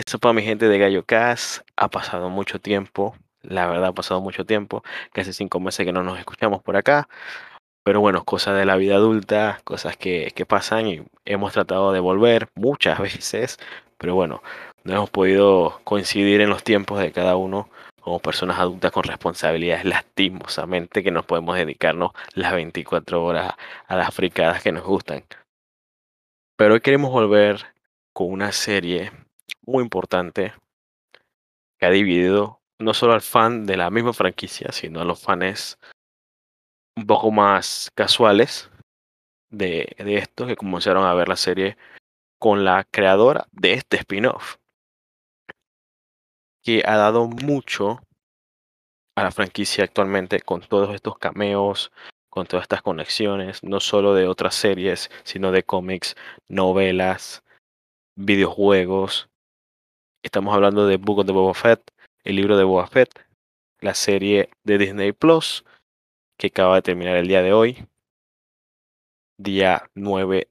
Que 0.00 0.10
sepa 0.10 0.32
mi 0.32 0.42
gente 0.42 0.66
de 0.66 0.78
Gallo 0.78 1.04
Cast, 1.04 1.60
ha 1.76 1.88
pasado 1.88 2.30
mucho 2.30 2.58
tiempo, 2.58 3.14
la 3.42 3.66
verdad 3.66 3.90
ha 3.90 3.92
pasado 3.92 4.22
mucho 4.22 4.46
tiempo, 4.46 4.82
casi 5.12 5.34
cinco 5.34 5.60
meses 5.60 5.84
que 5.84 5.92
no 5.92 6.02
nos 6.02 6.18
escuchamos 6.18 6.62
por 6.62 6.78
acá, 6.78 7.06
pero 7.84 8.00
bueno, 8.00 8.24
cosas 8.24 8.56
de 8.56 8.64
la 8.64 8.76
vida 8.76 8.94
adulta, 8.94 9.60
cosas 9.62 9.98
que, 9.98 10.32
que 10.34 10.46
pasan 10.46 10.86
y 10.86 11.02
hemos 11.26 11.52
tratado 11.52 11.92
de 11.92 12.00
volver 12.00 12.48
muchas 12.54 12.98
veces, 13.02 13.58
pero 13.98 14.14
bueno, 14.14 14.42
no 14.84 14.94
hemos 14.94 15.10
podido 15.10 15.80
coincidir 15.84 16.40
en 16.40 16.48
los 16.48 16.64
tiempos 16.64 16.98
de 16.98 17.12
cada 17.12 17.36
uno 17.36 17.68
como 18.00 18.20
personas 18.20 18.58
adultas 18.58 18.92
con 18.92 19.04
responsabilidades 19.04 19.84
lastimosamente 19.84 21.02
que 21.02 21.10
nos 21.10 21.26
podemos 21.26 21.56
dedicarnos 21.56 22.12
las 22.32 22.54
24 22.54 23.22
horas 23.22 23.52
a 23.86 23.96
las 23.96 24.14
fricadas 24.14 24.62
que 24.62 24.72
nos 24.72 24.84
gustan. 24.84 25.24
Pero 26.56 26.72
hoy 26.72 26.80
queremos 26.80 27.10
volver 27.10 27.66
con 28.14 28.32
una 28.32 28.52
serie 28.52 29.12
muy 29.66 29.82
importante 29.82 30.52
que 31.78 31.86
ha 31.86 31.90
dividido 31.90 32.60
no 32.78 32.94
solo 32.94 33.12
al 33.12 33.20
fan 33.20 33.66
de 33.66 33.76
la 33.76 33.90
misma 33.90 34.12
franquicia, 34.12 34.72
sino 34.72 35.00
a 35.00 35.04
los 35.04 35.20
fans 35.20 35.78
un 36.96 37.06
poco 37.06 37.30
más 37.30 37.90
casuales 37.94 38.70
de, 39.50 39.94
de 39.98 40.16
esto 40.16 40.46
que 40.46 40.56
comenzaron 40.56 41.04
a 41.04 41.14
ver 41.14 41.28
la 41.28 41.36
serie 41.36 41.76
con 42.38 42.64
la 42.64 42.84
creadora 42.90 43.46
de 43.52 43.74
este 43.74 43.98
spin-off, 43.98 44.56
que 46.62 46.82
ha 46.86 46.96
dado 46.96 47.26
mucho 47.26 48.00
a 49.16 49.24
la 49.24 49.30
franquicia 49.30 49.84
actualmente 49.84 50.40
con 50.40 50.60
todos 50.60 50.94
estos 50.94 51.18
cameos, 51.18 51.92
con 52.30 52.46
todas 52.46 52.64
estas 52.64 52.82
conexiones, 52.82 53.62
no 53.62 53.80
solo 53.80 54.14
de 54.14 54.26
otras 54.26 54.54
series, 54.54 55.10
sino 55.24 55.52
de 55.52 55.64
cómics, 55.64 56.16
novelas, 56.48 57.42
videojuegos, 58.16 59.29
Estamos 60.22 60.54
hablando 60.54 60.86
de 60.86 60.98
Book 60.98 61.20
of 61.20 61.26
the 61.26 61.32
Boba 61.32 61.54
Fett, 61.54 61.80
el 62.24 62.36
libro 62.36 62.58
de 62.58 62.64
Boba 62.64 62.86
Fett, 62.86 63.26
la 63.80 63.94
serie 63.94 64.50
de 64.64 64.76
Disney 64.76 65.12
Plus, 65.12 65.64
que 66.36 66.48
acaba 66.48 66.74
de 66.74 66.82
terminar 66.82 67.16
el 67.16 67.26
día 67.26 67.42
de 67.42 67.54
hoy, 67.54 67.86
día 69.38 69.88
9 69.94 70.50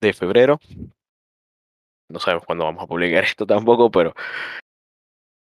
de 0.00 0.12
febrero. 0.14 0.58
No 2.08 2.18
sabemos 2.18 2.46
cuándo 2.46 2.64
vamos 2.64 2.82
a 2.82 2.86
publicar 2.86 3.22
esto 3.24 3.44
tampoco, 3.44 3.90
pero 3.90 4.14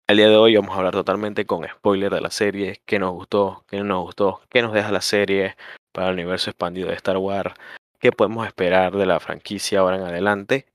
el 0.07 0.17
día 0.17 0.29
de 0.29 0.37
hoy 0.37 0.55
vamos 0.55 0.73
a 0.73 0.77
hablar 0.77 0.93
totalmente 0.93 1.45
con 1.45 1.67
spoiler 1.67 2.13
de 2.13 2.21
la 2.21 2.31
serie, 2.31 2.81
qué 2.85 2.97
nos 2.97 3.11
gustó, 3.11 3.65
qué 3.67 3.77
no 3.79 3.83
nos 3.83 4.03
gustó, 4.03 4.41
qué 4.49 4.61
nos 4.61 4.71
deja 4.71 4.89
la 4.93 5.01
serie 5.01 5.57
para 5.91 6.07
el 6.07 6.13
universo 6.13 6.49
expandido 6.49 6.87
de 6.87 6.95
Star 6.95 7.17
Wars, 7.17 7.53
qué 7.99 8.13
podemos 8.13 8.47
esperar 8.47 8.95
de 8.95 9.05
la 9.05 9.19
franquicia 9.19 9.81
ahora 9.81 9.97
en 9.97 10.03
adelante, 10.03 10.65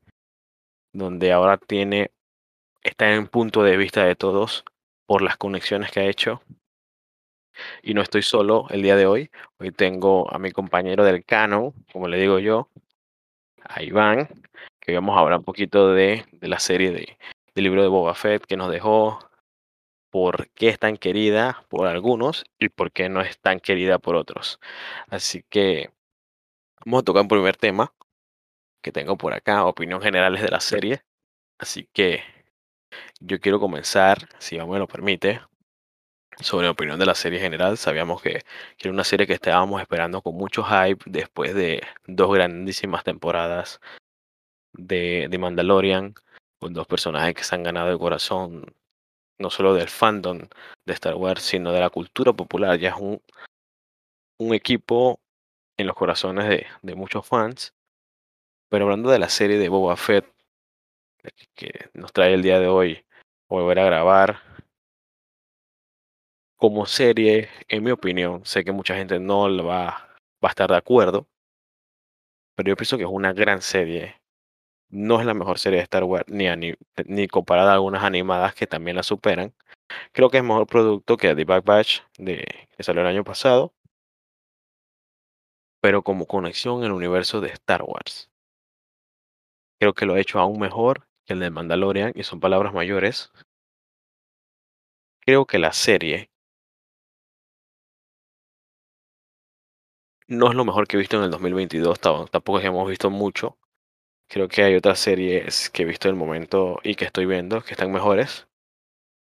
donde 0.92 1.32
ahora 1.32 1.56
tiene 1.56 2.10
está 2.82 3.12
en 3.12 3.28
punto 3.28 3.62
de 3.62 3.76
vista 3.76 4.04
de 4.04 4.16
todos 4.16 4.64
por 5.06 5.22
las 5.22 5.36
conexiones 5.36 5.90
que 5.90 6.00
ha 6.00 6.06
hecho. 6.06 6.42
Y 7.82 7.94
no 7.94 8.02
estoy 8.02 8.22
solo 8.22 8.66
el 8.70 8.82
día 8.82 8.96
de 8.96 9.06
hoy. 9.06 9.30
Hoy 9.58 9.72
tengo 9.72 10.32
a 10.32 10.38
mi 10.38 10.50
compañero 10.52 11.04
del 11.04 11.24
cano, 11.24 11.74
como 11.92 12.08
le 12.08 12.18
digo 12.18 12.38
yo, 12.38 12.68
a 13.62 13.82
Iván, 13.82 14.28
que 14.80 14.94
vamos 14.94 15.16
a 15.16 15.20
hablar 15.20 15.38
un 15.40 15.44
poquito 15.44 15.92
de, 15.92 16.24
de 16.32 16.48
la 16.48 16.58
serie 16.58 16.90
de, 16.92 17.18
del 17.54 17.64
libro 17.64 17.82
de 17.82 17.88
Boba 17.88 18.14
Fett 18.14 18.44
que 18.46 18.56
nos 18.56 18.70
dejó, 18.70 19.18
por 20.10 20.50
qué 20.50 20.68
es 20.68 20.78
tan 20.78 20.96
querida 20.96 21.64
por 21.68 21.86
algunos 21.86 22.44
y 22.58 22.68
por 22.68 22.92
qué 22.92 23.08
no 23.08 23.20
es 23.20 23.38
tan 23.38 23.60
querida 23.60 23.98
por 23.98 24.16
otros. 24.16 24.60
Así 25.08 25.44
que 25.48 25.90
vamos 26.84 27.02
a 27.02 27.04
tocar 27.04 27.22
un 27.22 27.28
primer 27.28 27.56
tema 27.56 27.94
que 28.82 28.92
tengo 28.92 29.16
por 29.16 29.32
acá, 29.34 29.64
opinión 29.64 30.02
generales 30.02 30.42
de 30.42 30.48
la 30.48 30.60
serie. 30.60 31.02
Así 31.58 31.88
que 31.92 32.22
yo 33.20 33.40
quiero 33.40 33.60
comenzar, 33.60 34.28
si 34.38 34.58
me 34.58 34.78
lo 34.78 34.86
permite, 34.86 35.40
sobre 36.42 36.66
la 36.66 36.72
opinión 36.72 36.98
de 36.98 37.06
la 37.06 37.14
serie 37.14 37.40
general. 37.40 37.76
Sabíamos 37.76 38.22
que, 38.22 38.42
era 38.78 38.90
una 38.92 39.04
serie 39.04 39.26
que 39.26 39.34
estábamos 39.34 39.80
esperando 39.80 40.22
con 40.22 40.34
mucho 40.36 40.64
hype 40.64 41.04
después 41.06 41.54
de 41.54 41.82
dos 42.06 42.32
grandísimas 42.32 43.04
temporadas 43.04 43.80
de, 44.72 45.28
de 45.30 45.38
Mandalorian, 45.38 46.14
con 46.58 46.74
dos 46.74 46.86
personajes 46.86 47.34
que 47.34 47.44
se 47.44 47.54
han 47.54 47.62
ganado 47.62 47.90
el 47.90 47.98
corazón, 47.98 48.74
no 49.38 49.50
solo 49.50 49.74
del 49.74 49.88
fandom 49.88 50.40
de 50.86 50.92
Star 50.94 51.14
Wars, 51.14 51.42
sino 51.42 51.72
de 51.72 51.80
la 51.80 51.90
cultura 51.90 52.32
popular. 52.32 52.78
Ya 52.78 52.90
es 52.90 52.96
un, 52.96 53.22
un 54.38 54.54
equipo 54.54 55.20
en 55.78 55.86
los 55.86 55.96
corazones 55.96 56.48
de, 56.48 56.66
de 56.82 56.94
muchos 56.94 57.26
fans. 57.26 57.74
Pero 58.70 58.84
hablando 58.84 59.10
de 59.10 59.18
la 59.18 59.28
serie 59.28 59.58
de 59.58 59.68
Boba 59.68 59.96
Fett, 59.96 60.26
que 61.54 61.90
nos 61.94 62.12
trae 62.12 62.34
el 62.34 62.42
día 62.42 62.58
de 62.58 62.68
hoy, 62.68 63.04
volver 63.48 63.78
a 63.78 63.84
grabar. 63.84 64.40
Como 66.56 66.86
serie, 66.86 67.48
en 67.68 67.82
mi 67.84 67.90
opinión, 67.90 68.44
sé 68.44 68.64
que 68.64 68.72
mucha 68.72 68.94
gente 68.94 69.18
no 69.18 69.48
va, 69.64 70.08
va 70.44 70.48
a 70.48 70.48
estar 70.48 70.70
de 70.70 70.76
acuerdo, 70.76 71.26
pero 72.60 72.68
yo 72.68 72.76
pienso 72.76 72.98
que 72.98 73.04
es 73.04 73.10
una 73.10 73.32
gran 73.32 73.62
serie. 73.62 74.20
No 74.90 75.20
es 75.20 75.26
la 75.26 75.34
mejor 75.34 75.58
serie 75.58 75.78
de 75.78 75.84
Star 75.84 76.04
Wars, 76.04 76.26
ni, 76.28 76.46
ni 77.06 77.28
comparada 77.28 77.70
a 77.70 77.74
algunas 77.74 78.04
animadas 78.04 78.54
que 78.54 78.66
también 78.66 78.96
la 78.96 79.02
superan. 79.02 79.54
Creo 80.12 80.30
que 80.30 80.38
es 80.38 80.44
mejor 80.44 80.66
producto 80.66 81.16
que 81.16 81.34
The 81.34 81.44
Bad 81.44 81.64
Batch 81.64 82.02
de, 82.18 82.68
que 82.76 82.82
salió 82.82 83.02
el 83.02 83.08
año 83.08 83.24
pasado, 83.24 83.72
pero 85.80 86.02
como 86.02 86.26
conexión 86.26 86.80
en 86.80 86.86
el 86.86 86.92
universo 86.92 87.40
de 87.40 87.48
Star 87.48 87.82
Wars. 87.82 88.30
Creo 89.78 89.94
que 89.94 90.04
lo 90.04 90.14
ha 90.14 90.20
hecho 90.20 90.38
aún 90.38 90.60
mejor 90.60 91.08
el 91.26 91.40
de 91.40 91.50
Mandalorian, 91.50 92.12
y 92.14 92.24
son 92.24 92.40
palabras 92.40 92.74
mayores. 92.74 93.32
Creo 95.20 95.46
que 95.46 95.58
la 95.58 95.72
serie 95.72 96.30
no 100.28 100.48
es 100.48 100.54
lo 100.54 100.64
mejor 100.64 100.86
que 100.86 100.96
he 100.96 101.00
visto 101.00 101.16
en 101.16 101.24
el 101.24 101.30
2022, 101.30 102.00
tampoco 102.00 102.60
hemos 102.60 102.88
visto 102.88 103.10
mucho. 103.10 103.58
Creo 104.28 104.48
que 104.48 104.62
hay 104.62 104.76
otras 104.76 105.00
series 105.00 105.70
que 105.70 105.82
he 105.82 105.86
visto 105.86 106.08
en 106.08 106.14
el 106.14 106.18
momento 106.18 106.78
y 106.84 106.94
que 106.94 107.04
estoy 107.04 107.26
viendo 107.26 107.62
que 107.62 107.72
están 107.72 107.90
mejores. 107.90 108.46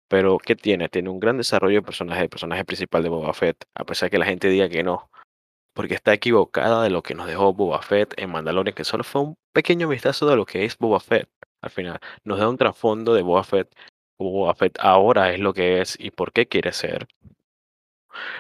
Pero, 0.09 0.39
¿qué 0.39 0.55
tiene? 0.55 0.89
Tiene 0.89 1.09
un 1.09 1.19
gran 1.19 1.38
desarrollo 1.38 1.75
de 1.75 1.81
personaje, 1.83 2.23
el 2.23 2.29
personaje 2.29 2.66
principal 2.66 3.03
de 3.03 3.09
Boba 3.09 3.33
Fett, 3.33 3.63
a 3.75 3.85
pesar 3.85 4.07
de 4.07 4.11
que 4.11 4.17
la 4.17 4.25
gente 4.25 4.49
diga 4.49 4.67
que 4.67 4.83
no. 4.83 5.09
Porque 5.73 5.95
está 5.95 6.13
equivocada 6.13 6.83
de 6.83 6.89
lo 6.89 7.03
que 7.03 7.16
nos 7.16 7.28
dejó 7.28 7.53
Boba 7.53 7.81
Fett 7.81 8.13
en 8.17 8.31
Mandalorian, 8.31 8.75
que 8.75 8.83
solo 8.83 9.03
fue 9.05 9.22
un 9.22 9.35
pequeño 9.53 9.88
vistazo 9.88 10.28
de 10.28 10.35
lo 10.35 10.45
que 10.45 10.66
es 10.66 10.78
Boba 10.78 10.99
Fett 10.99 11.29
al 11.62 11.70
final. 11.70 12.00
Nos 12.24 12.40
da 12.40 12.50
un 12.50 12.58
trasfondo 12.58 13.14
de 13.14 13.22
Boba 13.22 13.44
Fett. 13.44 13.74
Boba 14.18 14.56
ahora 14.80 15.34
es 15.34 15.40
lo 15.40 15.53
que 15.53 15.81
es 15.81 15.97
y 16.00 16.12
por 16.12 16.34
qué 16.34 16.47
quiere 16.47 16.74
ser. 16.74 17.08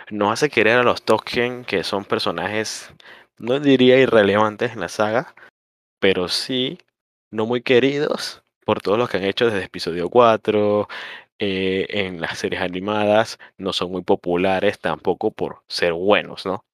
Nos 0.09 0.33
hace 0.33 0.49
querer 0.49 0.79
a 0.79 0.83
los 0.83 1.03
Tolkien, 1.03 1.63
que 1.65 1.83
son 1.83 2.05
personajes, 2.05 2.93
no 3.37 3.59
diría 3.59 3.99
irrelevantes 3.99 4.73
en 4.73 4.81
la 4.81 4.89
saga, 4.89 5.33
pero 5.99 6.27
sí 6.27 6.79
no 7.31 7.45
muy 7.45 7.61
queridos 7.61 8.43
por 8.65 8.81
todos 8.81 8.97
los 8.97 9.09
que 9.09 9.17
han 9.17 9.23
hecho 9.23 9.45
desde 9.45 9.65
episodio 9.65 10.09
4, 10.09 10.87
eh, 11.39 11.87
en 11.89 12.19
las 12.19 12.39
series 12.39 12.61
animadas, 12.61 13.39
no 13.57 13.71
son 13.73 13.91
muy 13.91 14.03
populares 14.03 14.79
tampoco 14.79 15.31
por 15.31 15.63
ser 15.67 15.93
buenos, 15.93 16.45
¿no? 16.45 16.65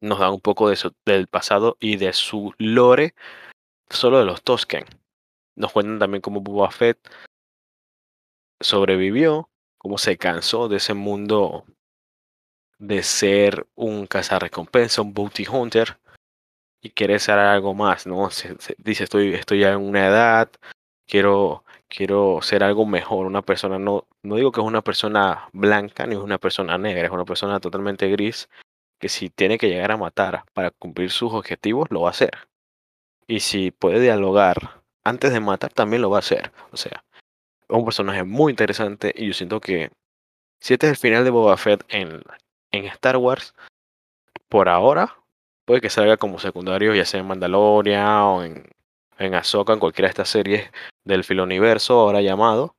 Nos 0.00 0.18
da 0.18 0.30
un 0.30 0.40
poco 0.40 0.70
de 0.70 0.76
su, 0.76 0.94
del 1.04 1.26
pasado 1.28 1.76
y 1.78 1.96
de 1.96 2.12
su 2.12 2.54
lore 2.58 3.14
solo 3.90 4.18
de 4.18 4.24
los 4.24 4.42
Tosken. 4.42 4.84
Nos 5.56 5.72
cuentan 5.72 5.98
también 5.98 6.20
cómo 6.20 6.40
Boba 6.40 6.70
Fett 6.70 6.98
sobrevivió, 8.60 9.50
cómo 9.78 9.98
se 9.98 10.16
cansó 10.16 10.68
de 10.68 10.76
ese 10.78 10.94
mundo 10.94 11.64
de 12.78 13.02
ser 13.02 13.66
un 13.74 14.06
cazarrecompensa, 14.06 15.02
un 15.02 15.14
bounty 15.14 15.46
hunter, 15.46 15.98
y 16.80 16.90
quiere 16.90 17.18
ser 17.18 17.38
algo 17.38 17.74
más, 17.74 18.06
¿no? 18.06 18.30
Se, 18.30 18.56
dice, 18.78 19.04
estoy, 19.04 19.34
estoy 19.34 19.60
ya 19.60 19.72
en 19.72 19.80
una 19.80 20.06
edad, 20.06 20.50
quiero, 21.06 21.64
quiero 21.88 22.40
ser 22.42 22.62
algo 22.62 22.84
mejor, 22.84 23.26
una 23.26 23.42
persona, 23.42 23.78
no, 23.78 24.06
no 24.22 24.36
digo 24.36 24.52
que 24.52 24.60
es 24.60 24.66
una 24.66 24.82
persona 24.82 25.48
blanca 25.52 26.06
ni 26.06 26.14
es 26.14 26.20
una 26.20 26.38
persona 26.38 26.76
negra, 26.76 27.06
es 27.06 27.12
una 27.12 27.24
persona 27.24 27.60
totalmente 27.60 28.08
gris, 28.10 28.50
que 29.00 29.08
si 29.08 29.30
tiene 29.30 29.58
que 29.58 29.68
llegar 29.68 29.92
a 29.92 29.96
matar 29.96 30.44
para 30.52 30.70
cumplir 30.70 31.10
sus 31.10 31.32
objetivos, 31.32 31.90
lo 31.90 32.02
va 32.02 32.08
a 32.08 32.10
hacer. 32.10 32.48
Y 33.26 33.40
si 33.40 33.70
puede 33.70 34.00
dialogar 34.00 34.83
antes 35.04 35.32
de 35.32 35.40
matar 35.40 35.72
también 35.72 36.02
lo 36.02 36.10
va 36.10 36.18
a 36.18 36.20
hacer. 36.20 36.52
O 36.72 36.76
sea, 36.76 37.04
es 37.68 37.76
un 37.76 37.84
personaje 37.84 38.24
muy 38.24 38.50
interesante 38.50 39.12
y 39.14 39.28
yo 39.28 39.34
siento 39.34 39.60
que 39.60 39.90
si 40.60 40.74
este 40.74 40.86
es 40.86 40.92
el 40.92 40.96
final 40.96 41.24
de 41.24 41.30
Boba 41.30 41.56
Fett 41.56 41.84
en, 41.88 42.22
en 42.72 42.84
Star 42.86 43.16
Wars, 43.18 43.54
por 44.48 44.68
ahora 44.68 45.16
puede 45.64 45.80
que 45.80 45.90
salga 45.90 46.16
como 46.16 46.38
secundario 46.38 46.94
ya 46.94 47.04
sea 47.04 47.20
en 47.20 47.26
Mandalorian 47.26 48.06
o 48.22 48.44
en, 48.44 48.70
en 49.18 49.34
Ahsoka, 49.34 49.72
en 49.72 49.80
cualquiera 49.80 50.08
de 50.08 50.10
estas 50.10 50.28
series 50.28 50.70
del 51.04 51.24
filoniverso 51.24 52.00
ahora 52.00 52.20
llamado. 52.20 52.76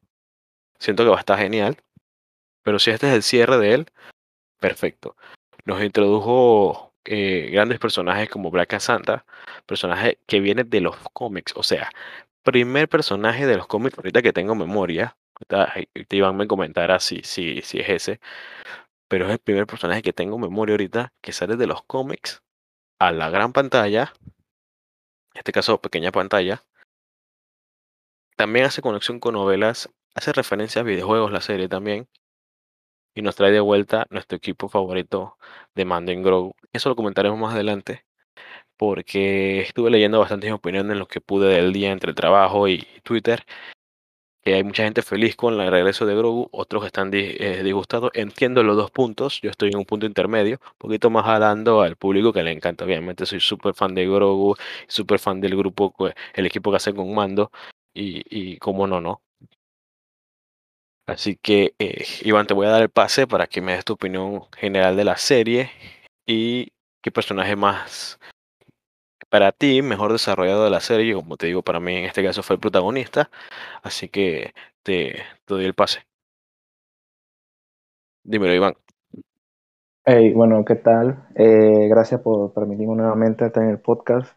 Siento 0.79 1.03
que 1.03 1.09
va 1.09 1.17
a 1.17 1.19
estar 1.19 1.37
genial. 1.39 1.77
Pero 2.63 2.79
si 2.79 2.91
este 2.91 3.07
es 3.07 3.13
el 3.13 3.23
cierre 3.23 3.59
de 3.59 3.73
él, 3.73 3.87
perfecto. 4.59 5.15
Nos 5.65 5.83
introdujo 5.83 6.94
eh, 7.05 7.49
grandes 7.51 7.79
personajes 7.79 8.29
como 8.29 8.51
Black 8.51 8.79
Santa, 8.79 9.25
personajes 9.65 10.17
que 10.27 10.39
vienen 10.39 10.69
de 10.69 10.81
los 10.81 10.97
cómics. 11.13 11.53
O 11.55 11.63
sea, 11.63 11.89
primer 12.43 12.89
personaje 12.89 13.45
de 13.47 13.57
los 13.57 13.67
cómics, 13.67 13.97
ahorita 13.97 14.21
que 14.21 14.33
tengo 14.33 14.55
memoria, 14.55 15.17
te 16.07 16.15
iban 16.15 16.39
a 16.41 16.47
comentar 16.47 16.99
si, 17.01 17.21
si, 17.23 17.61
si 17.61 17.79
es 17.79 17.89
ese, 17.89 18.19
pero 19.07 19.25
es 19.25 19.31
el 19.31 19.39
primer 19.39 19.67
personaje 19.67 20.01
que 20.01 20.13
tengo 20.13 20.37
memoria 20.37 20.73
ahorita 20.73 21.13
que 21.21 21.31
sale 21.33 21.57
de 21.57 21.67
los 21.67 21.83
cómics 21.83 22.41
a 22.99 23.11
la 23.11 23.29
gran 23.29 23.53
pantalla, 23.53 24.13
en 25.33 25.39
este 25.39 25.51
caso 25.51 25.81
pequeña 25.81 26.11
pantalla. 26.11 26.63
También 28.35 28.65
hace 28.65 28.81
conexión 28.81 29.19
con 29.19 29.33
novelas, 29.33 29.89
hace 30.13 30.33
referencia 30.33 30.81
a 30.81 30.85
videojuegos 30.85 31.31
la 31.31 31.41
serie 31.41 31.69
también, 31.69 32.07
y 33.15 33.21
nos 33.23 33.35
trae 33.35 33.51
de 33.51 33.61
vuelta 33.61 34.07
nuestro 34.11 34.37
equipo 34.37 34.69
favorito 34.69 35.37
de 35.75 35.85
Mando 35.85 36.11
en 36.11 36.23
Grow. 36.23 36.53
Eso 36.73 36.89
lo 36.89 36.95
comentaremos 36.95 37.39
más 37.39 37.55
adelante, 37.55 38.05
porque 38.77 39.61
estuve 39.61 39.91
leyendo 39.91 40.19
bastantes 40.19 40.51
opiniones 40.51 40.93
en 40.93 40.99
lo 40.99 41.07
que 41.07 41.21
pude 41.21 41.49
del 41.55 41.73
día 41.73 41.91
entre 41.91 42.11
el 42.11 42.15
trabajo 42.15 42.67
y 42.67 42.87
Twitter, 43.03 43.45
que 44.43 44.53
hay 44.53 44.63
mucha 44.63 44.83
gente 44.83 45.01
feliz 45.01 45.35
con 45.35 45.59
el 45.59 45.71
regreso 45.71 46.05
de 46.05 46.15
Grogu, 46.15 46.49
otros 46.51 46.85
están 46.85 47.09
eh, 47.13 47.61
disgustados. 47.63 48.11
Entiendo 48.13 48.61
los 48.63 48.77
dos 48.77 48.91
puntos, 48.91 49.41
yo 49.41 49.49
estoy 49.49 49.69
en 49.69 49.77
un 49.77 49.85
punto 49.85 50.05
intermedio, 50.05 50.59
un 50.61 50.77
poquito 50.77 51.09
más 51.09 51.25
hablando 51.25 51.81
al 51.81 51.95
público 51.97 52.31
que 52.31 52.43
le 52.43 52.51
encanta. 52.51 52.85
Obviamente 52.85 53.25
soy 53.25 53.39
súper 53.39 53.73
fan 53.73 53.95
de 53.95 54.05
Grogu, 54.05 54.55
súper 54.87 55.19
fan 55.19 55.41
del 55.41 55.57
grupo, 55.57 55.95
el 56.33 56.45
equipo 56.45 56.69
que 56.71 56.77
hace 56.77 56.93
con 56.93 57.13
Mando, 57.15 57.51
y, 57.93 58.23
y 58.29 58.57
como 58.59 58.85
no, 58.87 59.01
no. 59.01 59.24
Así 61.07 61.35
que, 61.35 61.75
eh, 61.79 62.05
Iván, 62.23 62.47
te 62.47 62.53
voy 62.53 62.65
a 62.65 62.71
dar 62.71 62.81
el 62.81 62.89
pase 62.89 63.27
para 63.27 63.47
que 63.47 63.61
me 63.61 63.73
des 63.73 63.85
tu 63.85 63.93
opinión 63.93 64.43
general 64.57 64.97
de 64.97 65.03
la 65.03 65.17
serie 65.17 65.69
y 66.25 66.71
qué 67.01 67.11
personaje 67.11 67.55
más 67.55 68.19
para 69.29 69.51
ti 69.51 69.81
mejor 69.81 70.11
desarrollado 70.11 70.63
de 70.63 70.69
la 70.69 70.79
serie. 70.79 71.13
Como 71.13 71.37
te 71.37 71.47
digo, 71.47 71.61
para 71.61 71.79
mí 71.79 71.95
en 71.95 72.05
este 72.05 72.23
caso 72.23 72.41
fue 72.41 72.55
el 72.55 72.59
protagonista. 72.59 73.29
Así 73.83 74.09
que 74.09 74.53
te, 74.81 75.15
doy 75.47 75.65
el 75.65 75.73
pase. 75.73 75.99
Dímelo, 78.23 78.53
Iván. 78.53 78.73
Hey, 80.05 80.33
bueno, 80.33 80.63
¿qué 80.65 80.75
tal? 80.75 81.27
Eh, 81.35 81.87
gracias 81.89 82.21
por 82.21 82.53
permitirme 82.53 82.95
nuevamente 82.95 83.45
estar 83.45 83.63
en 83.63 83.69
el 83.69 83.79
podcast. 83.79 84.31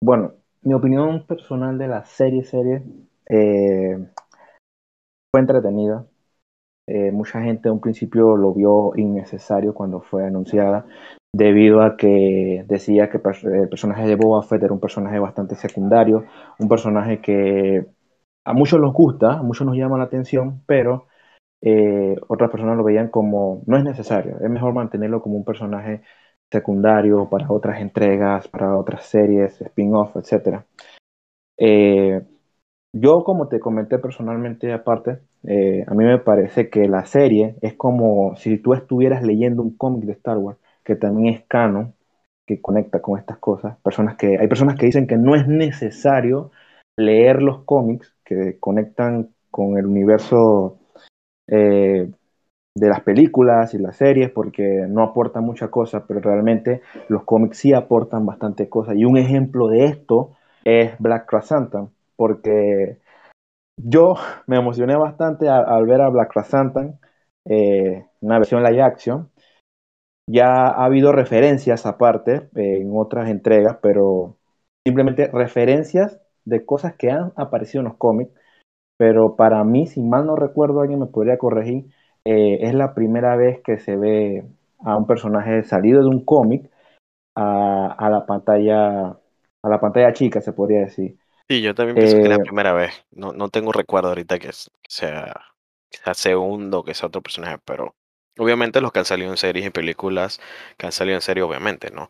Bueno, 0.00 0.34
mi 0.62 0.74
opinión 0.74 1.26
personal 1.26 1.76
de 1.78 1.88
la 1.88 2.04
serie, 2.04 2.44
serie, 2.44 2.82
eh, 3.26 3.98
fue 5.32 5.40
entretenida. 5.40 6.06
Eh, 6.86 7.10
mucha 7.12 7.42
gente 7.42 7.68
a 7.68 7.72
un 7.72 7.80
principio 7.80 8.36
lo 8.36 8.52
vio 8.52 8.92
innecesario 8.96 9.72
cuando 9.74 10.00
fue 10.00 10.26
anunciada, 10.26 10.86
debido 11.32 11.82
a 11.82 11.96
que 11.96 12.64
decía 12.68 13.08
que 13.08 13.18
el 13.18 13.68
personaje 13.68 14.06
de 14.06 14.16
Boba 14.16 14.42
Fett 14.42 14.62
era 14.62 14.74
un 14.74 14.80
personaje 14.80 15.18
bastante 15.18 15.54
secundario, 15.56 16.26
un 16.58 16.68
personaje 16.68 17.20
que 17.20 17.86
a 18.44 18.52
muchos 18.52 18.80
nos 18.80 18.92
gusta, 18.92 19.34
a 19.34 19.42
muchos 19.42 19.66
nos 19.66 19.76
llama 19.76 19.98
la 19.98 20.04
atención, 20.04 20.62
pero 20.66 21.06
eh, 21.62 22.16
otras 22.28 22.50
personas 22.50 22.76
lo 22.76 22.84
veían 22.84 23.08
como 23.08 23.62
no 23.66 23.76
es 23.78 23.84
necesario, 23.84 24.38
es 24.40 24.50
mejor 24.50 24.74
mantenerlo 24.74 25.22
como 25.22 25.36
un 25.36 25.44
personaje 25.44 26.02
secundario 26.50 27.30
para 27.30 27.50
otras 27.50 27.80
entregas, 27.80 28.48
para 28.48 28.76
otras 28.76 29.06
series, 29.06 29.60
spin-off, 29.62 30.16
etc. 30.16 30.64
yo, 32.92 33.24
como 33.24 33.48
te 33.48 33.58
comenté 33.60 33.98
personalmente 33.98 34.72
aparte, 34.72 35.20
eh, 35.44 35.84
a 35.86 35.94
mí 35.94 36.04
me 36.04 36.18
parece 36.18 36.68
que 36.68 36.88
la 36.88 37.06
serie 37.06 37.56
es 37.62 37.74
como 37.74 38.36
si 38.36 38.58
tú 38.58 38.74
estuvieras 38.74 39.22
leyendo 39.22 39.62
un 39.62 39.76
cómic 39.76 40.04
de 40.04 40.12
Star 40.12 40.38
Wars, 40.38 40.58
que 40.84 40.96
también 40.96 41.34
es 41.34 41.44
canon, 41.46 41.94
que 42.46 42.60
conecta 42.60 43.00
con 43.00 43.18
estas 43.18 43.38
cosas. 43.38 43.78
Personas 43.78 44.16
que, 44.16 44.38
hay 44.38 44.48
personas 44.48 44.76
que 44.76 44.86
dicen 44.86 45.06
que 45.06 45.16
no 45.16 45.34
es 45.34 45.46
necesario 45.48 46.50
leer 46.96 47.42
los 47.42 47.64
cómics 47.64 48.14
que 48.24 48.58
conectan 48.60 49.30
con 49.50 49.78
el 49.78 49.86
universo 49.86 50.78
eh, 51.48 52.10
de 52.74 52.88
las 52.88 53.00
películas 53.00 53.74
y 53.74 53.78
las 53.78 53.96
series 53.96 54.30
porque 54.30 54.86
no 54.88 55.02
aportan 55.02 55.44
mucha 55.44 55.68
cosa, 55.70 56.06
pero 56.06 56.20
realmente 56.20 56.82
los 57.08 57.24
cómics 57.24 57.58
sí 57.58 57.72
aportan 57.72 58.26
bastante 58.26 58.68
cosas. 58.68 58.96
Y 58.96 59.04
un 59.04 59.16
ejemplo 59.16 59.68
de 59.68 59.86
esto 59.86 60.32
es 60.64 60.98
Black 60.98 61.42
Santa 61.42 61.88
porque 62.16 62.98
yo 63.76 64.16
me 64.46 64.56
emocioné 64.56 64.96
bastante 64.96 65.48
al, 65.48 65.86
ver 65.86 66.00
a 66.02 66.08
Black 66.08 66.32
Krasantan, 66.32 67.00
eh, 67.44 68.06
una 68.20 68.38
versión 68.38 68.62
live 68.62 68.82
action. 68.82 69.30
Ya 70.28 70.66
ha 70.68 70.84
habido 70.84 71.12
referencias 71.12 71.84
aparte 71.86 72.48
eh, 72.54 72.78
en 72.80 72.90
otras 72.96 73.28
entregas, 73.28 73.78
pero 73.82 74.36
simplemente 74.86 75.28
referencias 75.28 76.20
de 76.44 76.64
cosas 76.64 76.94
que 76.94 77.10
han 77.10 77.32
aparecido 77.36 77.80
en 77.80 77.88
los 77.88 77.96
cómics. 77.96 78.32
Pero 78.98 79.36
para 79.36 79.64
mí, 79.64 79.86
si 79.86 80.02
mal 80.02 80.26
no 80.26 80.36
recuerdo, 80.36 80.80
alguien 80.80 81.00
me 81.00 81.06
podría 81.06 81.38
corregir, 81.38 81.86
eh, 82.24 82.58
es 82.62 82.74
la 82.74 82.94
primera 82.94 83.36
vez 83.36 83.60
que 83.62 83.78
se 83.78 83.96
ve 83.96 84.44
a 84.84 84.96
un 84.96 85.06
personaje 85.06 85.64
salido 85.64 86.02
de 86.02 86.08
un 86.08 86.24
cómic 86.24 86.70
a, 87.34 88.08
la 88.10 88.26
pantalla 88.26 89.08
a 89.62 89.68
la 89.68 89.80
pantalla 89.80 90.12
chica, 90.12 90.40
se 90.40 90.52
podría 90.52 90.80
decir. 90.80 91.18
Sí, 91.52 91.60
yo 91.60 91.74
también 91.74 91.96
pienso 91.96 92.16
que 92.16 92.22
es 92.22 92.28
la 92.30 92.36
eh, 92.36 92.42
primera 92.42 92.72
vez. 92.72 93.04
No, 93.10 93.34
no 93.34 93.50
tengo 93.50 93.72
recuerdo 93.72 94.08
ahorita 94.08 94.38
que 94.38 94.50
sea, 94.88 95.42
sea 95.90 96.14
segundo, 96.14 96.82
que 96.82 96.94
sea 96.94 97.08
otro 97.08 97.20
personaje, 97.20 97.58
pero 97.66 97.94
obviamente 98.38 98.80
los 98.80 98.90
que 98.90 99.00
han 99.00 99.04
salido 99.04 99.30
en 99.30 99.36
series 99.36 99.66
y 99.66 99.70
películas, 99.70 100.40
que 100.78 100.86
han 100.86 100.92
salido 100.92 101.16
en 101.16 101.20
serie, 101.20 101.42
obviamente, 101.42 101.90
¿no? 101.90 102.08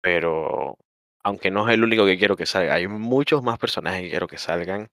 Pero 0.00 0.78
aunque 1.24 1.50
no 1.50 1.68
es 1.68 1.74
el 1.74 1.82
único 1.82 2.06
que 2.06 2.16
quiero 2.16 2.36
que 2.36 2.46
salga, 2.46 2.74
hay 2.74 2.86
muchos 2.86 3.42
más 3.42 3.58
personajes 3.58 4.02
que 4.02 4.10
quiero 4.10 4.28
que 4.28 4.38
salgan. 4.38 4.88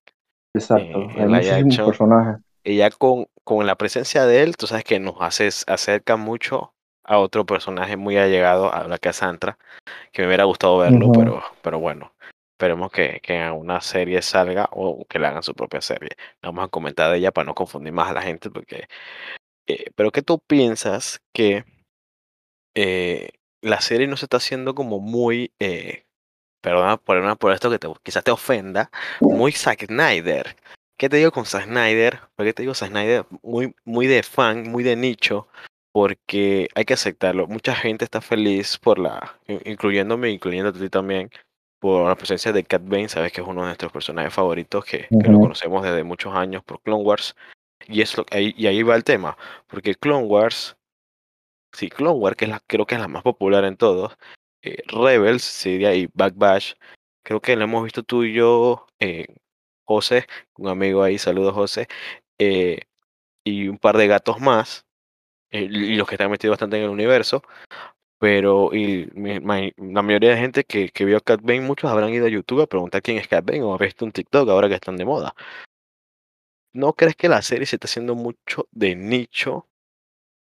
Exacto, 0.56 1.02
eh, 1.16 1.52
hay 1.52 1.64
muchísimos 1.64 1.90
personajes. 1.90 2.42
Y 2.64 2.78
ya 2.78 2.90
con, 2.90 3.28
con 3.44 3.68
la 3.68 3.76
presencia 3.76 4.26
de 4.26 4.42
él, 4.42 4.58
tú 4.58 4.66
sabes 4.66 4.86
que 4.86 5.00
nos 5.00 5.18
haces, 5.20 5.66
acerca 5.68 6.16
mucho 6.16 6.74
a 7.04 7.20
otro 7.20 7.46
personaje 7.46 7.96
muy 7.96 8.18
allegado 8.18 8.74
a 8.74 8.88
la 8.88 8.98
que 8.98 9.10
es 9.10 9.18
Santra, 9.18 9.60
que 10.12 10.24
me 10.24 10.30
hubiera 10.30 10.46
gustado 10.46 10.80
verlo, 10.80 11.12
pero, 11.12 11.44
pero 11.62 11.78
bueno. 11.78 12.12
Esperemos 12.64 12.92
que, 12.94 13.20
que 13.22 13.52
una 13.52 13.82
serie 13.82 14.22
salga 14.22 14.70
o 14.72 15.04
que 15.06 15.20
le 15.20 15.28
hagan 15.28 15.44
su 15.44 15.54
propia 15.54 15.82
serie. 15.82 16.12
Vamos 16.42 16.64
a 16.64 16.70
comentar 16.70 17.12
de 17.12 17.18
ella 17.18 17.34
para 17.34 17.44
no 17.44 17.56
confundir 17.56 17.92
más 17.92 18.10
a 18.10 18.14
la 18.14 18.22
gente, 18.22 18.50
porque. 18.50 18.88
Eh, 19.68 19.92
pero 19.96 20.12
¿qué 20.14 20.22
tú 20.22 20.40
piensas 20.40 21.22
que 21.34 21.66
eh, 22.74 23.32
la 23.62 23.82
serie 23.82 24.08
no 24.08 24.16
se 24.16 24.28
está 24.28 24.38
haciendo 24.38 24.76
como 24.76 25.02
muy. 25.02 25.52
Eh, 25.60 26.06
perdona 26.62 26.96
por, 26.96 27.38
por 27.38 27.52
esto 27.52 27.70
que 27.70 27.80
te, 27.80 27.90
quizás 28.02 28.24
te 28.24 28.32
ofenda, 28.32 28.90
muy 29.20 29.52
Zack 29.52 29.88
Snyder. 29.88 30.56
¿Qué 30.98 31.10
te 31.10 31.18
digo 31.18 31.34
con 31.34 31.46
Zack 31.46 31.66
Snyder? 31.66 32.22
¿Por 32.38 32.46
qué 32.46 32.54
te 32.54 32.64
digo 32.64 32.76
Zack 32.76 32.92
Snyder? 32.92 33.26
Muy, 33.42 33.76
muy 33.84 34.08
de 34.08 34.24
fan, 34.24 34.72
muy 34.72 34.86
de 34.86 34.96
nicho, 34.96 35.50
porque 35.92 36.70
hay 36.76 36.86
que 36.86 36.94
aceptarlo. 36.94 37.46
Mucha 37.48 37.76
gente 37.76 38.06
está 38.06 38.22
feliz 38.22 38.78
por 38.78 39.00
la, 39.00 39.38
incluyéndome, 39.66 40.30
incluyéndote 40.30 40.80
a 40.80 40.82
ti 40.82 40.90
también, 40.90 41.30
por 41.84 42.08
la 42.08 42.16
presencia 42.16 42.54
de 42.54 42.64
Cat 42.64 42.82
Bane, 42.86 43.10
sabes 43.10 43.34
que 43.34 43.42
es 43.42 43.48
uno 43.48 43.60
de 43.60 43.68
nuestros 43.68 43.92
personajes 43.92 44.34
favoritos, 44.34 44.86
que, 44.86 45.06
lo 45.10 45.38
conocemos 45.38 45.84
desde 45.84 46.06
muchos 46.06 46.34
años 46.34 46.64
por 46.64 46.82
Clone 46.82 47.04
Wars. 47.04 47.36
Y, 47.90 48.00
es 48.00 48.16
ahí, 48.32 48.54
y 48.56 48.68
ahí 48.68 48.84
va 48.84 48.96
el 48.96 49.04
tema, 49.04 49.38
porque 49.68 49.94
Clone 49.94 50.26
Wars, 50.26 50.78
sí, 51.74 51.90
Clone 51.90 52.18
Wars, 52.18 52.38
que 52.38 52.46
es 52.46 52.52
la, 52.52 52.62
creo 52.68 52.86
que 52.86 52.96
es 52.96 53.02
la 53.02 53.10
más 53.10 53.22
popular 53.22 53.66
en 53.66 53.76
todos, 53.76 54.16
eh, 54.62 54.78
Rebels, 54.88 55.44
sería 55.44 55.94
y 55.94 56.08
Back 56.14 56.36
Bash, 56.38 56.76
creo 57.22 57.42
que 57.42 57.58
lo 57.58 57.66
hemos 57.66 57.84
visto 57.84 58.02
tú 58.02 58.24
y 58.24 58.32
yo, 58.32 58.88
eh, 59.02 59.26
José, 59.84 60.26
un 60.56 60.70
amigo 60.70 61.04
ahí, 61.04 61.18
saludos 61.18 61.54
José, 61.54 61.90
eh, 62.40 62.80
y 63.44 63.68
un 63.68 63.78
par 63.78 63.98
de 63.98 64.08
gatos 64.08 64.40
más, 64.40 64.86
y 65.52 65.98
los 65.98 66.08
que 66.08 66.16
están 66.16 66.32
metidos 66.32 66.54
bastante 66.54 66.78
en 66.78 66.84
el 66.84 66.90
universo, 66.92 67.44
pero 68.24 68.74
y 68.74 69.08
la 69.18 70.02
mayoría 70.02 70.30
de 70.30 70.38
gente 70.38 70.64
que, 70.64 70.92
que 70.92 71.04
vio 71.04 71.18
a 71.18 71.20
Cat 71.20 71.42
Bane, 71.44 71.60
muchos 71.60 71.92
habrán 71.92 72.14
ido 72.14 72.26
a 72.26 72.30
YouTube 72.30 72.62
a 72.62 72.68
preguntar 72.68 73.02
quién 73.02 73.18
es 73.18 73.28
Cat 73.28 73.44
Bane 73.44 73.62
o 73.64 73.74
ha 73.74 73.78
visto 73.78 74.06
un 74.06 74.14
TikTok 74.14 74.48
ahora 74.48 74.70
que 74.70 74.76
están 74.76 74.96
de 74.96 75.04
moda. 75.04 75.36
¿No 76.72 76.94
crees 76.94 77.18
que 77.18 77.28
la 77.28 77.42
serie 77.42 77.66
se 77.66 77.76
está 77.76 77.88
haciendo 77.88 78.16
mucho 78.16 78.70
de 78.72 78.96
nicho 78.96 79.68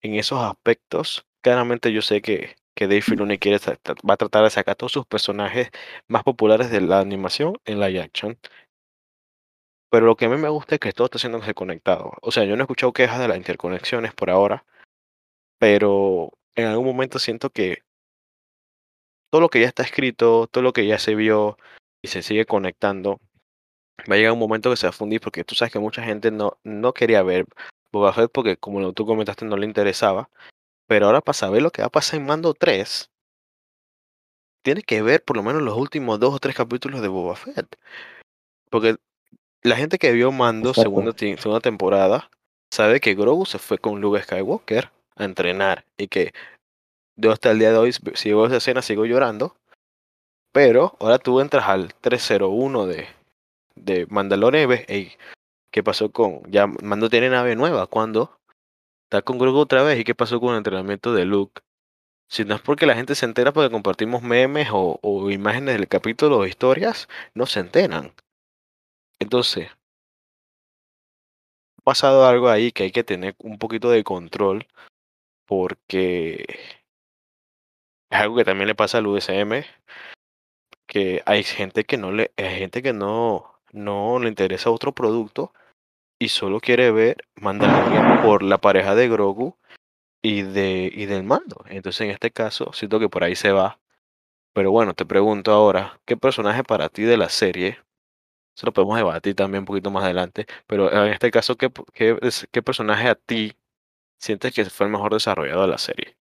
en 0.02 0.16
esos 0.16 0.40
aspectos? 0.40 1.24
Claramente 1.42 1.90
yo 1.90 2.02
sé 2.02 2.20
que, 2.20 2.54
que 2.74 2.86
Dave 2.86 3.00
Filoni 3.00 3.38
quiere 3.38 3.56
va 3.58 4.12
a 4.12 4.18
tratar 4.18 4.44
de 4.44 4.50
sacar 4.50 4.76
todos 4.76 4.92
sus 4.92 5.06
personajes 5.06 5.70
más 6.06 6.22
populares 6.22 6.70
de 6.70 6.82
la 6.82 7.00
animación 7.00 7.56
en 7.64 7.80
live 7.80 8.02
action. 8.02 8.38
Pero 9.90 10.04
lo 10.04 10.16
que 10.16 10.26
a 10.26 10.28
mí 10.28 10.36
me 10.36 10.50
gusta 10.50 10.74
es 10.74 10.80
que 10.82 10.92
todo 10.92 11.06
está 11.06 11.18
siendo 11.18 11.40
conectado. 11.54 12.12
O 12.20 12.30
sea, 12.30 12.44
yo 12.44 12.56
no 12.56 12.62
he 12.62 12.64
escuchado 12.64 12.92
quejas 12.92 13.20
de 13.20 13.28
las 13.28 13.38
interconexiones 13.38 14.12
por 14.12 14.28
ahora, 14.28 14.66
pero 15.58 16.34
en 16.56 16.66
algún 16.66 16.86
momento 16.86 17.18
siento 17.18 17.50
que 17.50 17.82
todo 19.30 19.40
lo 19.40 19.48
que 19.48 19.60
ya 19.60 19.68
está 19.68 19.82
escrito, 19.82 20.48
todo 20.48 20.62
lo 20.62 20.72
que 20.72 20.86
ya 20.86 20.98
se 20.98 21.14
vio 21.14 21.56
y 22.02 22.08
se 22.08 22.22
sigue 22.22 22.46
conectando, 22.46 23.20
va 24.10 24.14
a 24.14 24.16
llegar 24.16 24.32
un 24.32 24.38
momento 24.38 24.70
que 24.70 24.76
se 24.76 24.86
va 24.86 24.90
a 24.90 24.92
fundir 24.92 25.20
porque 25.20 25.44
tú 25.44 25.54
sabes 25.54 25.72
que 25.72 25.78
mucha 25.78 26.02
gente 26.02 26.30
no, 26.30 26.58
no 26.64 26.92
quería 26.92 27.22
ver 27.22 27.46
Boba 27.92 28.12
Fett 28.12 28.30
porque 28.32 28.56
como 28.56 28.92
tú 28.92 29.06
comentaste 29.06 29.44
no 29.44 29.56
le 29.56 29.66
interesaba, 29.66 30.30
pero 30.86 31.06
ahora 31.06 31.20
para 31.20 31.34
saber 31.34 31.62
lo 31.62 31.70
que 31.70 31.82
va 31.82 31.86
a 31.86 31.90
pasar 31.90 32.18
en 32.18 32.26
Mando 32.26 32.54
3, 32.54 33.10
tiene 34.62 34.82
que 34.82 35.02
ver 35.02 35.22
por 35.24 35.36
lo 35.36 35.42
menos 35.42 35.62
los 35.62 35.76
últimos 35.76 36.20
dos 36.20 36.34
o 36.34 36.38
tres 36.38 36.54
capítulos 36.54 37.00
de 37.00 37.08
Boba 37.08 37.36
Fett. 37.36 37.76
Porque 38.70 38.96
la 39.62 39.76
gente 39.76 39.98
que 39.98 40.12
vio 40.12 40.32
Mando 40.32 40.74
segunda, 40.74 41.12
segunda 41.16 41.60
temporada 41.60 42.30
sabe 42.72 43.00
que 43.00 43.14
Grogu 43.14 43.46
se 43.46 43.58
fue 43.58 43.78
con 43.78 44.00
Luke 44.00 44.22
Skywalker 44.22 44.90
a 45.16 45.24
entrenar 45.24 45.84
y 45.96 46.08
que 46.08 46.32
yo 47.16 47.32
hasta 47.32 47.50
el 47.50 47.58
día 47.58 47.72
de 47.72 47.78
hoy 47.78 47.90
s- 47.90 48.00
si 48.14 48.30
veo 48.30 48.46
esa 48.46 48.56
escena 48.56 48.82
sigo 48.82 49.04
llorando. 49.06 49.56
Pero 50.52 50.96
ahora 51.00 51.18
tú 51.18 51.40
entras 51.40 51.68
al 51.68 51.94
301 51.94 52.86
de, 52.86 53.06
de 53.76 54.06
Mandalorian 54.10 54.64
y 54.64 54.66
ves, 54.66 54.84
"Ey, 54.88 55.12
¿qué 55.70 55.82
pasó 55.82 56.10
con...? 56.12 56.42
Ya 56.50 56.66
Mando 56.66 57.08
tiene 57.10 57.30
nave 57.30 57.56
nueva, 57.56 57.86
¿cuándo? 57.86 58.38
Está 59.04 59.22
con 59.22 59.38
Grogu 59.38 59.58
otra 59.58 59.82
vez 59.82 59.98
y 60.00 60.04
¿qué 60.04 60.14
pasó 60.14 60.40
con 60.40 60.50
el 60.52 60.58
entrenamiento 60.58 61.12
de 61.14 61.24
Luke? 61.24 61.62
Si 62.28 62.44
no 62.44 62.54
es 62.54 62.60
porque 62.62 62.86
la 62.86 62.94
gente 62.94 63.14
se 63.16 63.26
entera 63.26 63.52
porque 63.52 63.70
compartimos 63.70 64.22
memes 64.22 64.68
o, 64.72 64.98
o 65.02 65.30
imágenes 65.30 65.76
del 65.76 65.88
capítulo 65.88 66.38
o 66.38 66.46
historias, 66.46 67.08
no 67.34 67.46
se 67.46 67.60
enteran. 67.60 68.12
Entonces, 69.18 69.68
ha 71.78 71.82
pasado 71.82 72.26
algo 72.26 72.48
ahí 72.48 72.72
que 72.72 72.84
hay 72.84 72.92
que 72.92 73.04
tener 73.04 73.34
un 73.38 73.58
poquito 73.58 73.90
de 73.90 74.04
control 74.04 74.66
porque 75.50 76.44
es 78.08 78.20
algo 78.20 78.36
que 78.36 78.44
también 78.44 78.68
le 78.68 78.76
pasa 78.76 78.98
al 78.98 79.08
USM, 79.08 79.64
que 80.86 81.24
hay 81.26 81.42
gente 81.42 81.82
que 81.82 81.96
no 81.96 82.12
le, 82.12 82.30
hay 82.36 82.56
gente 82.60 82.82
que 82.82 82.92
no, 82.92 83.58
no 83.72 84.20
le 84.20 84.28
interesa 84.28 84.70
otro 84.70 84.92
producto 84.92 85.52
y 86.20 86.28
solo 86.28 86.60
quiere 86.60 86.92
ver 86.92 87.24
Mandalorian 87.34 88.22
por 88.22 88.44
la 88.44 88.58
pareja 88.58 88.94
de 88.94 89.08
Grogu 89.08 89.56
y 90.22 90.42
de 90.42 90.88
y 90.94 91.06
del 91.06 91.24
mando. 91.24 91.64
Entonces, 91.68 92.02
en 92.02 92.10
este 92.10 92.30
caso, 92.30 92.72
siento 92.72 93.00
que 93.00 93.08
por 93.08 93.24
ahí 93.24 93.34
se 93.34 93.50
va. 93.50 93.80
Pero 94.52 94.70
bueno, 94.70 94.94
te 94.94 95.04
pregunto 95.04 95.50
ahora, 95.50 95.98
¿qué 96.04 96.16
personaje 96.16 96.62
para 96.62 96.90
ti 96.90 97.02
de 97.02 97.16
la 97.16 97.28
serie? 97.28 97.80
Eso 98.56 98.66
lo 98.66 98.72
podemos 98.72 98.96
debatir 98.96 99.34
también 99.34 99.62
un 99.62 99.66
poquito 99.66 99.90
más 99.90 100.04
adelante. 100.04 100.46
Pero 100.68 100.92
en 100.92 101.12
este 101.12 101.32
caso, 101.32 101.56
¿qué, 101.56 101.72
qué 101.92 102.62
personaje 102.62 103.08
a 103.08 103.16
ti 103.16 103.56
sientes 104.20 104.54
que 104.54 104.64
fue 104.66 104.86
el 104.86 104.92
mejor 104.92 105.12
desarrollado 105.14 105.62
de 105.62 105.68
la 105.68 105.78
serie? 105.78 106.16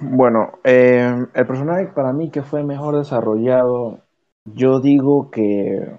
Bueno, 0.00 0.58
eh, 0.64 1.26
el 1.34 1.46
personaje 1.46 1.86
para 1.88 2.12
mí 2.12 2.30
que 2.30 2.42
fue 2.42 2.62
mejor 2.62 2.96
desarrollado, 2.98 4.00
yo 4.44 4.80
digo 4.80 5.30
que 5.30 5.98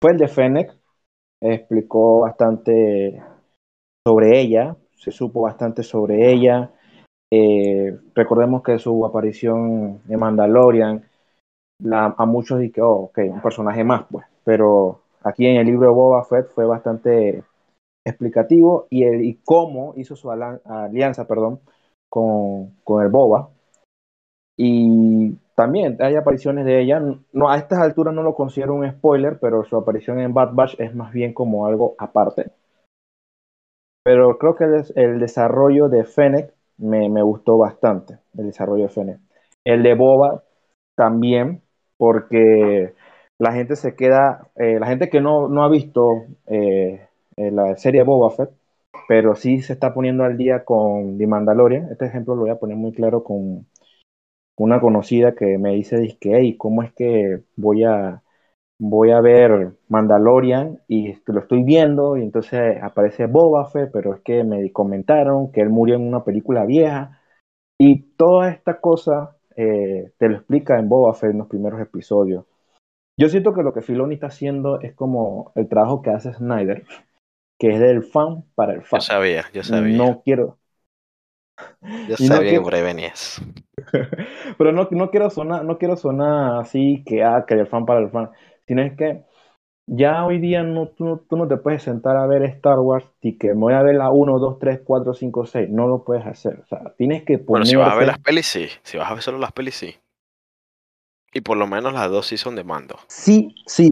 fue 0.00 0.12
el 0.12 0.18
de 0.18 0.28
Fennec. 0.28 0.76
Explicó 1.40 2.20
bastante 2.20 3.22
sobre 4.06 4.40
ella, 4.40 4.76
se 4.96 5.12
supo 5.12 5.42
bastante 5.42 5.82
sobre 5.82 6.32
ella. 6.32 6.72
Eh, 7.30 7.96
recordemos 8.14 8.62
que 8.62 8.78
su 8.78 9.06
aparición 9.06 10.02
en 10.08 10.18
Mandalorian, 10.20 11.04
la, 11.82 12.14
a 12.18 12.26
muchos 12.26 12.60
dije, 12.60 12.82
oh, 12.82 13.04
ok, 13.04 13.18
un 13.30 13.40
personaje 13.42 13.84
más, 13.84 14.04
pues. 14.10 14.26
Pero 14.44 15.02
aquí 15.22 15.46
en 15.46 15.56
el 15.56 15.66
libro 15.66 15.88
de 15.88 15.94
Boba 15.94 16.24
Fett 16.24 16.48
fue 16.50 16.66
bastante 16.66 17.42
explicativo 18.04 18.86
y, 18.90 19.04
el, 19.04 19.24
y 19.24 19.34
cómo 19.44 19.94
hizo 19.96 20.16
su 20.16 20.30
alianza, 20.30 21.26
perdón, 21.26 21.60
con, 22.08 22.76
con 22.84 23.02
el 23.02 23.08
Boba 23.10 23.50
y 24.60 25.36
también 25.54 25.96
hay 26.00 26.16
apariciones 26.16 26.66
de 26.66 26.82
ella. 26.82 27.00
No, 27.32 27.48
a 27.48 27.56
estas 27.56 27.78
alturas 27.78 28.12
no 28.12 28.24
lo 28.24 28.34
considero 28.34 28.74
un 28.74 28.90
spoiler, 28.90 29.38
pero 29.40 29.64
su 29.64 29.76
aparición 29.76 30.18
en 30.18 30.34
Bad 30.34 30.52
Batch 30.52 30.74
es 30.80 30.94
más 30.96 31.12
bien 31.12 31.32
como 31.32 31.64
algo 31.64 31.94
aparte. 31.96 32.50
Pero 34.02 34.36
creo 34.36 34.56
que 34.56 34.64
el, 34.64 34.84
el 34.96 35.20
desarrollo 35.20 35.88
de 35.88 36.04
Fennec 36.04 36.52
me, 36.78 37.08
me, 37.08 37.22
gustó 37.22 37.56
bastante, 37.56 38.18
el 38.36 38.46
desarrollo 38.46 38.84
de 38.84 38.88
Fennec. 38.88 39.20
El 39.64 39.84
de 39.84 39.94
Boba 39.94 40.42
también, 40.96 41.62
porque 41.96 42.94
la 43.38 43.52
gente 43.52 43.76
se 43.76 43.94
queda, 43.96 44.50
eh, 44.56 44.78
la 44.80 44.86
gente 44.86 45.08
que 45.10 45.20
no, 45.20 45.48
no 45.48 45.64
ha 45.64 45.68
visto 45.70 46.24
eh, 46.46 47.08
la 47.36 47.76
serie 47.76 48.02
Boba 48.02 48.30
Fett, 48.30 48.50
pero 49.08 49.34
sí 49.36 49.62
se 49.62 49.74
está 49.74 49.94
poniendo 49.94 50.24
al 50.24 50.36
día 50.36 50.64
con 50.64 51.18
The 51.18 51.26
Mandalorian. 51.26 51.90
Este 51.92 52.06
ejemplo 52.06 52.34
lo 52.34 52.42
voy 52.42 52.50
a 52.50 52.58
poner 52.58 52.76
muy 52.76 52.92
claro 52.92 53.24
con 53.24 53.66
una 54.58 54.80
conocida 54.80 55.34
que 55.34 55.58
me 55.58 55.74
dice, 55.74 56.18
que, 56.20 56.36
hey, 56.36 56.56
¿cómo 56.56 56.82
es 56.82 56.92
que 56.92 57.42
voy 57.56 57.84
a, 57.84 58.22
voy 58.78 59.10
a 59.12 59.20
ver 59.20 59.72
Mandalorian 59.88 60.80
y 60.88 61.14
lo 61.26 61.40
estoy 61.40 61.62
viendo 61.64 62.16
y 62.16 62.22
entonces 62.22 62.82
aparece 62.82 63.26
Boba 63.26 63.66
Fett, 63.66 63.90
pero 63.92 64.14
es 64.14 64.20
que 64.22 64.44
me 64.44 64.72
comentaron 64.72 65.52
que 65.52 65.60
él 65.62 65.70
murió 65.70 65.96
en 65.96 66.06
una 66.08 66.24
película 66.24 66.66
vieja 66.66 67.20
y 67.78 68.02
toda 68.16 68.50
esta 68.50 68.80
cosa 68.80 69.36
eh, 69.56 70.12
te 70.18 70.28
lo 70.28 70.36
explica 70.36 70.78
en 70.78 70.88
Boba 70.88 71.14
Fett 71.14 71.32
en 71.32 71.38
los 71.38 71.48
primeros 71.48 71.80
episodios. 71.80 72.44
Yo 73.18 73.28
siento 73.28 73.52
que 73.52 73.62
lo 73.62 73.74
que 73.74 73.82
Filoni 73.82 74.14
está 74.14 74.28
haciendo 74.28 74.80
es 74.80 74.94
como 74.94 75.50
el 75.56 75.68
trabajo 75.68 76.02
que 76.02 76.10
hace 76.10 76.32
Snyder, 76.32 76.84
que 77.58 77.70
es 77.70 77.80
del 77.80 78.04
fan 78.04 78.44
para 78.54 78.74
el 78.74 78.82
fan. 78.82 79.00
Yo 79.00 79.06
sabía, 79.06 79.44
yo 79.52 79.64
sabía. 79.64 79.96
No 79.96 80.22
quiero. 80.24 80.58
Yo 82.08 82.16
sabía 82.16 82.28
no 82.28 82.40
quiero... 82.40 82.50
que 82.50 82.60
por 82.60 82.74
ahí 82.76 82.82
venías. 82.82 83.42
Pero 84.58 84.70
no, 84.70 84.86
no, 84.90 85.10
quiero 85.10 85.30
sonar, 85.30 85.64
no 85.64 85.78
quiero 85.78 85.96
sonar 85.96 86.60
así 86.60 87.02
que, 87.04 87.24
ah, 87.24 87.44
que 87.46 87.54
el 87.54 87.66
fan 87.66 87.86
para 87.86 87.98
el 87.98 88.10
fan, 88.10 88.30
sino 88.68 88.82
es 88.82 88.96
que 88.96 89.24
ya 89.86 90.24
hoy 90.24 90.38
día 90.38 90.62
no, 90.62 90.88
tú, 90.88 91.24
tú, 91.28 91.36
no 91.36 91.48
te 91.48 91.56
puedes 91.56 91.82
sentar 91.82 92.16
a 92.16 92.26
ver 92.26 92.44
Star 92.44 92.78
Wars 92.78 93.06
y 93.20 93.36
que 93.36 93.48
me 93.48 93.60
voy 93.60 93.74
a 93.74 93.82
ver 93.82 93.96
la 93.96 94.10
1, 94.10 94.38
2, 94.38 94.58
3, 94.60 94.80
4, 94.84 95.14
5, 95.14 95.46
6. 95.46 95.70
No 95.70 95.88
lo 95.88 96.04
puedes 96.04 96.24
hacer. 96.24 96.60
O 96.60 96.66
sea, 96.66 96.92
tienes 96.96 97.24
que 97.24 97.38
poner. 97.38 97.46
Bueno, 97.48 97.66
si 97.66 97.76
vas 97.76 97.94
a 97.94 97.96
ver 97.96 98.06
las 98.06 98.18
pelis, 98.18 98.46
sí. 98.46 98.68
Si 98.82 98.96
vas 98.96 99.10
a 99.10 99.14
ver 99.14 99.22
solo 99.22 99.38
las 99.38 99.50
pelis, 99.50 99.74
sí. 99.74 99.96
Y 101.32 101.40
por 101.40 101.56
lo 101.56 101.66
menos 101.66 101.92
las 101.92 102.10
dos 102.10 102.26
sí 102.26 102.36
son 102.36 102.56
de 102.56 102.64
mando. 102.64 102.96
Sí, 103.08 103.54
sí. 103.66 103.90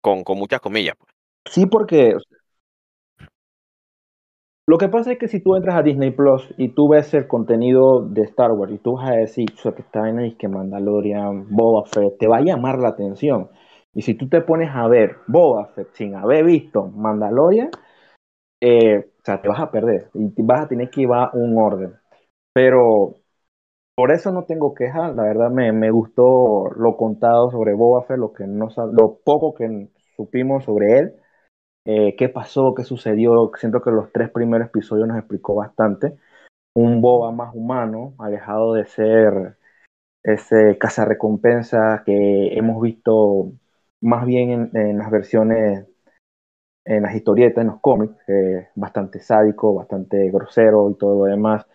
Con, 0.00 0.24
con 0.24 0.38
muchas 0.38 0.60
comillas. 0.60 0.96
Pues. 0.98 1.10
Sí, 1.50 1.66
porque 1.66 2.14
lo 4.70 4.78
que 4.78 4.88
pasa 4.88 5.10
es 5.10 5.18
que 5.18 5.26
si 5.26 5.40
tú 5.40 5.56
entras 5.56 5.76
a 5.76 5.82
Disney 5.82 6.12
Plus 6.12 6.54
y 6.56 6.68
tú 6.68 6.88
ves 6.88 7.12
el 7.14 7.26
contenido 7.26 8.06
de 8.06 8.22
Star 8.22 8.52
Wars 8.52 8.72
y 8.72 8.78
tú 8.78 8.94
vas 8.94 9.10
a 9.10 9.16
decir 9.16 9.48
o 9.52 9.56
sea, 9.56 9.72
que 9.72 9.82
está 9.82 10.08
en 10.08 10.20
el 10.20 10.36
que 10.36 10.46
Mandalorian, 10.46 11.46
Boba 11.50 11.86
Fett, 11.86 12.18
te 12.18 12.28
va 12.28 12.36
a 12.36 12.42
llamar 12.42 12.78
la 12.78 12.90
atención. 12.90 13.48
Y 13.92 14.02
si 14.02 14.14
tú 14.14 14.28
te 14.28 14.42
pones 14.42 14.70
a 14.72 14.86
ver 14.86 15.16
Boba 15.26 15.66
Fett 15.74 15.88
sin 15.94 16.14
haber 16.14 16.44
visto 16.44 16.86
Mandalorian, 16.86 17.70
eh, 18.60 18.98
o 18.98 19.24
sea, 19.24 19.42
te 19.42 19.48
vas 19.48 19.60
a 19.60 19.72
perder 19.72 20.10
y 20.14 20.30
vas 20.42 20.62
a 20.62 20.68
tener 20.68 20.88
que 20.90 21.00
llevar 21.00 21.30
un 21.34 21.58
orden. 21.58 21.94
Pero 22.52 23.16
por 24.00 24.12
eso 24.12 24.32
no 24.32 24.44
tengo 24.44 24.72
quejas, 24.74 25.14
la 25.14 25.24
verdad 25.24 25.50
me, 25.50 25.72
me 25.72 25.90
gustó 25.90 26.70
lo 26.74 26.96
contado 26.96 27.50
sobre 27.50 27.74
Boba 27.74 28.04
Fett, 28.04 28.16
lo, 28.16 28.32
que 28.32 28.46
no, 28.46 28.70
lo 28.94 29.18
poco 29.22 29.52
que 29.52 29.90
supimos 30.16 30.64
sobre 30.64 30.98
él 30.98 31.16
eh, 31.84 32.16
qué 32.16 32.30
pasó, 32.30 32.74
qué 32.74 32.82
sucedió. 32.84 33.50
Siento 33.58 33.82
que 33.82 33.90
los 33.90 34.10
tres 34.10 34.30
primeros 34.30 34.68
episodios 34.68 35.06
nos 35.06 35.18
explicó 35.18 35.54
bastante. 35.54 36.16
Un 36.74 37.02
Boba 37.02 37.30
más 37.30 37.54
humano, 37.54 38.14
alejado 38.18 38.72
de 38.72 38.86
ser 38.86 39.58
ese 40.22 40.78
cazarrecompensa 40.78 42.02
que 42.06 42.56
hemos 42.56 42.80
visto 42.80 43.52
más 44.00 44.24
bien 44.24 44.50
en, 44.50 44.76
en, 44.78 44.98
las 44.98 45.10
versiones, 45.10 45.86
en 46.86 47.02
las 47.02 47.14
historietas, 47.14 47.60
en 47.62 47.68
los 47.68 47.80
cómics, 47.82 48.16
eh, 48.28 48.70
bastante 48.76 49.20
sádico, 49.20 49.74
bastante 49.74 50.30
grosero 50.30 50.90
y 50.90 50.96
todo 50.96 51.26
lo 51.26 51.30
demás. 51.30 51.66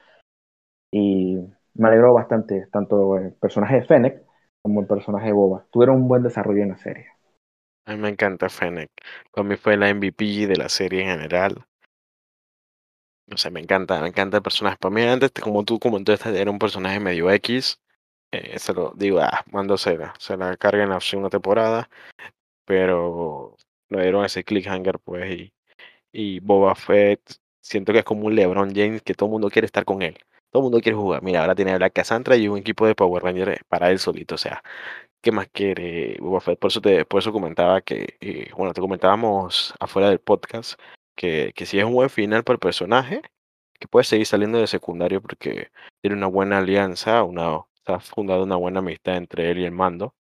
Y 0.92 1.55
me 1.76 1.90
alegró 1.90 2.14
bastante, 2.14 2.68
tanto 2.72 3.18
el 3.18 3.34
personaje 3.34 3.76
de 3.76 3.86
Fennec 3.86 4.24
como 4.62 4.82
el 4.82 4.88
personaje 4.88 5.28
de 5.28 5.34
Boba. 5.34 5.66
Tuvieron 5.72 5.98
un 5.98 6.08
buen 6.08 6.24
desarrollo 6.24 6.64
en 6.64 6.70
la 6.70 6.78
serie. 6.78 7.08
A 7.86 7.96
mí 7.96 8.02
me 8.02 8.10
encanta 8.10 8.50
Fennec. 8.50 8.90
Para 9.32 9.48
mí 9.48 9.56
fue 9.58 9.78
la 9.78 9.94
MVP 9.94 10.48
de 10.48 10.56
la 10.56 10.70
serie 10.70 11.02
en 11.04 11.10
general. 11.10 11.66
No 13.28 13.38
sé, 13.38 13.50
me 13.52 13.60
encanta, 13.60 14.02
me 14.02 14.08
encanta 14.08 14.38
el 14.38 14.44
personaje. 14.44 14.78
Para 14.78 14.94
mí 14.94 15.02
antes, 15.02 15.32
como 15.32 15.64
tú 15.64 15.80
comentaste, 15.80 16.40
era 16.40 16.52
un 16.52 16.60
personaje 16.60 17.00
medio 17.00 17.30
X. 17.32 17.80
Eh, 18.32 18.58
se 18.60 18.74
lo 18.74 18.94
digo, 18.96 19.20
ah, 19.20 19.44
mando 19.52 19.78
se 19.78 19.98
la, 19.98 20.58
carga 20.58 20.84
en 20.84 20.90
la 20.90 21.00
segunda 21.00 21.30
temporada. 21.30 21.90
Pero 22.66 23.56
lo 23.90 24.02
dieron 24.02 24.26
ese 24.26 24.44
cliffhanger, 24.44 25.00
pues, 25.00 25.32
y, 25.32 25.54
y 26.12 26.40
Boba 26.40 26.76
Fett, 26.76 27.22
siento 27.62 27.94
que 27.94 28.00
es 28.00 28.06
como 28.06 28.28
un 28.28 28.36
LeBron 28.36 28.74
James 28.76 29.02
que 29.04 29.14
todo 29.14 29.28
el 29.28 29.34
mundo 29.34 29.50
quiere 29.50 29.68
estar 29.68 29.86
con 29.86 30.02
él. 30.02 30.18
Todo 30.56 30.62
el 30.62 30.72
mundo 30.72 30.80
quiere 30.82 30.98
jugar. 30.98 31.22
Mira, 31.22 31.42
ahora 31.42 31.54
tiene 31.54 31.74
a 31.74 31.78
Black 31.78 31.92
Cassandra 31.92 32.38
y 32.38 32.48
un 32.48 32.58
equipo 32.58 32.88
de 32.88 32.96
Power 32.96 33.22
Rangers 33.22 33.60
para 33.68 33.92
él 33.92 34.00
solito. 34.00 34.36
O 34.36 34.38
sea, 34.38 34.64
¿qué 35.22 35.30
más 35.34 35.50
quiere? 35.50 36.18
Por 36.22 36.42
eso, 36.72 36.80
te, 36.80 37.04
por 37.04 37.20
eso 37.20 37.34
comentaba 37.34 37.82
que, 37.82 38.18
eh, 38.22 38.50
bueno, 38.56 38.74
te 38.74 38.80
comentábamos 38.80 39.74
afuera 39.82 40.08
del 40.10 40.20
podcast 40.20 40.80
que, 41.14 41.52
que 41.56 41.66
si 41.66 41.78
es 41.78 41.84
un 41.84 41.92
buen 41.94 42.10
final 42.10 42.46
para 42.46 42.56
el 42.56 42.60
personaje, 42.60 43.22
que 43.80 43.88
puede 43.90 44.06
seguir 44.06 44.26
saliendo 44.28 44.58
de 44.60 44.68
secundario 44.68 45.22
porque 45.22 45.72
tiene 46.02 46.16
una 46.16 46.28
buena 46.28 46.60
alianza, 46.60 47.24
una, 47.24 47.60
está 47.76 48.00
fundada 48.00 48.44
una 48.44 48.56
buena 48.56 48.80
amistad 48.80 49.18
entre 49.18 49.52
él 49.52 49.60
y 49.60 49.66
el 49.66 49.72
mando. 49.74 50.16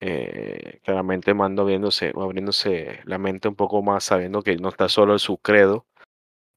Eh, 0.00 0.78
claramente 0.84 1.34
mando 1.34 1.64
viéndose, 1.64 2.12
abriéndose 2.14 3.00
la 3.04 3.18
mente 3.18 3.48
un 3.48 3.56
poco 3.56 3.82
más, 3.82 4.04
sabiendo 4.04 4.42
que 4.42 4.56
no 4.58 4.68
está 4.68 4.88
solo 4.88 5.14
en 5.14 5.18
su 5.18 5.38
credo 5.38 5.87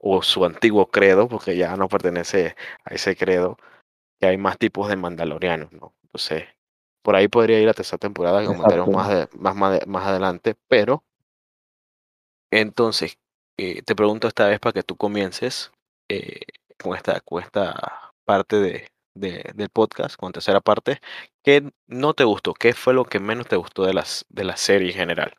o 0.03 0.21
su 0.23 0.43
antiguo 0.45 0.87
credo, 0.89 1.27
porque 1.27 1.55
ya 1.55 1.75
no 1.77 1.87
pertenece 1.87 2.55
a 2.83 2.93
ese 2.93 3.15
credo, 3.15 3.57
que 4.19 4.27
hay 4.27 4.37
más 4.37 4.57
tipos 4.57 4.89
de 4.89 4.95
mandalorianos, 4.95 5.71
¿no? 5.73 5.93
Entonces, 6.03 6.45
por 7.03 7.15
ahí 7.15 7.27
podría 7.27 7.59
ir 7.59 7.65
la 7.67 7.73
tercera 7.73 7.97
temporada 7.97 8.41
que 8.41 8.47
comentaremos 8.47 8.87
más, 8.95 9.09
de- 9.09 9.27
más, 9.37 9.55
más, 9.55 9.79
de- 9.79 9.85
más 9.85 10.07
adelante, 10.07 10.55
pero 10.67 11.03
entonces 12.51 13.17
eh, 13.57 13.81
te 13.83 13.95
pregunto 13.95 14.27
esta 14.27 14.47
vez 14.47 14.59
para 14.59 14.73
que 14.73 14.83
tú 14.83 14.95
comiences 14.97 15.71
eh, 16.09 16.41
con 16.81 16.95
esta, 16.95 17.19
con 17.21 17.41
esta 17.43 18.11
parte 18.25 18.57
de, 18.57 18.89
de- 19.15 19.51
del 19.55 19.69
podcast, 19.69 20.15
con 20.15 20.31
tercera 20.31 20.61
parte, 20.61 20.99
¿qué 21.43 21.71
no 21.87 22.13
te 22.13 22.23
gustó? 22.23 22.53
¿Qué 22.53 22.73
fue 22.73 22.93
lo 22.93 23.05
que 23.05 23.19
menos 23.19 23.47
te 23.47 23.55
gustó 23.55 23.83
de 23.85 23.93
las 23.93 24.25
de 24.29 24.43
la 24.43 24.57
serie 24.57 24.89
en 24.91 24.95
general? 24.97 25.33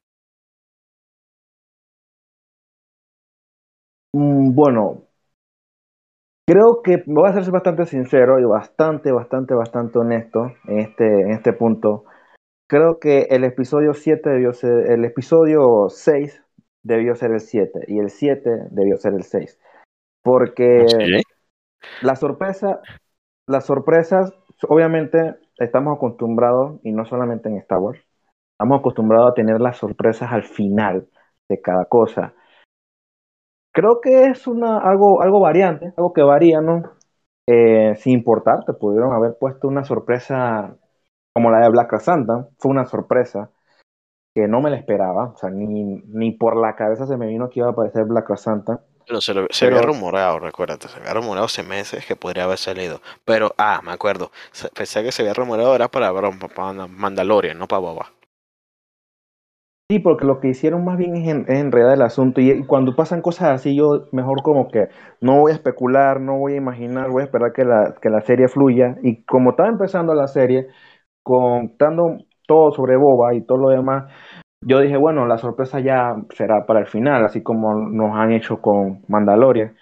Bueno, 4.12 5.04
creo 6.47 6.83
que 6.83 7.02
voy 7.07 7.28
a 7.28 7.33
ser 7.33 7.50
bastante 7.50 7.87
sincero 7.87 8.38
y 8.38 8.45
bastante, 8.45 9.11
bastante, 9.11 9.54
bastante 9.54 9.99
honesto 9.99 10.52
en 10.66 10.81
este, 10.81 11.23
en 11.23 11.31
este 11.31 11.52
punto. 11.52 12.04
Creo 12.69 12.99
que 13.00 13.23
el 13.31 13.45
episodio 13.45 13.95
7 13.95 14.31
debió 14.31 14.52
ser, 14.52 14.90
el 14.90 15.04
episodio 15.04 15.88
6 15.88 16.42
debió 16.83 17.14
ser 17.14 17.33
el 17.33 17.40
7 17.40 17.81
y 17.87 17.99
el 17.99 18.11
7 18.11 18.50
debió 18.71 18.97
ser 18.97 19.14
el 19.14 19.23
6. 19.23 19.59
Porque 20.23 20.87
Sí. 20.88 21.23
la 22.02 22.16
sorpresa, 22.16 22.81
las 23.47 23.64
sorpresas, 23.66 24.33
obviamente 24.69 25.37
estamos 25.59 25.97
acostumbrados, 25.97 26.81
y 26.83 26.92
no 26.92 27.04
solamente 27.04 27.49
en 27.49 27.57
Star 27.57 27.78
Wars, 27.78 28.00
estamos 28.52 28.81
acostumbrados 28.81 29.31
a 29.31 29.35
tener 29.35 29.61
las 29.61 29.78
sorpresas 29.78 30.31
al 30.33 30.45
final 30.45 31.09
de 31.49 31.61
cada 31.61 31.87
cosa. 31.87 32.35
Creo 33.73 34.00
que 34.00 34.26
es 34.26 34.47
una, 34.47 34.79
algo, 34.79 35.23
algo 35.23 35.41
variante, 35.41 35.95
algo 35.97 36.12
que 36.12 36.23
varía, 36.23 36.61
¿no? 36.61 36.83
Eh, 37.47 37.95
sin 37.99 38.14
importar, 38.14 38.64
te 38.64 38.75
pudieron 38.75 39.12
haber 39.14 39.37
puesto 39.38 39.69
una 39.69 39.85
sorpresa 39.85 40.76
como 41.35 41.50
la 41.50 41.61
de 41.61 41.71
Black 41.71 41.99
Santa, 42.00 42.49
fue 42.59 42.71
una 42.71 42.85
sorpresa 42.87 43.50
que 44.35 44.49
no 44.49 44.61
me 44.62 44.71
la 44.71 44.76
esperaba, 44.79 45.29
o 45.31 45.37
sea, 45.38 45.50
ni, 45.50 45.67
ni 45.85 46.33
por 46.33 46.57
la 46.57 46.76
cabeza 46.76 47.07
se 47.07 47.17
me 47.19 47.26
vino 47.29 47.50
que 47.50 47.61
iba 47.61 47.69
a 47.69 47.73
aparecer 47.73 48.05
Black 48.07 48.37
Santa. 48.37 48.83
Pero 49.07 49.21
se, 49.21 49.33
lo- 49.35 49.47
se 49.50 49.64
había 49.67 49.81
rumorado, 49.83 50.38
recuérdate, 50.41 50.88
se 50.88 50.99
había 50.99 51.14
rumorado 51.14 51.47
hace 51.47 51.62
meses 51.62 52.05
que 52.07 52.17
podría 52.17 52.45
haber 52.45 52.59
salido. 52.59 53.00
Pero, 53.25 53.55
ah, 53.59 53.81
me 53.85 53.93
acuerdo, 53.93 54.33
pensé 54.75 55.02
que 55.05 55.12
se 55.12 55.23
había 55.23 55.35
rumorado 55.35 55.75
era 55.75 55.88
para 55.88 56.12
Mandalorian, 56.88 57.59
no 57.59 57.69
para 57.69 57.81
Boba. 57.81 58.12
Sí, 59.92 59.99
porque 59.99 60.25
lo 60.25 60.40
que 60.40 60.49
hicieron 60.49 60.84
más 60.84 60.96
bien 60.99 61.16
es, 61.16 61.28
en- 61.28 61.42
es 61.49 61.58
enredar 61.61 61.94
el 61.94 62.02
asunto 62.02 62.40
y, 62.40 62.64
cuando 62.66 62.96
pasan 62.96 63.20
cosas 63.22 63.50
así, 63.50 63.76
yo 63.76 64.06
mejor 64.12 64.42
como 64.42 64.68
que 64.68 64.88
no 65.20 65.38
voy 65.40 65.52
a 65.52 65.54
especular, 65.54 66.20
no 66.20 66.38
voy 66.38 66.54
a 66.54 66.56
imaginar, 66.56 67.11
voy 67.11 67.22
a 67.22 67.25
esperar 67.26 67.52
que 67.52 67.64
la, 67.64 67.94
que 68.00 68.11
la 68.11 68.20
serie 68.22 68.49
fluya. 68.49 68.96
Y 69.02 69.22
como 69.25 69.50
estaba 69.50 69.68
empezando 69.68 70.14
la 70.14 70.28
serie, 70.28 70.68
contando 71.22 72.18
todo 72.46 72.72
sobre 72.72 72.96
Boba 72.96 73.34
y 73.34 73.42
todo 73.42 73.58
lo 73.58 73.70
demás, 73.70 74.12
yo 74.62 74.80
dije, 74.80 74.96
bueno, 74.96 75.26
la 75.26 75.38
sorpresa 75.38 75.80
ya 75.80 76.16
será 76.34 76.66
para 76.66 76.80
el 76.80 76.87
final, 76.88 77.25
así 77.25 77.42
como 77.42 77.75
nos 77.76 78.16
han 78.16 78.32
hecho 78.32 78.61
con 78.62 79.04
Mandalorian. 79.08 79.76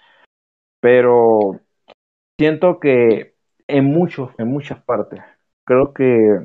Pero 0.81 1.59
siento 2.37 2.79
que 2.79 3.35
en 3.67 3.85
muchos, 3.85 4.31
en 4.37 4.47
muchas 4.49 4.83
partes, 4.83 5.21
creo 5.65 5.93
que 5.93 6.39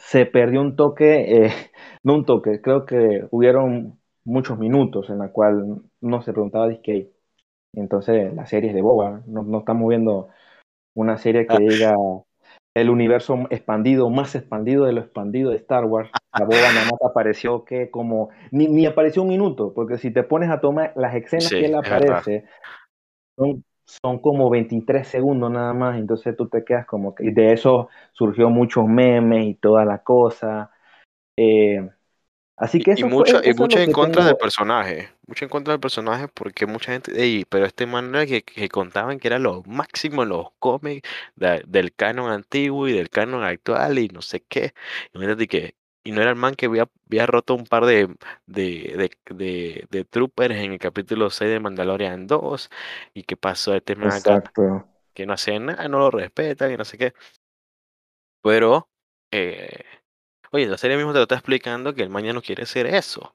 se 0.00 0.26
perdió 0.26 0.60
un 0.60 0.76
toque, 0.76 1.46
eh, 1.46 1.50
no 2.02 2.14
un 2.14 2.24
toque, 2.24 2.60
creo 2.60 2.86
que 2.86 3.26
hubieron 3.30 3.98
muchos 4.24 4.58
minutos 4.58 5.10
en 5.10 5.18
la 5.18 5.30
cual 5.32 5.82
no 6.00 6.22
se 6.22 6.32
preguntaba 6.32 6.68
disque. 6.68 7.12
Entonces, 7.74 8.34
la 8.34 8.46
serie 8.46 8.70
es 8.70 8.74
de 8.74 8.82
Boba, 8.82 9.22
no, 9.26 9.42
no 9.42 9.60
estamos 9.60 9.88
viendo 9.88 10.28
una 10.94 11.18
serie 11.18 11.46
que 11.46 11.56
Ah, 11.56 11.58
diga 11.58 11.94
el 12.74 12.90
universo 12.90 13.46
expandido, 13.50 14.10
más 14.10 14.34
expandido 14.34 14.84
de 14.84 14.92
lo 14.92 15.00
expandido 15.00 15.50
de 15.50 15.56
Star 15.56 15.84
Wars. 15.84 16.10
La 16.38 16.44
boba 16.44 16.56
nada 16.56 16.84
más 16.84 17.02
apareció 17.02 17.64
que 17.64 17.90
como, 17.90 18.30
ni, 18.52 18.68
ni 18.68 18.86
apareció 18.86 19.22
un 19.22 19.28
minuto, 19.28 19.72
porque 19.74 19.98
si 19.98 20.12
te 20.12 20.22
pones 20.22 20.50
a 20.50 20.60
tomar 20.60 20.92
las 20.96 21.14
escenas 21.14 21.48
sí, 21.48 21.56
que 21.56 21.66
él 21.66 21.74
aparece, 21.74 22.44
son, 23.36 23.64
son 24.02 24.20
como 24.20 24.50
23 24.50 25.08
segundos 25.08 25.50
nada 25.50 25.72
más, 25.74 25.98
entonces 25.98 26.36
tú 26.36 26.48
te 26.48 26.64
quedas 26.64 26.86
como 26.86 27.14
que, 27.14 27.26
y 27.26 27.32
de 27.32 27.52
eso 27.52 27.88
surgió 28.12 28.50
muchos 28.50 28.86
memes 28.86 29.46
y 29.46 29.54
toda 29.54 29.84
la 29.84 30.02
cosa. 30.02 30.70
Eh, 31.36 31.88
así 32.56 32.82
que 32.82 32.92
Y, 32.94 33.02
y 33.02 33.04
mucho, 33.04 33.38
fue, 33.38 33.42
y 33.44 33.52
eso 33.52 33.54
mucho 33.54 33.78
en 33.80 33.90
contra 33.90 34.24
del 34.24 34.36
personaje, 34.36 35.10
mucho 35.26 35.44
en 35.44 35.48
contra 35.50 35.72
del 35.74 35.80
personaje 35.80 36.28
porque 36.28 36.66
mucha 36.66 36.92
gente, 36.92 37.12
ey, 37.22 37.44
pero 37.48 37.66
este 37.66 37.86
man 37.86 38.12
que, 38.26 38.42
que 38.42 38.68
contaban 38.68 39.18
que 39.20 39.28
era 39.28 39.38
lo 39.38 39.62
máximo 39.64 40.22
en 40.22 40.30
los 40.30 40.48
cómics 40.58 41.08
de- 41.36 41.62
del 41.66 41.94
canon 41.94 42.30
antiguo 42.30 42.88
y 42.88 42.92
del 42.92 43.10
canon 43.10 43.44
actual 43.44 43.98
y 43.98 44.08
no 44.08 44.22
sé 44.22 44.40
qué. 44.42 44.72
Imagínate 45.14 45.46
que, 45.48 45.76
y 46.02 46.12
no 46.12 46.20
era 46.22 46.30
el 46.30 46.36
man 46.36 46.54
que 46.54 46.66
había, 46.66 46.88
había 47.06 47.26
roto 47.26 47.54
un 47.54 47.66
par 47.66 47.84
de, 47.84 48.14
de, 48.46 49.10
de, 49.30 49.86
de, 49.90 50.04
troopers 50.04 50.56
en 50.56 50.72
el 50.72 50.78
capítulo 50.78 51.30
6 51.30 51.50
de 51.50 51.60
Mandalorian 51.60 52.26
2 52.26 52.70
y 53.14 53.24
que 53.24 53.36
pasó 53.36 53.74
este 53.74 53.96
man 53.96 54.12
acá 54.12 54.42
que 55.14 55.26
no 55.26 55.32
hace 55.32 55.58
nada, 55.58 55.88
no 55.88 55.98
lo 55.98 56.10
respetan 56.10 56.72
y 56.72 56.76
no 56.76 56.84
sé 56.84 56.96
qué. 56.96 57.14
Pero, 58.42 58.88
eh, 59.30 59.84
oye, 60.52 60.66
la 60.66 60.78
serie 60.78 60.96
mismo 60.96 61.12
te 61.12 61.18
lo 61.18 61.24
está 61.24 61.34
explicando 61.34 61.94
que 61.94 62.02
el 62.02 62.10
man 62.10 62.24
ya 62.24 62.32
no 62.32 62.42
quiere 62.42 62.62
hacer 62.62 62.86
eso. 62.86 63.34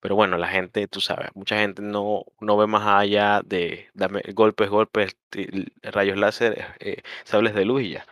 Pero 0.00 0.14
bueno, 0.14 0.38
la 0.38 0.48
gente, 0.48 0.88
tú 0.88 1.00
sabes, 1.00 1.28
mucha 1.34 1.58
gente 1.58 1.82
no, 1.82 2.24
no 2.40 2.56
ve 2.56 2.66
más 2.66 2.86
allá 2.86 3.42
de 3.44 3.90
dame 3.92 4.22
golpes, 4.32 4.70
golpes, 4.70 5.14
rayos 5.82 6.16
láser, 6.16 6.74
eh, 6.80 7.02
sables 7.24 7.54
de 7.54 7.66
luz 7.66 7.82
y 7.82 7.90
ya. 7.90 8.06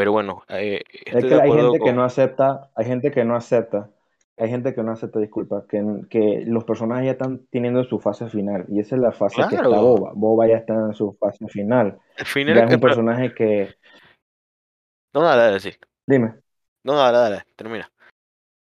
Pero 0.00 0.12
bueno, 0.12 0.42
eh, 0.48 0.80
Es 1.04 1.22
de 1.24 1.28
que 1.28 1.34
hay 1.34 1.52
gente 1.52 1.78
que 1.78 1.92
con... 1.92 1.96
no 1.96 2.04
acepta, 2.04 2.70
hay 2.74 2.86
gente 2.86 3.10
que 3.10 3.22
no 3.22 3.36
acepta, 3.36 3.90
hay 4.38 4.48
gente 4.48 4.74
que 4.74 4.82
no 4.82 4.92
acepta, 4.92 5.18
disculpa, 5.20 5.66
que, 5.68 5.84
que 6.08 6.42
los 6.46 6.64
personajes 6.64 7.04
ya 7.04 7.10
están 7.12 7.46
teniendo 7.50 7.84
su 7.84 8.00
fase 8.00 8.26
final 8.30 8.64
y 8.68 8.80
esa 8.80 8.96
es 8.96 9.02
la 9.02 9.12
fase 9.12 9.44
que 9.46 9.56
está 9.56 9.68
Claro, 9.68 9.82
Boba. 9.82 10.12
Boba 10.14 10.48
ya 10.48 10.56
está 10.56 10.72
en 10.72 10.94
su 10.94 11.12
fase 11.20 11.46
final. 11.48 11.98
al 12.16 12.24
final, 12.26 12.54
Ya 12.56 12.64
es 12.64 12.70
el 12.70 12.76
un 12.76 12.80
personaje 12.80 13.34
que, 13.34 13.74
no, 15.12 15.22
dale, 15.22 15.42
dale, 15.42 15.60
sí. 15.60 15.70
dime, 16.06 16.34
No, 16.84 16.94
dale, 16.96 17.18
dale, 17.18 17.42
termina. 17.56 17.90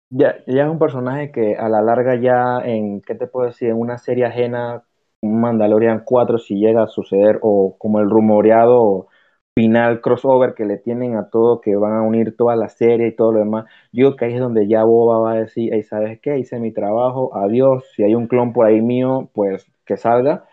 ya, 0.10 0.38
ya 0.48 0.63
es 0.63 0.69
un 0.69 0.80
personaje 0.80 1.32
que 1.32 1.56
a 1.58 1.67
la 1.69 1.82
larga 1.82 2.15
ya 2.15 2.60
en, 2.63 3.02
¿qué 3.02 3.15
te 3.15 3.28
puedo 3.28 3.48
decir? 3.48 3.69
En 3.69 3.78
una 3.78 3.98
serie 3.98 4.26
ajena, 4.26 4.84
un 5.21 5.41
Mandalorian 5.41 6.04
4 6.06 6.38
si 6.38 6.56
llega 6.56 6.84
a 6.84 6.88
suceder 6.88 7.39
o 7.41 7.76
como 7.78 8.00
el 8.00 8.10
rumoreado 8.10 9.08
final 9.56 10.02
crossover 10.02 10.54
que 10.54 10.65
le 10.65 10.78
tienen 10.78 11.15
a 11.15 11.30
todo, 11.30 11.62
que 11.62 11.76
van 11.78 11.94
a 11.94 12.02
unir 12.04 12.36
toda 12.36 12.56
la 12.58 12.68
serie 12.70 13.08
y 13.08 13.15
todo 13.15 13.32
lo 13.32 13.39
demás. 13.39 13.65
Yo 13.94 14.08
creo 14.10 14.18
que 14.18 14.26
ahí 14.26 14.34
es 14.36 14.41
donde 14.41 14.68
ya 14.68 14.84
Boba 14.84 15.20
va 15.20 15.32
a 15.34 15.39
decir, 15.41 15.72
hey, 15.74 15.84
¿sabes 15.84 16.20
qué? 16.22 16.38
Hice 16.39 16.60
mi 16.60 16.74
trabajo, 16.74 17.36
adiós. 17.36 17.86
Si 17.96 18.04
hay 18.04 18.15
un 18.15 18.28
clon 18.28 18.54
por 18.54 18.65
ahí 18.68 18.82
mío, 18.82 19.30
pues 19.34 19.65
que 19.86 19.98
salga. 19.98 20.46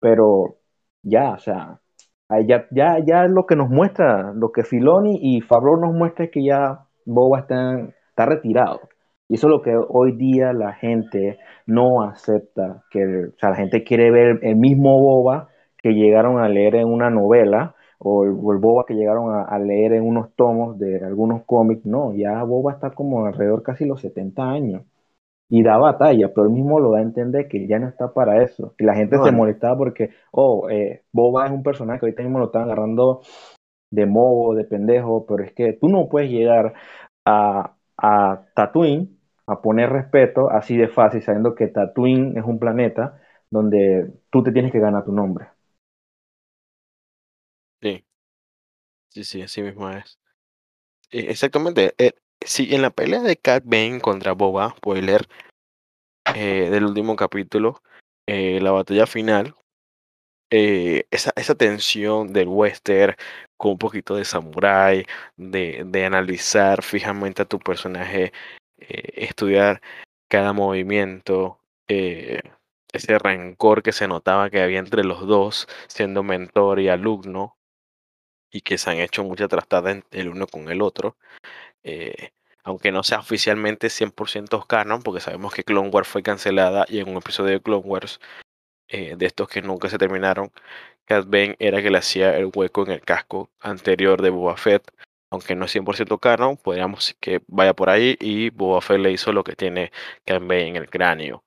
Pero 0.00 0.56
ya, 1.02 1.32
o 1.32 1.38
sea, 1.38 1.80
ya, 2.46 2.66
ya, 2.70 2.98
ya 3.04 3.26
lo 3.26 3.46
que 3.46 3.56
nos 3.56 3.70
muestra, 3.70 4.32
lo 4.34 4.52
que 4.52 4.62
Filoni 4.64 5.18
y 5.22 5.40
Favreau 5.40 5.76
nos 5.78 5.94
muestra 5.94 6.26
es 6.26 6.30
que 6.30 6.44
ya 6.44 6.86
Boba 7.06 7.40
está, 7.40 7.78
está 8.10 8.26
retirado. 8.26 8.80
Y 9.28 9.34
eso 9.36 9.46
es 9.46 9.52
lo 9.52 9.62
que 9.62 9.76
hoy 9.76 10.16
día 10.16 10.52
la 10.52 10.72
gente 10.74 11.38
no 11.66 12.02
acepta, 12.02 12.84
que 12.90 13.00
o 13.28 13.38
sea, 13.38 13.50
la 13.50 13.56
gente 13.56 13.84
quiere 13.84 14.10
ver 14.10 14.40
el 14.42 14.56
mismo 14.56 15.00
Boba 15.00 15.48
que 15.78 15.90
llegaron 15.94 16.40
a 16.40 16.48
leer 16.48 16.74
en 16.76 16.88
una 16.88 17.10
novela 17.10 17.74
o 18.02 18.24
el, 18.24 18.30
o 18.42 18.52
el 18.52 18.58
Boba 18.58 18.84
que 18.86 18.94
llegaron 18.94 19.30
a, 19.30 19.42
a, 19.42 19.58
leer 19.58 19.92
en 19.92 20.04
unos 20.06 20.34
tomos 20.34 20.78
de 20.78 21.04
algunos 21.04 21.44
cómics, 21.44 21.84
no, 21.86 22.14
ya 22.14 22.42
Boba 22.44 22.72
está 22.72 22.90
como 22.90 23.26
alrededor 23.26 23.62
casi 23.62 23.84
los 23.84 24.00
70 24.00 24.42
años 24.42 24.82
y 25.50 25.62
da 25.62 25.76
batalla, 25.78 26.32
pero 26.32 26.46
él 26.46 26.52
mismo 26.52 26.78
lo 26.78 26.92
da 26.92 26.98
a 26.98 27.02
entender 27.02 27.48
que 27.48 27.66
ya 27.66 27.78
no 27.78 27.88
está 27.88 28.14
para 28.14 28.42
eso. 28.42 28.74
Y 28.78 28.84
la 28.84 28.94
gente 28.94 29.16
No, 29.16 29.24
se 29.24 29.32
molestaba 29.32 29.76
porque, 29.76 30.10
oh, 30.30 30.70
eh, 30.70 31.02
Boba 31.12 31.46
es 31.46 31.52
un 31.52 31.64
personaje 31.64 31.98
que 31.98 32.06
ahorita 32.06 32.22
mismo 32.22 32.38
lo 32.38 32.46
están 32.46 32.62
agarrando 32.62 33.22
de 33.90 34.06
modo, 34.06 34.54
de 34.54 34.64
pendejo, 34.64 35.26
pero 35.26 35.42
es 35.42 35.52
que 35.52 35.72
tú 35.72 35.88
no 35.88 36.08
puedes 36.08 36.30
llegar 36.30 36.74
a, 37.24 37.74
a 37.98 38.44
Tatooine 38.54 39.18
a 39.46 39.60
poner 39.60 39.90
respeto 39.90 40.48
así 40.50 40.76
de 40.76 40.86
fácil, 40.86 41.22
sabiendo 41.22 41.56
que 41.56 41.66
Tatooine 41.66 42.38
es 42.38 42.44
un 42.44 42.60
planeta 42.60 43.18
donde 43.50 44.12
tú 44.30 44.44
te 44.44 44.52
tienes 44.52 44.70
que 44.70 44.78
ganar 44.78 45.04
tu 45.04 45.12
nombre. 45.12 45.48
Sí, 47.82 48.04
sí, 49.08 49.24
sí, 49.24 49.42
así 49.42 49.62
mismo 49.62 49.90
es. 49.90 50.18
Eh, 51.10 51.26
Exactamente. 51.30 51.94
eh, 51.98 52.12
sí, 52.44 52.68
en 52.74 52.82
la 52.82 52.90
pelea 52.90 53.20
de 53.22 53.36
Cat 53.38 53.64
Bane 53.66 54.00
contra 54.00 54.32
Boba, 54.34 54.74
spoiler, 54.78 55.28
eh, 56.34 56.68
del 56.70 56.84
último 56.84 57.16
capítulo, 57.16 57.82
eh, 58.26 58.60
la 58.60 58.70
batalla 58.72 59.06
final, 59.06 59.54
eh, 60.50 61.06
esa, 61.10 61.32
esa 61.36 61.54
tensión 61.54 62.32
del 62.32 62.48
western 62.48 63.16
con 63.56 63.72
un 63.72 63.78
poquito 63.78 64.16
de 64.16 64.24
samurái, 64.24 65.06
de, 65.36 65.84
de 65.86 66.04
analizar 66.06 66.82
fijamente 66.82 67.42
a 67.42 67.46
tu 67.46 67.58
personaje, 67.60 68.32
eh, 68.78 69.12
estudiar 69.16 69.80
cada 70.28 70.52
movimiento, 70.52 71.60
ese 72.92 73.18
rencor 73.18 73.82
que 73.82 73.92
se 73.92 74.08
notaba 74.08 74.50
que 74.50 74.62
había 74.62 74.78
entre 74.78 75.04
los 75.04 75.26
dos, 75.26 75.66
siendo 75.88 76.22
mentor 76.22 76.80
y 76.80 76.88
alumno, 76.88 77.56
y 78.50 78.62
que 78.62 78.78
se 78.78 78.90
han 78.90 78.98
hecho 78.98 79.24
mucha 79.24 79.48
trastada 79.48 80.02
el 80.10 80.28
uno 80.28 80.46
con 80.46 80.70
el 80.70 80.82
otro. 80.82 81.16
Eh, 81.84 82.30
aunque 82.64 82.92
no 82.92 83.02
sea 83.02 83.20
oficialmente 83.20 83.88
100% 83.88 84.66
canon, 84.66 85.02
porque 85.02 85.20
sabemos 85.20 85.54
que 85.54 85.64
Clone 85.64 85.88
Wars 85.90 86.08
fue 86.08 86.22
cancelada 86.22 86.84
y 86.88 87.00
en 87.00 87.08
un 87.08 87.16
episodio 87.16 87.52
de 87.52 87.62
Clone 87.62 87.82
Wars, 87.84 88.20
eh, 88.88 89.16
de 89.16 89.26
estos 89.26 89.48
que 89.48 89.62
nunca 89.62 89.88
se 89.88 89.98
terminaron, 89.98 90.52
Cat 91.06 91.26
Bane 91.26 91.56
era 91.58 91.82
que 91.82 91.90
le 91.90 91.98
hacía 91.98 92.36
el 92.36 92.50
hueco 92.54 92.84
en 92.84 92.92
el 92.92 93.00
casco 93.02 93.50
anterior 93.60 94.22
de 94.22 94.30
Boba 94.30 94.56
Fett, 94.56 94.90
aunque 95.30 95.54
no 95.54 95.64
es 95.66 95.72
100% 95.74 96.18
canon, 96.20 96.56
podríamos 96.56 97.16
que 97.20 97.42
vaya 97.48 97.74
por 97.74 97.90
ahí 97.90 98.16
y 98.20 98.50
Boba 98.50 98.80
Fett 98.80 98.98
le 99.00 99.12
hizo 99.12 99.32
lo 99.32 99.44
que 99.44 99.56
tiene 99.56 99.92
Cat 100.24 100.42
Bane 100.42 100.68
en 100.68 100.76
el 100.76 100.90
cráneo. 100.90 101.44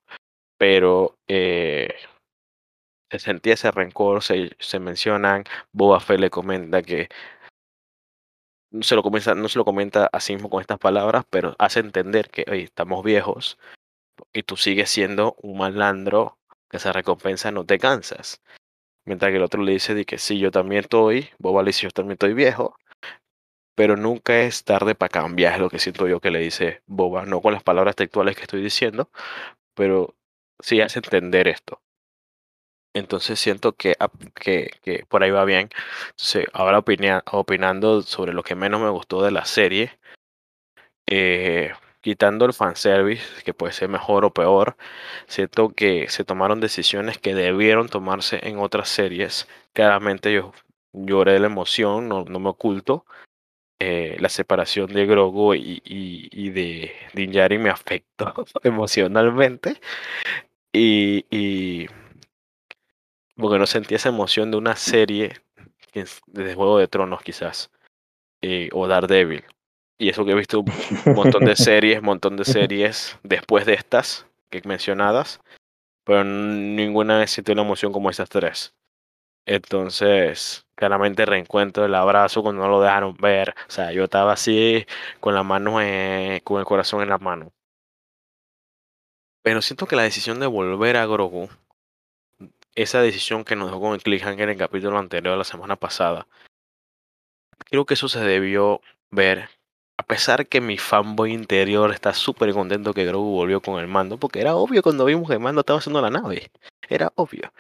Pero 0.57 1.17
eh, 1.27 1.93
sentía 3.19 3.53
ese 3.55 3.71
rencor, 3.71 4.23
se, 4.23 4.51
se 4.59 4.79
mencionan, 4.79 5.43
Boba 5.71 5.99
Fett 5.99 6.19
le 6.19 6.29
comenta 6.29 6.81
que 6.81 7.09
no 8.71 8.83
se 8.83 8.95
lo 8.95 9.03
comienza, 9.03 9.35
no 9.35 9.47
se 9.49 9.59
lo 9.59 9.65
comenta 9.65 10.09
así 10.11 10.33
mismo 10.33 10.49
con 10.49 10.61
estas 10.61 10.79
palabras, 10.79 11.25
pero 11.29 11.55
hace 11.59 11.79
entender 11.79 12.29
que 12.29 12.45
oye, 12.49 12.63
estamos 12.63 13.03
viejos 13.03 13.59
y 14.33 14.43
tú 14.43 14.57
sigues 14.57 14.89
siendo 14.89 15.35
un 15.41 15.57
malandro 15.59 16.39
que 16.69 16.77
esa 16.77 16.91
recompensa 16.91 17.51
no 17.51 17.65
te 17.65 17.79
cansas. 17.79 18.41
Mientras 19.05 19.31
que 19.31 19.37
el 19.37 19.43
otro 19.43 19.61
le 19.63 19.73
dice 19.73 19.93
de 19.95 20.05
que 20.05 20.17
sí, 20.17 20.39
yo 20.39 20.51
también 20.51 20.81
estoy, 20.81 21.29
Boba 21.39 21.61
le 21.63 21.69
dice 21.69 21.83
yo 21.83 21.91
también 21.91 22.13
estoy 22.13 22.33
viejo, 22.33 22.75
pero 23.75 23.97
nunca 23.97 24.41
es 24.41 24.63
tarde 24.63 24.95
para 24.95 25.09
cambiar, 25.09 25.53
es 25.53 25.59
lo 25.59 25.69
que 25.69 25.79
siento 25.79 26.07
yo 26.07 26.19
que 26.19 26.31
le 26.31 26.39
dice 26.39 26.81
Boba, 26.87 27.25
no 27.25 27.41
con 27.41 27.53
las 27.53 27.63
palabras 27.63 27.95
textuales 27.95 28.35
que 28.35 28.43
estoy 28.43 28.63
diciendo, 28.63 29.09
pero 29.75 30.15
sí 30.59 30.81
hace 30.81 30.99
entender 30.99 31.47
esto. 31.47 31.82
Entonces 32.93 33.39
siento 33.39 33.73
que, 33.73 33.95
que, 34.35 34.71
que 34.83 35.05
por 35.07 35.23
ahí 35.23 35.31
va 35.31 35.45
bien. 35.45 35.69
Entonces, 36.11 36.45
ahora 36.53 36.79
opinando 36.79 38.01
sobre 38.03 38.33
lo 38.33 38.43
que 38.43 38.55
menos 38.55 38.81
me 38.81 38.89
gustó 38.89 39.23
de 39.23 39.31
la 39.31 39.45
serie, 39.45 39.97
eh, 41.07 41.73
quitando 42.01 42.45
el 42.45 42.53
fanservice, 42.53 43.43
que 43.43 43.53
puede 43.53 43.73
ser 43.73 43.89
mejor 43.89 44.25
o 44.25 44.33
peor, 44.33 44.75
siento 45.27 45.69
que 45.69 46.09
se 46.09 46.25
tomaron 46.25 46.59
decisiones 46.59 47.17
que 47.17 47.33
debieron 47.35 47.89
tomarse 47.89 48.39
en 48.47 48.59
otras 48.59 48.89
series. 48.89 49.47
Claramente 49.73 50.33
yo 50.33 50.53
lloré 50.93 51.33
de 51.33 51.39
la 51.39 51.47
emoción, 51.47 52.09
no, 52.09 52.25
no 52.25 52.39
me 52.39 52.49
oculto. 52.49 53.05
Eh, 53.79 54.17
la 54.19 54.29
separación 54.29 54.93
de 54.93 55.05
Grogu 55.05 55.55
y, 55.55 55.81
y, 55.85 56.49
de 56.51 56.93
Din 57.13 57.31
me 57.61 57.69
afectó 57.69 58.33
emocionalmente. 58.63 59.79
Y, 60.73 61.25
y 61.29 61.87
porque 63.35 63.59
no 63.59 63.65
sentí 63.65 63.95
esa 63.95 64.09
emoción 64.09 64.51
de 64.51 64.57
una 64.57 64.75
serie 64.75 65.41
de 66.27 66.55
Juego 66.55 66.79
de 66.79 66.87
Tronos 66.87 67.21
quizás, 67.21 67.71
eh, 68.41 68.69
o 68.73 68.87
Daredevil. 68.87 69.45
Y 69.97 70.09
eso 70.09 70.25
que 70.25 70.31
he 70.31 70.35
visto 70.35 70.61
un 70.61 71.13
montón 71.15 71.45
de 71.45 71.55
series, 71.55 72.01
montón 72.01 72.35
de 72.35 72.45
series 72.45 73.17
después 73.23 73.65
de 73.65 73.73
estas 73.73 74.25
que 74.49 74.61
mencionadas, 74.65 75.41
pero 76.03 76.23
ninguna 76.23 77.19
vez 77.19 77.31
sentí 77.31 77.51
una 77.51 77.63
emoción 77.63 77.93
como 77.93 78.09
esas 78.09 78.29
tres. 78.29 78.75
Entonces, 79.45 80.65
claramente 80.75 81.25
reencuentro 81.25 81.85
el 81.85 81.95
abrazo 81.95 82.43
cuando 82.43 82.63
no 82.63 82.69
lo 82.69 82.81
dejaron 82.81 83.15
ver. 83.17 83.55
O 83.67 83.71
sea, 83.71 83.91
yo 83.91 84.05
estaba 84.05 84.33
así 84.33 84.85
con 85.19 85.33
la 85.35 85.43
mano, 85.43 85.73
con 86.43 86.59
el 86.59 86.65
corazón 86.65 87.01
en 87.01 87.09
la 87.09 87.17
mano. 87.17 87.51
Pero 89.41 89.61
siento 89.61 89.87
que 89.87 89.95
la 89.95 90.03
decisión 90.03 90.39
de 90.39 90.47
volver 90.47 90.97
a 90.97 91.05
Grogu 91.05 91.49
esa 92.75 93.01
decisión 93.01 93.43
que 93.43 93.55
nos 93.55 93.67
dejó 93.67 93.81
con 93.81 93.93
el 93.93 94.03
cliffhanger 94.03 94.43
en 94.43 94.49
el 94.51 94.57
capítulo 94.57 94.97
anterior 94.97 95.37
la 95.37 95.43
semana 95.43 95.75
pasada. 95.75 96.27
Creo 97.65 97.85
que 97.85 97.93
eso 97.93 98.07
se 98.09 98.19
debió 98.19 98.81
ver. 99.11 99.49
A 99.97 100.03
pesar 100.03 100.47
que 100.47 100.59
mi 100.59 100.77
fanboy 100.77 101.33
interior 101.33 101.91
está 101.91 102.13
súper 102.13 102.51
contento 102.53 102.93
que 102.93 103.05
Grogu 103.05 103.31
volvió 103.31 103.61
con 103.61 103.79
el 103.79 103.87
mando, 103.87 104.17
porque 104.17 104.41
era 104.41 104.55
obvio 104.55 104.81
cuando 104.81 105.05
vimos 105.05 105.27
que 105.27 105.35
el 105.35 105.39
mando 105.39 105.61
estaba 105.61 105.79
haciendo 105.79 106.01
la 106.01 106.09
nave. 106.09 106.51
Era 106.89 107.13
obvio. 107.15 107.53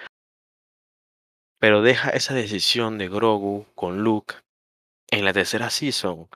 Pero 1.59 1.81
deja 1.81 2.09
esa 2.09 2.33
decisión 2.33 2.97
de 2.97 3.07
Grogu 3.07 3.65
con 3.75 4.03
Luke 4.03 4.35
en 5.11 5.25
la 5.25 5.33
tercera 5.33 5.69
season. 5.69 6.27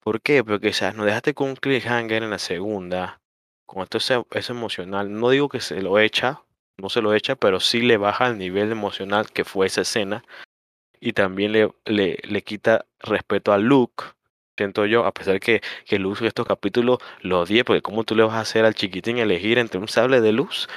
¿Por 0.00 0.20
qué? 0.20 0.42
Porque 0.42 0.70
o 0.70 0.72
sea, 0.72 0.92
nos 0.92 1.06
dejaste 1.06 1.34
con 1.34 1.50
un 1.50 1.56
cliffhanger 1.56 2.22
en 2.24 2.30
la 2.30 2.38
segunda. 2.38 3.20
Con 3.66 3.82
esto 3.82 3.98
es 4.32 4.50
emocional. 4.50 5.12
No 5.12 5.30
digo 5.30 5.48
que 5.48 5.60
se 5.60 5.80
lo 5.80 5.98
echa, 6.00 6.42
no 6.78 6.88
se 6.88 7.02
lo 7.02 7.14
echa, 7.14 7.36
pero 7.36 7.60
sí 7.60 7.80
le 7.80 7.96
baja 7.96 8.28
el 8.28 8.38
nivel 8.38 8.72
emocional 8.72 9.30
que 9.30 9.44
fue 9.44 9.66
esa 9.66 9.82
escena. 9.82 10.24
Y 11.00 11.12
también 11.14 11.52
le, 11.52 11.70
le, 11.84 12.18
le 12.22 12.42
quita 12.42 12.86
respeto 13.00 13.52
a 13.52 13.58
Luke, 13.58 14.04
siento 14.56 14.86
yo, 14.86 15.04
a 15.04 15.12
pesar 15.12 15.40
que, 15.40 15.60
que 15.86 15.98
Luke 15.98 16.26
estos 16.26 16.46
capítulos 16.46 16.98
lo 17.20 17.40
odié, 17.40 17.64
porque 17.64 17.82
¿cómo 17.82 18.04
tú 18.04 18.14
le 18.14 18.22
vas 18.22 18.34
a 18.34 18.40
hacer 18.40 18.64
al 18.64 18.74
chiquitín 18.74 19.18
elegir 19.18 19.58
entre 19.58 19.80
un 19.80 19.88
sable 19.88 20.20
de 20.20 20.32
luz 20.32 20.68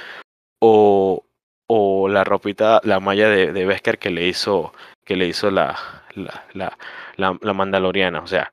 o, 0.60 1.24
o 1.68 2.08
la 2.08 2.24
ropita, 2.24 2.80
la 2.84 3.00
malla 3.00 3.28
de, 3.28 3.52
de 3.52 3.98
que 3.98 4.10
le 4.10 4.26
hizo, 4.26 4.72
que 5.04 5.16
le 5.16 5.26
hizo 5.28 5.50
la, 5.50 5.78
la, 6.14 6.44
la, 6.54 6.78
la, 7.16 7.38
la 7.40 7.52
Mandaloriana? 7.52 8.20
O 8.20 8.26
sea, 8.26 8.50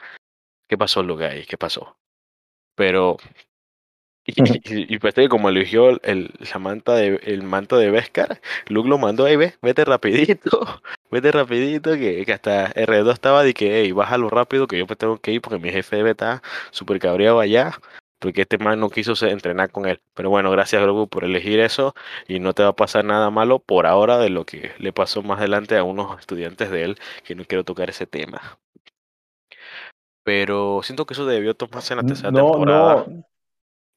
¿qué 0.67 0.77
pasó 0.77 1.01
Luke 1.01 1.25
ahí? 1.25 1.45
¿Qué 1.45 1.57
pasó? 1.57 1.97
Pero 2.75 3.17
y, 4.25 4.95
y, 4.95 4.99
pues 4.99 5.15
como 5.29 5.49
eligió 5.49 5.89
el, 6.01 6.31
la 6.39 6.59
manta 6.59 6.95
de, 6.95 7.19
el 7.23 7.43
manto 7.43 7.77
de 7.77 7.91
Beskar, 7.91 8.39
Luke 8.67 8.87
lo 8.87 8.97
mandó, 8.97 9.25
ahí 9.25 9.35
ve, 9.35 9.55
vete 9.61 9.83
rapidito, 9.83 10.81
vete 11.11 11.31
rapidito, 11.31 11.93
que, 11.95 12.23
que 12.25 12.33
hasta 12.33 12.73
R2 12.73 13.11
estaba 13.11 13.43
de 13.43 13.53
que, 13.53 13.81
hey, 13.81 13.91
bájalo 13.91 14.29
rápido, 14.29 14.67
que 14.67 14.77
yo 14.77 14.85
me 14.87 14.95
tengo 14.95 15.17
que 15.17 15.33
ir 15.33 15.41
porque 15.41 15.59
mi 15.59 15.71
jefe 15.71 15.97
debe 15.97 16.11
estar 16.11 16.41
súper 16.71 16.99
cabreado 16.99 17.41
allá, 17.41 17.77
porque 18.19 18.43
este 18.43 18.57
man 18.57 18.79
no 18.79 18.89
quiso 18.89 19.13
entrenar 19.25 19.71
con 19.71 19.85
él. 19.85 20.01
Pero 20.13 20.29
bueno, 20.29 20.49
gracias 20.51 20.81
Grogu 20.81 21.09
por 21.09 21.25
elegir 21.25 21.59
eso 21.59 21.93
y 22.25 22.39
no 22.39 22.53
te 22.53 22.63
va 22.63 22.69
a 22.69 22.75
pasar 22.75 23.03
nada 23.03 23.29
malo 23.29 23.59
por 23.59 23.85
ahora 23.85 24.17
de 24.19 24.29
lo 24.29 24.45
que 24.45 24.71
le 24.77 24.93
pasó 24.93 25.21
más 25.21 25.39
adelante 25.39 25.77
a 25.77 25.83
unos 25.83 26.17
estudiantes 26.17 26.71
de 26.71 26.83
él, 26.83 26.97
que 27.25 27.35
no 27.35 27.43
quiero 27.43 27.65
tocar 27.65 27.89
ese 27.89 28.07
tema. 28.07 28.57
Pero 30.23 30.79
siento 30.81 31.05
que 31.05 31.13
eso 31.13 31.25
debió 31.25 31.53
tomarse 31.53 31.93
en 31.93 31.97
la 31.97 32.05
tercera 32.05 32.31
no, 32.31 32.51
temporada. 32.51 33.05
No. 33.05 33.32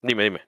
Dime, 0.02 0.24
dime. 0.24 0.40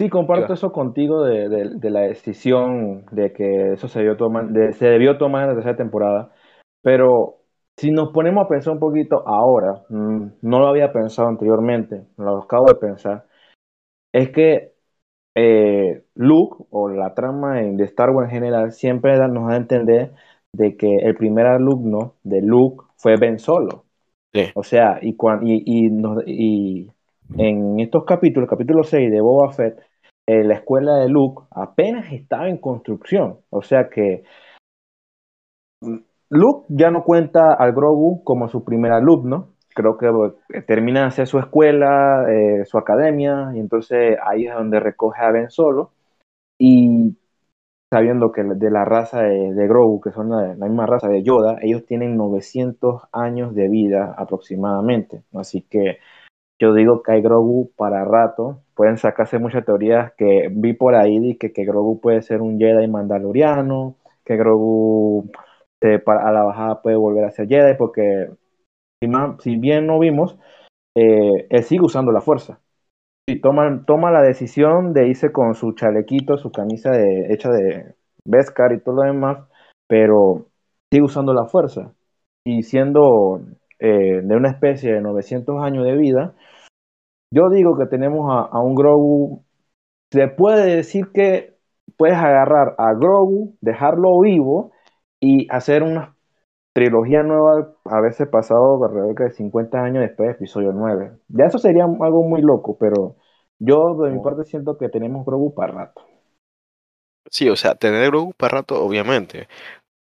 Sí, 0.00 0.08
comparto 0.08 0.54
eso 0.54 0.72
contigo 0.72 1.24
de, 1.24 1.50
de, 1.50 1.70
de, 1.74 1.90
la 1.90 2.00
decisión 2.00 3.04
de 3.12 3.34
que 3.34 3.74
eso 3.74 3.86
se 3.86 3.98
debió 3.98 4.16
tomar, 4.16 4.48
de, 4.48 4.72
se 4.72 4.86
debió 4.86 5.18
tomar 5.18 5.42
en 5.42 5.48
la 5.50 5.54
tercera 5.56 5.76
temporada, 5.76 6.32
pero 6.80 7.40
si 7.76 7.90
nos 7.90 8.10
ponemos 8.10 8.46
a 8.46 8.48
pensar 8.48 8.72
un 8.72 8.78
poquito 8.80 9.22
ahora, 9.28 9.82
mmm, 9.90 10.26
no 10.40 10.58
lo 10.60 10.68
había 10.68 10.90
pensado 10.92 11.28
anteriormente, 11.28 12.06
lo 12.16 12.38
acabo 12.38 12.64
de 12.68 12.76
pensar, 12.76 13.26
es 14.12 14.30
que 14.30 14.74
eh, 15.36 16.04
Luke 16.14 16.64
o 16.70 16.88
la 16.90 17.14
trama 17.14 17.56
de 17.62 17.84
Star 17.84 18.10
Wars 18.10 18.30
en 18.30 18.34
general 18.36 18.72
siempre 18.72 19.18
nos 19.28 19.48
da 19.48 19.54
a 19.54 19.58
entender 19.58 20.12
de 20.52 20.76
que 20.76 20.96
el 20.96 21.16
primer 21.16 21.46
alumno 21.46 22.16
de 22.24 22.42
Luke 22.42 22.86
fue 22.96 23.16
Ben 23.18 23.38
Solo. 23.38 23.86
O 24.54 24.62
sea, 24.62 24.98
y, 25.02 25.16
y, 25.42 25.86
y, 25.86 25.90
y 26.26 26.90
en 27.36 27.80
estos 27.80 28.04
capítulos, 28.04 28.48
capítulo 28.48 28.82
6 28.82 29.10
de 29.10 29.20
Boba 29.20 29.52
Fett, 29.52 29.78
eh, 30.26 30.44
la 30.44 30.54
escuela 30.54 30.96
de 30.98 31.08
Luke 31.08 31.42
apenas 31.50 32.12
estaba 32.12 32.48
en 32.48 32.58
construcción. 32.58 33.38
O 33.50 33.62
sea 33.62 33.88
que 33.88 34.22
Luke 36.28 36.66
ya 36.68 36.90
no 36.90 37.02
cuenta 37.02 37.54
al 37.54 37.72
Grogu 37.72 38.22
como 38.22 38.48
su 38.48 38.64
primer 38.64 38.92
alumno. 38.92 39.54
Creo 39.74 39.96
que 39.98 40.62
termina 40.62 41.00
de 41.00 41.06
hacer 41.06 41.26
su 41.26 41.38
escuela, 41.38 42.26
eh, 42.30 42.64
su 42.64 42.78
academia, 42.78 43.50
y 43.54 43.58
entonces 43.58 44.16
ahí 44.24 44.46
es 44.46 44.54
donde 44.54 44.80
recoge 44.80 45.22
a 45.22 45.30
Ben 45.32 45.50
Solo. 45.50 45.92
Y 46.58 47.16
sabiendo 47.90 48.32
que 48.32 48.42
de 48.44 48.70
la 48.70 48.84
raza 48.84 49.22
de, 49.22 49.66
Grogu, 49.68 50.00
que 50.00 50.12
son 50.12 50.30
la, 50.30 50.54
misma 50.54 50.86
raza 50.86 51.08
de 51.08 51.22
Yoda, 51.22 51.58
ellos 51.60 51.84
tienen 51.84 52.16
900 52.16 53.02
años 53.12 53.54
de 53.54 53.68
vida 53.68 54.14
aproximadamente. 54.16 55.22
Así 55.34 55.62
que 55.62 55.98
yo 56.60 56.74
digo 56.74 57.02
que 57.02 57.12
hay 57.12 57.22
Grogu 57.22 57.70
para 57.76 58.04
rato. 58.04 58.62
Pueden 58.74 58.96
sacarse 58.98 59.38
muchas 59.38 59.64
teorías 59.64 60.12
que 60.16 60.48
vi 60.52 60.72
por 60.74 60.94
ahí 60.94 61.36
que, 61.36 61.52
que 61.52 61.64
Grogu 61.64 62.00
puede 62.00 62.22
ser 62.22 62.42
un 62.42 62.58
Jedi 62.58 62.86
mandaloriano, 62.88 63.96
que 64.24 64.36
Grogu 64.36 65.30
eh, 65.80 65.98
para, 65.98 66.28
a 66.28 66.32
la 66.32 66.44
bajada 66.44 66.82
puede 66.82 66.96
volver 66.96 67.24
a 67.24 67.30
ser 67.30 67.48
Jedi, 67.48 67.74
porque 67.76 68.30
si 69.40 69.56
bien 69.56 69.86
no 69.86 69.98
vimos, 69.98 70.38
eh, 70.94 71.46
él 71.50 71.62
sigue 71.64 71.84
usando 71.84 72.12
la 72.12 72.20
fuerza. 72.20 72.60
Toma, 73.38 74.10
la 74.10 74.22
decisión 74.22 74.92
de 74.92 75.08
irse 75.08 75.32
con 75.32 75.54
su 75.54 75.72
chalequito, 75.72 76.36
su 76.38 76.50
camisa 76.50 76.90
de, 76.90 77.32
hecha 77.32 77.50
de 77.50 77.94
Beskar 78.24 78.72
y 78.72 78.80
todo 78.80 78.96
lo 78.96 79.02
demás, 79.02 79.46
pero 79.86 80.46
sigue 80.90 81.04
usando 81.04 81.32
la 81.32 81.46
fuerza. 81.46 81.92
Y 82.44 82.62
siendo 82.62 83.40
eh, 83.78 84.20
de 84.22 84.36
una 84.36 84.50
especie 84.50 84.92
de 84.92 85.00
900 85.00 85.62
años 85.62 85.84
de 85.84 85.96
vida, 85.96 86.34
yo 87.32 87.48
digo 87.50 87.76
que 87.78 87.86
tenemos 87.86 88.30
a, 88.30 88.40
a, 88.50 88.60
un 88.60 88.74
Grogu. 88.74 89.44
Se 90.12 90.28
puede 90.28 90.76
decir 90.76 91.12
que 91.12 91.54
puedes 91.96 92.16
agarrar 92.16 92.74
a 92.78 92.94
Grogu, 92.94 93.56
dejarlo 93.60 94.20
vivo 94.20 94.72
y 95.20 95.46
hacer 95.50 95.82
una 95.82 96.16
trilogía 96.72 97.22
nueva 97.22 97.74
a 97.84 98.00
veces 98.00 98.28
pasado 98.28 98.82
alrededor 98.84 99.14
de 99.14 99.30
50 99.30 99.78
años 99.78 100.02
después 100.02 100.28
de 100.28 100.34
episodio 100.34 100.72
9. 100.72 101.12
Ya 101.28 101.46
eso 101.46 101.58
sería 101.58 101.84
algo 101.84 102.22
muy 102.22 102.42
loco, 102.42 102.76
pero 102.78 103.16
yo 103.60 103.94
de 104.02 104.10
mi 104.10 104.20
parte 104.20 104.44
siento 104.44 104.76
que 104.76 104.88
tenemos 104.88 105.24
Grogu 105.24 105.54
para 105.54 105.72
rato. 105.72 106.02
Sí, 107.30 107.48
o 107.48 107.56
sea, 107.56 107.74
tener 107.74 108.06
Grogu 108.10 108.32
para 108.34 108.58
rato, 108.58 108.82
obviamente. 108.82 109.48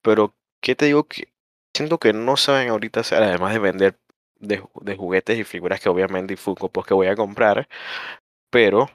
Pero, 0.04 0.36
¿qué 0.62 0.76
te 0.76 0.86
digo? 0.86 1.06
que 1.06 1.30
Siento 1.76 2.00
que 2.00 2.13
no 2.13 2.38
saben 2.38 2.70
ahorita 2.70 3.02
hacer, 3.02 3.24
además 3.24 3.54
de 3.54 3.60
vender 3.60 4.00
de, 4.39 4.63
de 4.82 4.96
juguetes 4.98 5.39
y 5.39 5.44
figuras 5.44 5.82
que 5.82 5.89
obviamente 5.89 6.34
y 6.34 6.38
Funko 6.38 6.70
pues 6.70 6.88
que 6.88 6.94
voy 6.94 7.08
a 7.08 7.15
comprar, 7.18 7.68
pero 8.52 8.89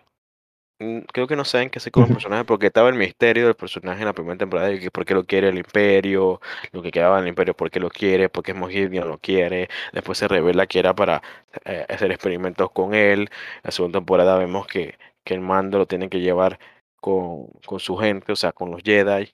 creo 1.12 1.26
que 1.26 1.36
no 1.36 1.44
saben 1.44 1.70
qué 1.70 1.78
hacer 1.78 1.92
con 1.92 2.02
los 2.02 2.12
personajes 2.12 2.44
porque 2.46 2.66
estaba 2.66 2.88
el 2.88 2.94
misterio 2.94 3.46
del 3.46 3.54
personaje 3.54 4.00
en 4.00 4.06
la 4.06 4.12
primera 4.12 4.38
temporada 4.38 4.68
de 4.68 4.80
que 4.80 4.90
por 4.90 5.04
qué 5.04 5.14
lo 5.14 5.24
quiere 5.24 5.48
el 5.48 5.58
Imperio, 5.58 6.40
lo 6.72 6.82
que 6.82 6.90
quedaba 6.90 7.18
del 7.18 7.28
Imperio, 7.28 7.54
por 7.54 7.70
qué 7.70 7.80
lo 7.80 7.90
quiere, 7.90 8.28
por 8.28 8.44
qué 8.44 8.54
Gideon 8.54 9.08
lo 9.08 9.18
quiere. 9.18 9.68
Después 9.92 10.18
se 10.18 10.28
revela 10.28 10.66
que 10.66 10.78
era 10.78 10.94
para 10.94 11.22
eh, 11.64 11.86
hacer 11.88 12.10
experimentos 12.12 12.70
con 12.72 12.94
él. 12.94 13.30
La 13.62 13.70
segunda 13.70 13.98
temporada 13.98 14.36
vemos 14.38 14.66
que, 14.66 14.96
que 15.24 15.34
el 15.34 15.40
mando 15.40 15.78
lo 15.78 15.86
tienen 15.86 16.08
que 16.10 16.20
llevar 16.20 16.58
con, 17.00 17.46
con 17.66 17.80
su 17.80 17.96
gente, 17.96 18.32
o 18.32 18.36
sea, 18.36 18.52
con 18.52 18.70
los 18.70 18.82
Jedi. 18.82 19.32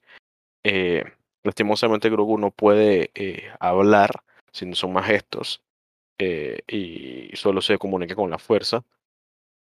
Eh, 0.64 1.04
lastimosamente 1.44 2.10
Grogu 2.10 2.38
no 2.38 2.50
puede 2.50 3.10
eh, 3.14 3.50
hablar, 3.60 4.10
sino 4.52 4.74
son 4.74 4.92
más 4.92 5.06
gestos, 5.06 5.62
eh, 6.18 6.60
y 6.66 7.34
solo 7.36 7.60
se 7.62 7.78
comunica 7.78 8.14
con 8.14 8.30
la 8.30 8.38
fuerza, 8.38 8.84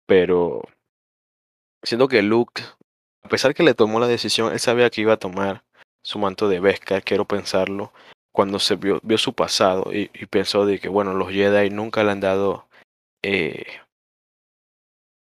pero 0.05 0.63
siento 1.83 2.07
que 2.07 2.21
Luke, 2.21 2.61
a 3.23 3.29
pesar 3.29 3.53
que 3.53 3.63
le 3.63 3.73
tomó 3.73 3.99
la 3.99 4.07
decisión, 4.07 4.51
él 4.53 4.59
sabía 4.59 4.89
que 4.89 5.01
iba 5.01 5.13
a 5.13 5.17
tomar 5.17 5.63
su 6.03 6.19
manto 6.19 6.49
de 6.49 6.59
Beskar, 6.59 7.03
quiero 7.03 7.25
pensarlo, 7.25 7.93
cuando 8.31 8.59
se 8.59 8.75
vio, 8.75 8.99
vio 9.03 9.17
su 9.17 9.33
pasado 9.33 9.91
y, 9.93 10.07
pensó 10.27 10.65
de 10.65 10.79
que, 10.79 10.89
bueno, 10.89 11.13
los 11.13 11.31
Jedi 11.31 11.69
nunca 11.69 12.03
le 12.03 12.11
han 12.11 12.21
dado 12.21 12.67
eh, 13.23 13.65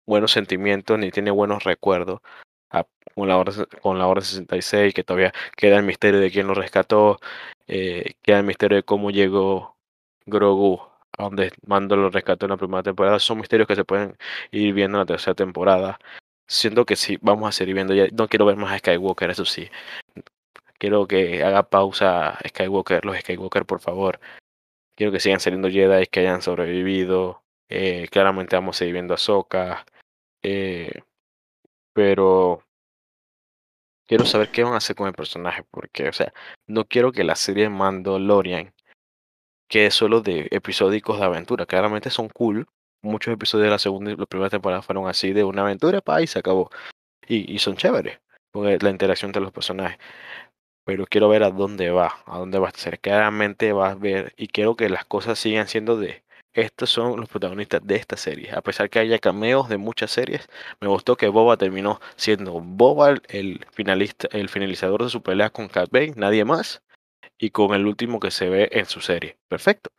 buenos 0.07 0.31
sentimientos 0.31 0.97
ni 0.99 1.11
tiene 1.11 1.31
buenos 1.31 1.63
recuerdos 1.63 2.21
con 3.15 3.27
la 3.29 3.37
Orden, 3.37 3.65
con 3.81 3.97
la 3.97 4.07
Orden 4.07 4.25
66, 4.25 4.93
que 4.93 5.03
todavía 5.03 5.33
queda 5.55 5.77
el 5.77 5.83
misterio 5.85 6.19
de 6.19 6.31
quién 6.31 6.47
lo 6.47 6.53
rescató, 6.53 7.19
eh, 7.67 8.13
queda 8.21 8.39
el 8.39 8.45
misterio 8.45 8.77
de 8.77 8.83
cómo 8.83 9.11
llegó 9.11 9.77
Grogu 10.25 10.81
a 11.17 11.23
donde 11.23 11.53
Mando 11.65 11.95
lo 11.95 12.09
rescató 12.09 12.45
en 12.45 12.51
la 12.51 12.57
primera 12.57 12.83
temporada. 12.83 13.19
Son 13.19 13.37
misterios 13.37 13.67
que 13.67 13.75
se 13.75 13.85
pueden 13.85 14.17
ir 14.51 14.73
viendo 14.73 14.97
en 14.97 15.01
la 15.01 15.05
tercera 15.05 15.33
temporada. 15.33 15.99
Siento 16.47 16.85
que 16.85 16.95
sí, 16.95 17.17
vamos 17.21 17.49
a 17.49 17.51
seguir 17.51 17.75
viendo 17.75 17.93
ya. 17.93 18.07
No 18.13 18.27
quiero 18.27 18.45
ver 18.45 18.55
más 18.55 18.71
a 18.73 18.77
Skywalker, 18.79 19.29
eso 19.31 19.45
sí. 19.45 19.69
Quiero 20.77 21.07
que 21.07 21.43
haga 21.43 21.63
pausa 21.69 22.37
Skywalker, 22.47 23.05
los 23.05 23.17
Skywalker, 23.19 23.65
por 23.65 23.79
favor. 23.79 24.19
Quiero 24.95 25.11
que 25.11 25.19
sigan 25.19 25.39
saliendo 25.39 25.69
Jedi 25.69 26.07
que 26.07 26.21
hayan 26.21 26.41
sobrevivido. 26.41 27.43
Eh, 27.69 28.07
claramente 28.11 28.55
vamos 28.55 28.77
a 28.77 28.79
seguir 28.79 28.93
viendo 28.93 29.13
a 29.13 29.15
Ahsoka. 29.15 29.85
Eh, 30.43 31.01
pero 31.93 32.61
quiero 34.07 34.25
saber 34.25 34.51
qué 34.51 34.63
van 34.63 34.73
a 34.73 34.77
hacer 34.77 34.95
con 34.95 35.07
el 35.07 35.13
personaje, 35.13 35.63
porque, 35.71 36.09
o 36.09 36.13
sea, 36.13 36.33
no 36.67 36.85
quiero 36.85 37.11
que 37.11 37.23
la 37.23 37.35
serie 37.35 37.69
Mandalorian 37.69 38.73
quede 39.67 39.91
solo 39.91 40.21
de 40.21 40.47
episódicos 40.51 41.19
de 41.19 41.25
aventura. 41.25 41.65
Claramente 41.65 42.09
son 42.09 42.29
cool. 42.29 42.67
Muchos 43.05 43.33
episodios 43.33 43.65
de 43.65 43.71
la 43.71 43.79
segunda 43.79 44.11
y 44.11 44.15
la 44.15 44.25
primera 44.25 44.49
temporada 44.49 44.81
fueron 44.81 45.07
así, 45.07 45.31
de 45.33 45.43
una 45.43 45.61
aventura, 45.61 46.01
pa, 46.01 46.21
y 46.21 46.27
se 46.27 46.39
acabó. 46.39 46.69
Y, 47.27 47.59
son 47.59 47.75
chéveres, 47.77 48.19
porque 48.51 48.77
la 48.81 48.89
interacción 48.89 49.29
entre 49.29 49.41
los 49.41 49.51
personajes. 49.51 49.97
Pero 50.85 51.05
quiero 51.07 51.29
ver 51.29 51.43
a 51.43 51.51
dónde 51.51 51.91
va, 51.91 52.13
a 52.25 52.39
dónde 52.39 52.59
va 52.59 52.69
a 52.69 52.71
ser. 52.71 52.99
Claramente 52.99 53.73
va 53.73 53.91
a 53.91 53.95
ver, 53.95 54.33
y 54.37 54.47
quiero 54.47 54.75
que 54.75 54.89
las 54.89 55.05
cosas 55.05 55.39
sigan 55.39 55.67
siendo 55.67 55.97
de 55.97 56.23
estos 56.53 56.89
son 56.89 57.19
los 57.19 57.29
protagonistas 57.29 57.85
de 57.85 57.95
esta 57.95 58.15
serie. 58.17 58.51
A 58.53 58.61
pesar 58.61 58.89
que 58.89 58.99
haya 58.99 59.19
cameos 59.19 59.67
de 59.69 59.77
muchas 59.77 60.11
series, 60.11 60.47
me 60.79 60.87
gustó 60.87 61.17
que 61.17 61.27
Boba 61.27 61.57
terminó 61.57 61.99
siendo 62.15 62.61
Boba 62.61 63.15
el 63.27 63.65
finalista, 63.73 64.29
el 64.31 64.47
finalizador 64.49 65.03
de 65.03 65.09
su 65.09 65.21
pelea 65.21 65.49
con 65.49 65.67
Cat 65.67 65.89
Bane, 65.91 66.13
nadie 66.15 66.45
más, 66.45 66.81
y 67.37 67.49
con 67.49 67.73
el 67.73 67.85
último 67.85 68.19
que 68.19 68.31
se 68.31 68.49
ve 68.49 68.69
en 68.71 68.85
su 68.85 69.01
serie. 69.01 69.37
Perfecto. 69.49 69.89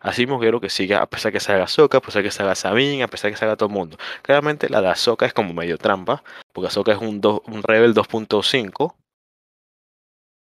Así 0.00 0.22
mismo 0.22 0.38
quiero 0.40 0.60
que 0.60 0.70
siga, 0.70 1.02
a 1.02 1.08
pesar 1.08 1.32
que 1.32 1.40
se 1.40 1.52
haga 1.52 1.64
Ahsoka, 1.64 1.98
a 1.98 2.00
pesar 2.00 2.22
que 2.22 2.30
se 2.30 2.42
haga 2.42 2.54
Sabine, 2.54 3.02
a 3.02 3.08
pesar 3.08 3.30
que 3.30 3.36
se 3.36 3.44
haga 3.44 3.56
todo 3.56 3.68
el 3.68 3.74
mundo. 3.74 3.96
Claramente 4.22 4.68
la 4.68 4.80
de 4.80 4.88
Ahsoka 4.88 5.26
es 5.26 5.32
como 5.34 5.54
medio 5.54 5.78
trampa, 5.78 6.22
porque 6.52 6.68
Ahsoka 6.68 6.92
es 6.92 6.98
un, 6.98 7.20
un 7.46 7.62
Rebel 7.62 7.94
2.5, 7.94 8.96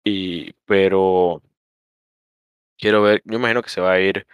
y, 0.05 0.53
pero 0.65 1.43
quiero 2.79 3.03
ver, 3.03 3.23
yo 3.25 3.37
imagino 3.38 3.62
que 3.62 3.71
se 3.71 3.81
va 3.81 3.93
a 3.93 4.01
ir, 4.01 4.27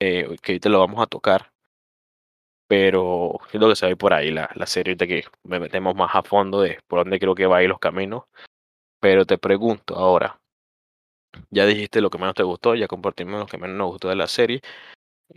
eh, 0.00 0.36
que 0.42 0.52
ahorita 0.52 0.68
lo 0.68 0.80
vamos 0.80 1.00
a 1.02 1.06
tocar, 1.06 1.52
pero 2.68 3.38
siento 3.50 3.68
que 3.68 3.76
se 3.76 3.86
va 3.86 3.88
a 3.88 3.90
ir 3.92 3.98
por 3.98 4.12
ahí 4.14 4.30
la, 4.30 4.50
la 4.54 4.66
serie 4.66 4.92
ahorita 4.92 5.06
que 5.06 5.24
me 5.44 5.60
metemos 5.60 5.94
más 5.94 6.14
a 6.14 6.22
fondo 6.22 6.60
de 6.60 6.78
por 6.86 7.00
dónde 7.00 7.18
creo 7.18 7.34
que 7.34 7.46
va 7.46 7.58
a 7.58 7.62
ir 7.62 7.68
los 7.68 7.78
caminos. 7.78 8.24
Pero 9.00 9.26
te 9.26 9.38
pregunto 9.38 9.96
ahora, 9.96 10.40
ya 11.50 11.66
dijiste 11.66 12.00
lo 12.00 12.10
que 12.10 12.18
menos 12.18 12.34
te 12.34 12.42
gustó, 12.42 12.74
ya 12.74 12.88
compartimos 12.88 13.40
lo 13.40 13.46
que 13.46 13.58
menos 13.58 13.76
nos 13.76 13.88
gustó 13.88 14.08
de 14.08 14.16
la 14.16 14.26
serie, 14.26 14.60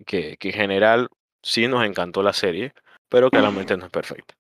que, 0.06 0.38
en 0.40 0.54
general 0.54 1.10
sí 1.42 1.68
nos 1.68 1.86
encantó 1.86 2.24
la 2.24 2.34
serie, 2.34 2.74
pero 3.10 3.30
claramente 3.30 3.78
no 3.78 3.86
es 3.86 3.92
perfecta. 3.92 4.36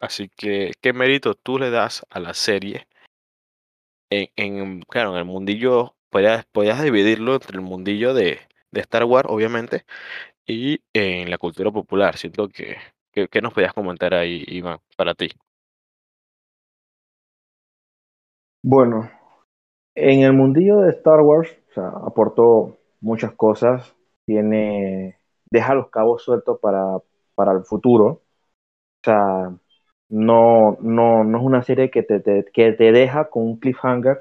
Así 0.00 0.30
que, 0.36 0.72
¿qué 0.80 0.92
mérito 0.92 1.34
tú 1.34 1.58
le 1.58 1.70
das 1.70 2.06
a 2.10 2.20
la 2.20 2.34
serie? 2.34 2.86
En, 4.10 4.28
en 4.36 4.80
claro, 4.82 5.12
en 5.12 5.18
el 5.18 5.24
mundillo, 5.24 5.94
podrías, 6.10 6.44
dividirlo 6.82 7.34
entre 7.34 7.56
el 7.56 7.62
mundillo 7.62 8.14
de, 8.14 8.40
de 8.72 8.80
Star 8.80 9.04
Wars, 9.04 9.28
obviamente, 9.30 9.84
y 10.46 10.80
en 10.94 11.30
la 11.30 11.38
cultura 11.38 11.70
popular. 11.70 12.16
Siento 12.16 12.48
que, 12.48 12.78
que, 13.12 13.28
que 13.28 13.42
nos 13.42 13.52
podías 13.52 13.74
comentar 13.74 14.14
ahí, 14.14 14.44
Iván, 14.48 14.80
para 14.96 15.14
ti. 15.14 15.30
Bueno, 18.62 19.10
en 19.94 20.22
el 20.22 20.32
mundillo 20.32 20.80
de 20.80 20.90
Star 20.90 21.20
Wars, 21.20 21.50
o 21.70 21.72
sea, 21.74 21.88
aportó 22.06 22.78
muchas 23.00 23.32
cosas, 23.32 23.94
tiene, 24.24 25.18
deja 25.50 25.74
los 25.74 25.88
cabos 25.90 26.22
sueltos 26.22 26.58
para, 26.60 26.98
para 27.34 27.52
el 27.52 27.64
futuro, 27.64 28.06
o 28.06 28.22
sea, 29.04 29.52
no, 30.08 30.78
no, 30.80 31.24
no 31.24 31.38
es 31.38 31.44
una 31.44 31.62
serie 31.62 31.90
que 31.90 32.02
te, 32.02 32.22
que 32.52 32.72
te 32.72 32.92
deja 32.92 33.30
con 33.30 33.44
un 33.44 33.58
cliffhanger 33.60 34.20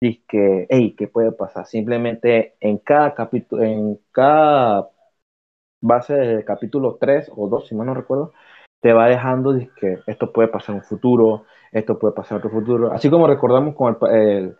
y 0.00 0.18
que, 0.28 0.66
hey, 0.70 0.94
¿qué 0.98 1.08
puede 1.08 1.32
pasar? 1.32 1.66
Simplemente 1.66 2.56
en 2.60 2.78
cada 2.78 3.14
capítulo, 3.14 3.62
en 3.64 4.00
cada 4.12 4.90
base 5.80 6.14
de 6.14 6.44
capítulo 6.44 6.96
3 7.00 7.30
o 7.36 7.48
2, 7.48 7.68
si 7.68 7.74
mal 7.74 7.86
no 7.86 7.94
recuerdo, 7.94 8.32
te 8.80 8.92
va 8.92 9.08
dejando 9.08 9.54
que 9.80 9.98
esto 10.06 10.32
puede 10.32 10.48
pasar 10.48 10.74
en 10.76 10.82
un 10.82 10.86
futuro, 10.86 11.44
esto 11.72 11.98
puede 11.98 12.14
pasar 12.14 12.32
en 12.36 12.38
otro 12.38 12.50
futuro, 12.50 12.92
así 12.92 13.10
como 13.10 13.26
recordamos 13.26 13.74
con 13.74 13.96
el, 14.10 14.16
el 14.16 14.56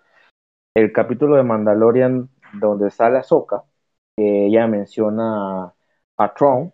el 0.74 0.92
capítulo 0.92 1.36
de 1.36 1.42
Mandalorian 1.44 2.28
donde 2.54 2.90
sale 2.90 3.18
Ahsoka, 3.18 3.64
que 4.16 4.46
ella 4.46 4.66
menciona 4.66 5.74
a 6.16 6.34
Tron, 6.34 6.72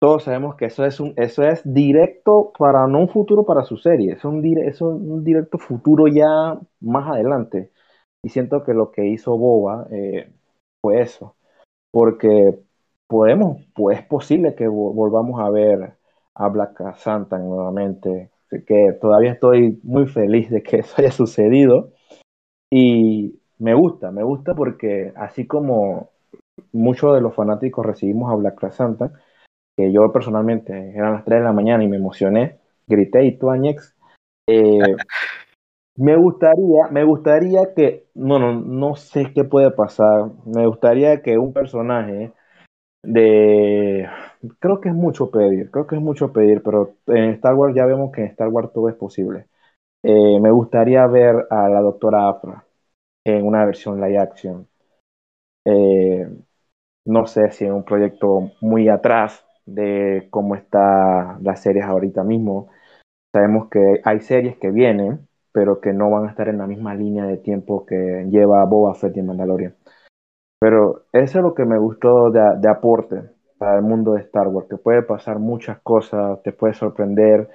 todos 0.00 0.24
sabemos 0.24 0.56
que 0.56 0.66
eso 0.66 0.84
es 0.84 1.00
un, 1.00 1.12
eso 1.16 1.42
es 1.44 1.62
directo 1.64 2.52
para 2.58 2.86
no 2.86 3.00
un 3.00 3.08
futuro 3.08 3.44
para 3.44 3.64
su 3.64 3.76
serie, 3.76 4.12
es 4.14 4.24
un, 4.24 4.44
es 4.58 4.80
un, 4.80 5.24
directo 5.24 5.58
futuro 5.58 6.06
ya 6.08 6.58
más 6.80 7.08
adelante. 7.10 7.72
Y 8.22 8.28
siento 8.30 8.64
que 8.64 8.74
lo 8.74 8.90
que 8.92 9.06
hizo 9.06 9.36
Boba 9.38 9.86
eh, 9.92 10.32
fue 10.80 11.00
eso, 11.02 11.36
porque 11.90 12.58
podemos, 13.06 13.62
pues 13.74 13.98
es 14.00 14.06
posible 14.06 14.54
que 14.54 14.68
vo- 14.68 14.94
volvamos 14.94 15.40
a 15.40 15.50
ver 15.50 15.94
a 16.34 16.48
Black 16.48 16.96
Santa 16.96 17.38
nuevamente, 17.38 18.30
que 18.66 18.92
todavía 19.00 19.32
estoy 19.32 19.80
muy 19.82 20.06
feliz 20.06 20.50
de 20.50 20.62
que 20.62 20.78
eso 20.78 20.94
haya 20.98 21.10
sucedido. 21.12 21.92
Y 22.70 23.38
me 23.58 23.74
gusta, 23.74 24.10
me 24.10 24.22
gusta 24.22 24.54
porque 24.54 25.12
así 25.16 25.46
como 25.46 26.10
muchos 26.72 27.14
de 27.14 27.20
los 27.20 27.34
fanáticos 27.34 27.84
recibimos 27.84 28.30
a 28.32 28.36
Black 28.36 28.70
Santa, 28.70 29.12
que 29.76 29.92
yo 29.92 30.12
personalmente 30.12 30.92
eran 30.94 31.14
las 31.14 31.24
3 31.24 31.38
de 31.40 31.44
la 31.44 31.52
mañana 31.52 31.84
y 31.84 31.88
me 31.88 31.96
emocioné, 31.96 32.58
grité 32.86 33.24
y 33.24 33.38
tú, 33.38 33.50
Añex, 33.50 33.96
eh, 34.48 34.78
me 35.96 36.16
gustaría, 36.16 36.88
me 36.90 37.04
gustaría 37.04 37.74
que, 37.74 38.06
no, 38.14 38.38
no, 38.38 38.52
no 38.52 38.96
sé 38.96 39.32
qué 39.32 39.44
puede 39.44 39.70
pasar, 39.70 40.30
me 40.44 40.66
gustaría 40.66 41.22
que 41.22 41.38
un 41.38 41.52
personaje 41.52 42.32
de, 43.02 44.08
creo 44.58 44.80
que 44.80 44.88
es 44.88 44.94
mucho 44.94 45.30
pedir, 45.30 45.70
creo 45.70 45.86
que 45.86 45.96
es 45.96 46.02
mucho 46.02 46.32
pedir, 46.32 46.62
pero 46.62 46.94
en 47.06 47.30
Star 47.30 47.54
Wars 47.54 47.74
ya 47.74 47.86
vemos 47.86 48.12
que 48.12 48.22
en 48.22 48.28
Star 48.28 48.48
Wars 48.48 48.72
todo 48.72 48.88
es 48.88 48.96
posible. 48.96 49.46
Eh, 50.02 50.40
me 50.40 50.50
gustaría 50.50 51.06
ver 51.06 51.46
a 51.50 51.68
la 51.68 51.80
doctora 51.80 52.28
Afra 52.28 52.64
en 53.24 53.46
una 53.46 53.64
versión 53.66 54.00
live 54.00 54.18
action. 54.18 54.68
Eh, 55.64 56.26
no 57.06 57.26
sé 57.26 57.50
si 57.52 57.64
en 57.66 57.72
un 57.74 57.84
proyecto 57.84 58.52
muy 58.60 58.88
atrás 58.88 59.44
de 59.66 60.28
cómo 60.30 60.54
está 60.56 61.38
las 61.42 61.62
series 61.62 61.84
ahorita 61.86 62.24
mismo. 62.24 62.68
Sabemos 63.34 63.68
que 63.70 64.00
hay 64.04 64.20
series 64.20 64.58
que 64.58 64.70
vienen, 64.70 65.28
pero 65.52 65.80
que 65.80 65.92
no 65.94 66.10
van 66.10 66.26
a 66.26 66.30
estar 66.30 66.48
en 66.48 66.58
la 66.58 66.66
misma 66.68 66.94
línea 66.94 67.24
de 67.26 67.38
tiempo 67.38 67.86
que 67.86 68.26
lleva 68.30 68.64
Boba 68.66 68.94
Fett 68.94 69.16
y 69.18 69.22
Mandalorian. 69.22 69.76
Pero 70.60 71.04
eso 71.12 71.38
es 71.38 71.42
lo 71.44 71.54
que 71.54 71.64
me 71.64 71.78
gustó 71.78 72.30
de, 72.30 72.40
de 72.58 72.70
aporte 72.70 73.22
para 73.58 73.76
el 73.76 73.82
mundo 73.82 74.12
de 74.14 74.22
Star 74.22 74.48
Wars, 74.48 74.68
que 74.68 74.76
puede 74.76 75.02
pasar 75.02 75.38
muchas 75.38 75.80
cosas, 75.80 76.42
te 76.42 76.52
puede 76.52 76.74
sorprender 76.74 77.48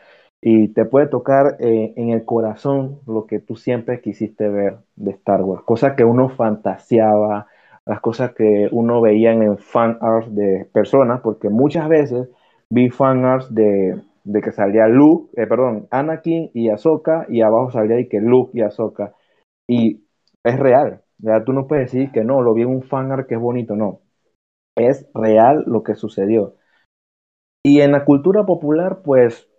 y 0.46 0.68
te 0.70 0.84
puede 0.84 1.08
tocar 1.08 1.56
eh, 1.60 1.94
en 1.96 2.10
el 2.10 2.26
corazón 2.26 3.00
lo 3.08 3.26
que 3.28 3.40
tú 3.40 3.56
siempre 3.56 4.02
quisiste 4.02 4.50
ver 4.50 4.80
de 4.98 5.12
Star 5.12 5.42
Wars, 5.42 5.64
cosas 5.64 5.96
que 5.96 6.04
uno 6.04 6.28
fantaseaba, 6.30 7.48
las 7.86 8.02
cosas 8.02 8.34
que 8.34 8.68
uno 8.72 9.00
veía 9.00 9.32
en 9.32 9.58
fan 9.58 9.98
art 10.02 10.28
de 10.28 10.66
personas, 10.74 11.22
porque 11.22 11.50
muchas 11.50 11.88
veces 11.88 12.28
vi 12.70 12.90
fan 12.90 13.24
arts 13.24 13.54
de, 13.56 14.02
de 14.26 14.42
que 14.42 14.52
salía 14.52 14.88
Luke, 14.88 15.32
eh, 15.42 15.48
perdón, 15.48 15.88
Anakin 15.92 16.52
y 16.54 16.70
Ahsoka, 16.70 17.26
y 17.30 17.42
abajo 17.42 17.72
salía 17.72 18.00
y 18.00 18.10
que 18.10 18.20
Luke 18.20 18.52
y 18.54 18.62
Ahsoka. 18.64 19.14
Y 19.68 20.04
es 20.44 20.60
real, 20.60 21.04
ya 21.20 21.44
tú 21.46 21.54
no 21.54 21.68
puedes 21.68 21.92
decir 21.92 22.12
que 22.12 22.24
no, 22.26 22.42
lo 22.42 22.54
vi 22.54 22.64
en 22.64 22.70
un 22.70 22.84
fan 22.84 23.12
art 23.14 23.28
que 23.28 23.36
es 23.36 23.42
bonito, 23.42 23.76
no. 23.78 24.02
Es 24.76 25.08
real 25.14 25.64
lo 25.68 25.84
que 25.84 25.96
sucedió. 25.96 26.56
Y 27.66 27.82
en 27.82 27.92
la 27.94 28.06
cultura 28.06 28.46
popular, 28.46 29.02
pues, 29.04 29.50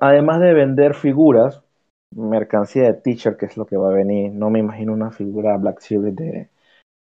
además 0.00 0.40
de 0.40 0.54
vender 0.54 0.94
figuras, 0.94 1.62
mercancía 2.10 2.84
de 2.84 2.94
teacher, 2.94 3.36
que 3.36 3.46
es 3.46 3.56
lo 3.56 3.66
que 3.66 3.76
va 3.76 3.88
a 3.88 3.94
venir, 3.94 4.32
no 4.32 4.50
me 4.50 4.60
imagino 4.60 4.92
una 4.92 5.10
figura 5.10 5.56
Black 5.56 5.80
Series 5.80 6.14
de, 6.14 6.48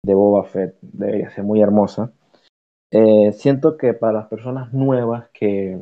Boba 0.04 0.44
Fett, 0.44 0.76
debería 0.80 1.30
ser 1.30 1.44
muy 1.44 1.60
hermosa. 1.60 2.12
Eh, 2.90 3.32
siento 3.32 3.76
que 3.76 3.94
para 3.94 4.12
las 4.12 4.28
personas 4.28 4.72
nuevas 4.72 5.28
que, 5.32 5.80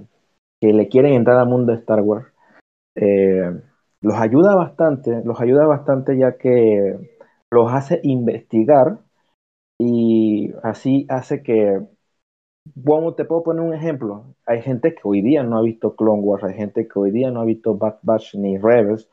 que, 0.60 0.72
le 0.72 0.88
quieren 0.88 1.14
entrar 1.14 1.38
al 1.38 1.48
mundo 1.48 1.72
de 1.72 1.78
Star 1.78 2.00
Wars, 2.00 2.26
eh, 2.94 3.60
los 4.00 4.14
ayuda 4.14 4.54
bastante, 4.54 5.22
los 5.24 5.40
ayuda 5.40 5.66
bastante 5.66 6.16
ya 6.16 6.36
que 6.36 6.98
los 7.50 7.72
hace 7.72 8.00
investigar 8.04 8.98
y 9.78 10.52
así 10.62 11.06
hace 11.08 11.42
que, 11.42 11.80
bueno, 12.74 13.14
te 13.14 13.24
puedo 13.24 13.42
poner 13.42 13.62
un 13.62 13.74
ejemplo, 13.74 14.24
hay 14.46 14.62
gente 14.62 14.94
que 14.94 15.00
hoy 15.04 15.22
día 15.22 15.42
no 15.42 15.58
ha 15.58 15.62
visto 15.62 15.96
Clone 15.96 16.22
Wars, 16.22 16.44
hay 16.44 16.54
gente 16.54 16.86
que 16.86 16.98
hoy 16.98 17.10
día 17.10 17.30
no 17.30 17.40
ha 17.40 17.44
visto 17.44 17.74
Bad 17.74 17.98
Batch 18.02 18.34
ni 18.34 18.58
Rebels, 18.58 19.08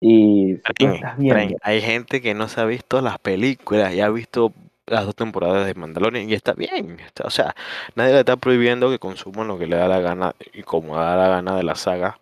y 0.00 0.58
viendo, 0.78 1.56
hay 1.62 1.80
gente 1.80 2.20
que 2.20 2.34
no 2.34 2.48
se 2.48 2.60
ha 2.60 2.64
visto 2.64 3.00
las 3.00 3.20
películas 3.20 3.94
y 3.94 4.00
ha 4.00 4.10
visto 4.10 4.52
las 4.86 5.06
dos 5.06 5.14
temporadas 5.14 5.64
de 5.66 5.74
Mandalorian 5.74 6.28
y 6.28 6.34
está 6.34 6.54
bien. 6.54 6.98
Está, 7.00 7.24
o 7.24 7.30
sea, 7.30 7.54
nadie 7.94 8.12
le 8.12 8.20
está 8.20 8.36
prohibiendo 8.36 8.90
que 8.90 8.98
consuman 8.98 9.48
lo 9.48 9.58
que 9.58 9.66
le 9.66 9.76
da 9.76 9.86
la 9.86 10.00
gana 10.00 10.34
y 10.52 10.62
como 10.62 10.96
da 10.96 11.16
la 11.16 11.28
gana 11.28 11.56
de 11.56 11.62
la 11.62 11.76
saga. 11.76 12.18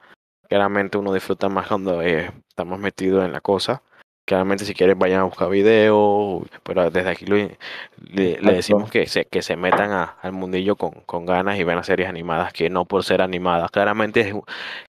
Claramente 0.49 0.99
uno 0.99 1.14
disfruta 1.14 1.49
más 1.49 1.69
cuando 1.69 2.03
eh, 2.03 2.31
estamos 2.49 2.79
metidos 2.79 3.25
en 3.25 3.33
la 3.33 3.40
cosa. 3.40 3.83
Claramente 4.31 4.64
si 4.64 4.75
quieren 4.75 4.97
vayan 4.97 5.23
a 5.23 5.25
buscar 5.25 5.51
video, 5.51 6.45
pero 6.62 6.88
desde 6.88 7.11
aquí 7.11 7.27
le, 7.27 7.59
le, 8.12 8.38
decimos 8.53 8.88
que 8.88 9.09
se, 9.09 9.25
que 9.25 9.43
se 9.43 9.57
metan 9.57 9.90
a, 9.90 10.14
al 10.23 10.31
mundillo 10.31 10.77
con, 10.77 10.93
con, 11.05 11.27
ganas 11.27 11.59
y 11.59 11.64
vean 11.64 11.83
series 11.83 12.09
animadas 12.09 12.53
que 12.53 12.71
no 12.71 12.85
por 12.85 13.03
ser 13.03 13.23
animadas. 13.23 13.73
Claramente, 13.73 14.21
es, 14.21 14.35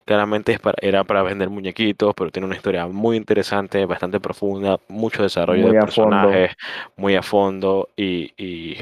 claramente 0.05 0.51
es 0.51 0.59
para, 0.59 0.77
era 0.79 1.03
para 1.05 1.23
vender 1.23 1.49
muñequitos, 1.49 2.13
pero 2.15 2.29
tiene 2.29 2.45
una 2.45 2.55
historia 2.55 2.85
muy 2.85 3.17
interesante, 3.17 3.83
bastante 3.87 4.19
profunda, 4.19 4.79
mucho 4.87 5.23
desarrollo 5.23 5.63
muy 5.63 5.75
de 5.75 5.81
personajes, 5.81 6.49
fondo. 6.51 6.93
muy 6.97 7.15
a 7.15 7.23
fondo 7.23 7.89
y, 7.95 8.33
y 8.37 8.77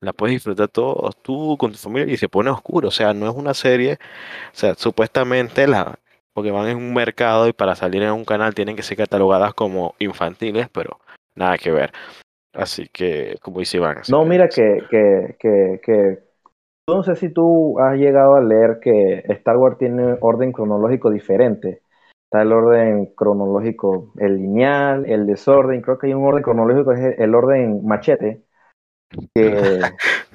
la 0.00 0.14
puedes 0.14 0.36
disfrutar 0.36 0.68
todo 0.68 1.10
tú 1.20 1.58
con 1.58 1.72
tu 1.72 1.76
familia 1.76 2.14
y 2.14 2.16
se 2.16 2.30
pone 2.30 2.48
oscuro. 2.48 2.88
O 2.88 2.90
sea, 2.90 3.12
no 3.12 3.28
es 3.28 3.36
una 3.36 3.52
serie, 3.52 3.98
o 4.46 4.56
sea, 4.56 4.74
supuestamente 4.76 5.66
la, 5.66 5.98
porque 6.34 6.50
van 6.50 6.68
en 6.68 6.76
un 6.76 6.92
mercado 6.92 7.48
y 7.48 7.52
para 7.52 7.76
salir 7.76 8.02
en 8.02 8.12
un 8.12 8.24
canal 8.24 8.54
tienen 8.54 8.76
que 8.76 8.82
ser 8.82 8.98
catalogadas 8.98 9.54
como 9.54 9.94
infantiles, 9.98 10.68
pero 10.68 10.98
nada 11.36 11.56
que 11.56 11.70
ver. 11.70 11.92
Así 12.52 12.88
que, 12.92 13.36
como 13.40 13.60
dice 13.60 13.78
Iván. 13.78 13.98
No, 14.10 14.24
mira 14.24 14.48
que, 14.48 14.84
que, 14.90 15.36
que, 15.38 15.80
que, 15.82 16.18
no 16.88 17.02
sé 17.02 17.16
si 17.16 17.30
tú 17.30 17.78
has 17.80 17.96
llegado 17.96 18.34
a 18.34 18.42
leer 18.42 18.78
que 18.80 19.24
Star 19.28 19.56
Wars 19.56 19.78
tiene 19.78 20.18
orden 20.20 20.52
cronológico 20.52 21.10
diferente. 21.10 21.82
Está 22.24 22.42
el 22.42 22.52
orden 22.52 23.06
cronológico, 23.14 24.12
el 24.18 24.36
lineal, 24.36 25.06
el 25.06 25.26
desorden, 25.26 25.82
creo 25.82 25.98
que 25.98 26.08
hay 26.08 26.14
un 26.14 26.26
orden 26.26 26.42
cronológico, 26.42 26.92
es 26.92 27.18
el 27.18 27.34
orden 27.34 27.86
machete. 27.86 28.42
Que 29.34 29.80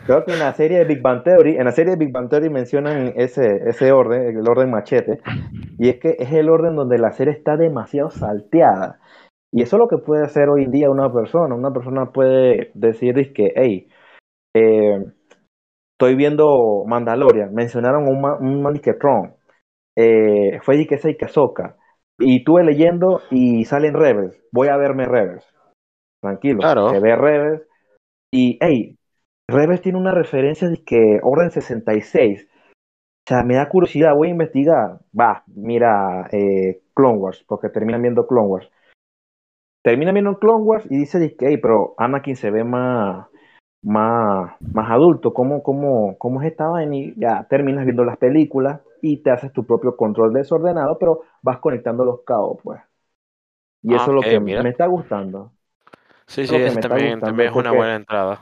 creo 0.05 0.25
que 0.25 0.33
en 0.33 0.39
la 0.39 0.53
serie 0.53 0.79
de 0.79 0.85
Big 0.85 1.01
Bang 1.01 1.23
Theory, 1.23 1.57
en 1.57 1.65
la 1.65 1.71
serie 1.71 1.91
de 1.91 1.97
Big 1.97 2.11
Bang 2.11 2.29
Theory 2.29 2.49
mencionan 2.49 3.13
ese, 3.15 3.69
ese 3.69 3.91
orden, 3.91 4.37
el 4.37 4.47
orden 4.47 4.71
machete, 4.71 5.19
y 5.77 5.89
es 5.89 5.99
que 5.99 6.15
es 6.19 6.31
el 6.31 6.49
orden 6.49 6.75
donde 6.75 6.97
la 6.97 7.11
serie 7.11 7.33
está 7.33 7.57
demasiado 7.57 8.09
salteada. 8.09 8.99
Y 9.51 9.63
eso 9.63 9.77
es 9.77 9.79
lo 9.79 9.87
que 9.87 9.97
puede 9.97 10.23
hacer 10.23 10.47
hoy 10.49 10.63
en 10.63 10.71
día 10.71 10.91
una 10.91 11.11
persona. 11.11 11.55
Una 11.55 11.71
persona 11.73 12.11
puede 12.11 12.71
decir 12.75 13.33
que, 13.33 13.51
hey, 13.55 13.87
eh, 14.55 15.03
estoy 15.99 16.15
viendo 16.15 16.83
Mandalorian, 16.85 17.53
mencionaron 17.53 18.07
un, 18.07 18.23
un 18.23 18.61
man 18.61 18.79
que 18.79 18.93
Tron, 18.93 19.33
eh, 19.97 20.59
fue 20.61 20.87
que 20.87 20.99
y 21.03 21.25
Ahsoka, 21.25 21.75
y 22.17 22.37
estuve 22.37 22.63
leyendo 22.63 23.21
y 23.31 23.65
salen 23.65 23.93
Rebels, 23.93 24.41
voy 24.51 24.69
a 24.69 24.77
verme 24.77 25.05
Rebels. 25.05 25.45
Tranquilo, 26.21 26.59
claro. 26.59 26.89
se 26.89 26.99
ve 26.99 27.15
Rebels, 27.15 27.61
y 28.31 28.57
hey, 28.61 28.97
Rebels 29.47 29.81
tiene 29.81 29.97
una 29.97 30.11
referencia 30.11 30.69
de 30.69 30.83
que 30.83 31.19
Orden 31.23 31.51
66. 31.51 32.47
O 32.47 33.29
sea, 33.29 33.43
me 33.43 33.55
da 33.55 33.69
curiosidad, 33.69 34.15
voy 34.15 34.29
a 34.29 34.31
investigar. 34.31 34.99
Va, 35.17 35.43
mira 35.47 36.27
eh, 36.31 36.81
Clone 36.93 37.17
Wars, 37.17 37.43
porque 37.47 37.69
terminan 37.69 38.01
viendo 38.01 38.27
Clone 38.27 38.47
Wars. 38.47 38.71
Termina 39.83 40.11
viendo 40.11 40.37
Clone 40.39 40.63
Wars 40.63 40.85
y 40.89 40.97
dice 40.97 41.35
que, 41.35 41.47
hey, 41.47 41.57
pero 41.57 41.95
Anakin 41.97 42.35
se 42.35 42.51
ve 42.51 42.63
más, 42.63 43.27
más, 43.81 44.51
más 44.61 44.91
adulto. 44.91 45.33
¿Cómo, 45.33 45.63
cómo, 45.63 46.17
¿Cómo 46.17 46.41
es 46.41 46.51
esta 46.51 46.67
vaina? 46.67 46.95
Y 46.95 47.13
ya 47.17 47.47
terminas 47.49 47.85
viendo 47.85 48.03
las 48.03 48.17
películas 48.17 48.81
y 49.01 49.17
te 49.23 49.31
haces 49.31 49.53
tu 49.53 49.65
propio 49.65 49.95
control 49.95 50.33
desordenado, 50.33 50.97
pero 50.99 51.21
vas 51.41 51.59
conectando 51.59 52.03
los 52.05 52.21
cabos, 52.23 52.59
pues. 52.63 52.81
Y 53.81 53.95
eso 53.95 54.07
es 54.07 54.13
lo 54.13 54.21
que 54.21 54.39
mira. 54.39 54.61
me 54.61 54.69
está 54.69 54.87
gustando. 54.87 55.53
Sí, 56.29 56.45
sí, 56.45 56.55
es 56.55 56.79
también, 56.79 57.19
también 57.19 57.49
es 57.49 57.55
una 57.55 57.71
buena 57.71 57.95
entrada. 57.95 58.39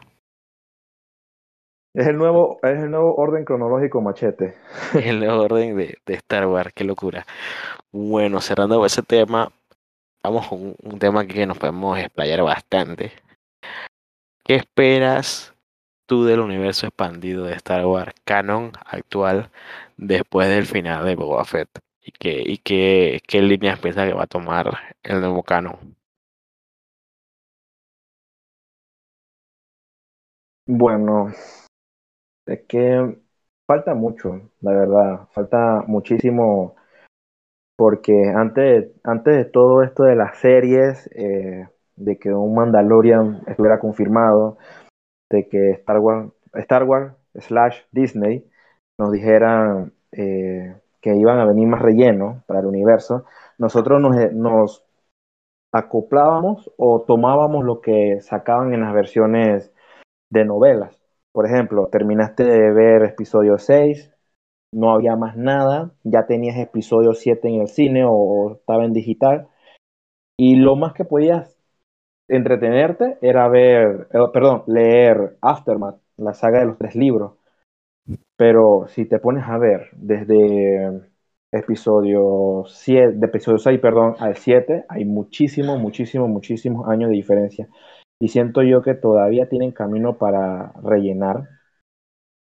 Es 1.93 2.05
el 2.05 2.17
nuevo, 2.17 2.59
es 2.61 2.77
el 2.79 2.91
nuevo 2.91 3.15
orden 3.15 3.45
cronológico 3.45 4.01
machete. 4.01 4.55
el 4.93 5.19
nuevo 5.19 5.43
orden 5.43 5.77
de, 5.77 5.97
de, 6.05 6.13
Star 6.15 6.47
Wars, 6.47 6.73
qué 6.75 6.83
locura. 6.83 7.25
Bueno, 7.93 8.41
cerrando 8.41 8.85
ese 8.85 9.03
tema, 9.03 9.53
vamos 10.21 10.49
con 10.49 10.61
un, 10.61 10.75
un 10.83 10.99
tema 10.99 11.25
que 11.25 11.45
nos 11.45 11.57
podemos 11.57 11.97
explayar 11.97 12.43
bastante. 12.43 13.13
¿Qué 14.43 14.55
esperas 14.55 15.53
tú 16.07 16.25
del 16.25 16.41
universo 16.41 16.87
expandido 16.87 17.45
de 17.45 17.53
Star 17.53 17.85
Wars 17.85 18.13
canon 18.25 18.73
actual 18.85 19.49
después 19.95 20.49
del 20.49 20.65
final 20.65 21.05
de 21.05 21.15
Boba 21.15 21.45
Fett? 21.45 21.69
¿Y 22.03 22.11
qué, 22.11 22.43
y 22.45 22.57
qué, 22.57 23.21
qué 23.25 23.41
líneas 23.41 23.79
piensas 23.79 24.09
que 24.09 24.13
va 24.13 24.23
a 24.23 24.27
tomar 24.27 24.77
el 25.03 25.21
nuevo 25.21 25.41
canon? 25.41 25.96
Bueno, 30.67 31.31
es 32.45 32.61
que 32.67 33.17
falta 33.65 33.93
mucho, 33.93 34.51
la 34.61 34.71
verdad, 34.71 35.27
falta 35.31 35.83
muchísimo 35.87 36.75
porque 37.77 38.33
antes, 38.35 38.91
antes 39.03 39.37
de 39.37 39.45
todo 39.45 39.83
esto 39.83 40.03
de 40.03 40.15
las 40.15 40.37
series, 40.39 41.09
eh, 41.15 41.69
de 41.95 42.17
que 42.19 42.33
un 42.33 42.55
Mandalorian 42.55 43.43
estuviera 43.47 43.79
confirmado, 43.79 44.57
de 45.29 45.47
que 45.47 45.71
Star 45.71 45.99
Wars, 45.99 46.31
Star 46.53 46.83
Wars 46.83 47.13
slash 47.35 47.81
Disney 47.91 48.49
nos 48.97 49.11
dijeran 49.11 49.93
eh, 50.11 50.75
que 51.01 51.15
iban 51.15 51.39
a 51.39 51.45
venir 51.45 51.67
más 51.67 51.81
relleno 51.81 52.43
para 52.45 52.59
el 52.59 52.65
universo, 52.65 53.25
nosotros 53.57 54.01
nos, 54.01 54.33
nos 54.33 54.83
acoplábamos 55.71 56.71
o 56.77 57.03
tomábamos 57.03 57.63
lo 57.63 57.79
que 57.79 58.19
sacaban 58.21 58.73
en 58.73 58.81
las 58.81 58.93
versiones 58.93 59.71
de 60.29 60.45
novelas. 60.45 60.99
Por 61.31 61.45
ejemplo, 61.45 61.87
terminaste 61.91 62.43
de 62.43 62.71
ver 62.73 63.03
episodio 63.03 63.57
6, 63.57 64.11
no 64.73 64.91
había 64.91 65.15
más 65.15 65.37
nada, 65.37 65.91
ya 66.03 66.25
tenías 66.25 66.57
episodio 66.57 67.13
7 67.13 67.47
en 67.47 67.61
el 67.61 67.67
cine 67.67 68.03
o, 68.07 68.53
estaba 68.53 68.85
en 68.85 68.93
digital, 68.93 69.47
y 70.37 70.55
lo 70.55 70.75
más 70.75 70.93
que 70.93 71.05
podías 71.05 71.57
entretenerte 72.27 73.17
era 73.21 73.47
ver, 73.47 74.07
eh, 74.13 74.19
perdón, 74.33 74.63
leer 74.67 75.37
Aftermath, 75.41 75.99
la 76.17 76.33
saga 76.33 76.59
de 76.59 76.65
los 76.65 76.77
tres 76.77 76.95
libros. 76.95 77.33
Pero 78.35 78.87
si 78.89 79.05
te 79.05 79.19
pones 79.19 79.45
a 79.47 79.57
ver 79.57 79.89
desde 79.93 81.01
episodio 81.51 82.63
7, 82.67 83.13
de 83.13 83.25
episodio 83.25 83.57
6, 83.57 83.79
perdón, 83.79 84.15
al 84.19 84.35
7, 84.37 84.85
hay 84.89 85.05
muchísimos, 85.05 85.79
muchísimos, 85.79 86.29
muchísimos 86.29 86.87
años 86.87 87.09
de 87.09 87.15
diferencia. 87.15 87.67
Y 88.19 88.29
siento 88.29 88.63
yo 88.63 88.81
que 88.81 88.95
todavía 88.95 89.47
tienen 89.49 89.71
camino 89.71 90.17
para 90.17 90.73
rellenar. 90.83 91.49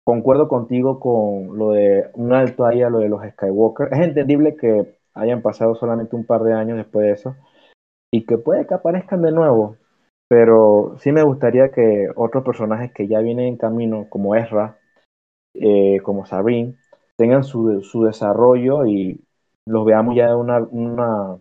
Concuerdo 0.03 0.47
contigo 0.47 0.99
con 0.99 1.57
lo 1.57 1.72
de 1.72 2.09
un 2.13 2.34
alto 2.34 2.66
ahí 2.66 2.84
a 2.84 2.89
lo 2.89 2.99
de 2.99 3.09
los 3.09 3.24
Skywalker. 3.24 3.89
Es 3.91 3.99
entendible 3.99 4.55
que 4.55 4.99
hayan 5.16 5.41
pasado 5.41 5.76
solamente 5.76 6.16
un 6.16 6.26
par 6.26 6.43
de 6.43 6.53
años 6.53 6.78
después 6.78 7.05
de 7.05 7.11
eso 7.13 7.36
y 8.16 8.26
que 8.26 8.38
puede 8.38 8.66
que 8.66 8.74
aparezcan 8.74 9.22
de 9.22 9.32
nuevo, 9.32 9.78
pero 10.30 10.95
sí 10.99 11.11
me 11.11 11.24
gustaría 11.24 11.72
que 11.72 12.07
otros 12.16 12.45
personajes 12.45 12.91
que 12.93 13.07
ya 13.07 13.20
vienen 13.20 13.47
en 13.47 13.57
camino, 13.57 14.07
como 14.09 14.36
Ezra, 14.36 14.80
eh, 15.53 15.99
como 16.01 16.26
Sabine, 16.26 16.76
tengan 17.18 17.43
su, 17.43 17.82
su, 17.82 18.03
desarrollo 18.03 18.86
y 18.86 19.22
los 19.66 19.86
veamos 19.86 20.16
ya 20.16 20.28
de 20.30 20.36
una, 20.36 20.59
una, 20.59 21.38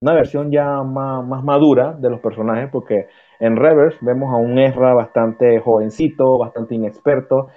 una 0.00 0.14
versión 0.14 0.50
ya 0.50 0.82
más, 0.82 1.26
más, 1.26 1.44
madura 1.44 1.92
de 1.94 2.10
los 2.10 2.20
personajes, 2.20 2.70
porque 2.70 3.08
en 3.40 3.56
Reverse 3.56 3.98
vemos 4.02 4.32
a 4.32 4.36
un 4.36 4.58
Ezra 4.58 4.94
bastante 4.94 5.60
jovencito, 5.60 6.38
bastante 6.38 6.74
inexperto 6.74 7.48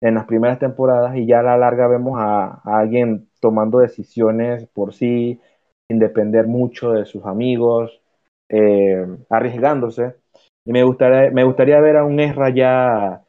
en 0.00 0.14
las 0.14 0.26
primeras 0.26 0.58
temporadas 0.58 1.16
y 1.16 1.26
ya 1.26 1.40
a 1.40 1.42
la 1.42 1.56
larga 1.56 1.88
vemos 1.88 2.18
a, 2.18 2.60
alguien 2.64 3.28
tomando 3.40 3.78
decisiones 3.78 4.66
por 4.68 4.94
sí, 4.94 5.40
sin 5.88 5.98
depender 5.98 6.46
mucho 6.46 6.92
de 6.92 7.06
sus 7.06 7.24
amigos, 7.24 8.02
eh, 8.48 9.06
arriesgándose. 9.30 10.16
Y 10.64 10.72
me 10.72 10.82
gustaría, 10.84 11.30
me 11.30 11.44
gustaría 11.44 11.80
ver 11.80 11.96
a 11.96 12.04
un 12.04 12.20
Ezra 12.20 12.50
ya 12.50 13.22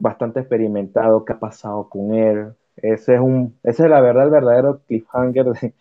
bastante 0.00 0.40
experimentado, 0.40 1.24
qué 1.24 1.32
ha 1.34 1.40
pasado 1.40 1.88
con 1.88 2.14
él. 2.14 2.54
Ese 2.76 3.14
es, 3.14 3.20
un, 3.20 3.58
ese 3.62 3.84
es 3.84 3.90
la 3.90 4.00
verdad, 4.00 4.24
el 4.24 4.30
verdadero 4.30 4.82
cliffhanger 4.86 5.46
de, 5.46 5.74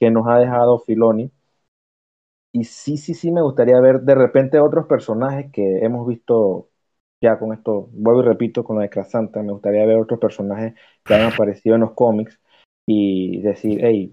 que 0.00 0.10
nos 0.10 0.26
ha 0.28 0.38
dejado 0.38 0.80
Filoni. 0.80 1.32
Y 2.52 2.64
sí, 2.64 2.96
sí, 2.98 3.14
sí, 3.14 3.30
me 3.32 3.40
gustaría 3.42 3.80
ver 3.80 4.00
de 4.02 4.14
repente 4.14 4.58
otros 4.60 4.86
personajes 4.86 5.50
que 5.52 5.78
hemos 5.84 6.06
visto 6.06 6.68
ya 7.20 7.38
con 7.38 7.52
esto, 7.54 7.88
vuelvo 7.92 8.20
y 8.22 8.24
repito 8.26 8.62
con 8.64 8.76
lo 8.76 8.82
de 8.82 8.90
me 9.42 9.52
gustaría 9.52 9.86
ver 9.86 9.96
otros 9.98 10.20
personajes 10.20 10.74
que 11.04 11.14
han 11.14 11.22
aparecido 11.32 11.76
en 11.76 11.82
los 11.82 11.92
cómics 11.94 12.38
y 12.86 13.40
decir, 13.42 13.80
hey, 13.82 14.12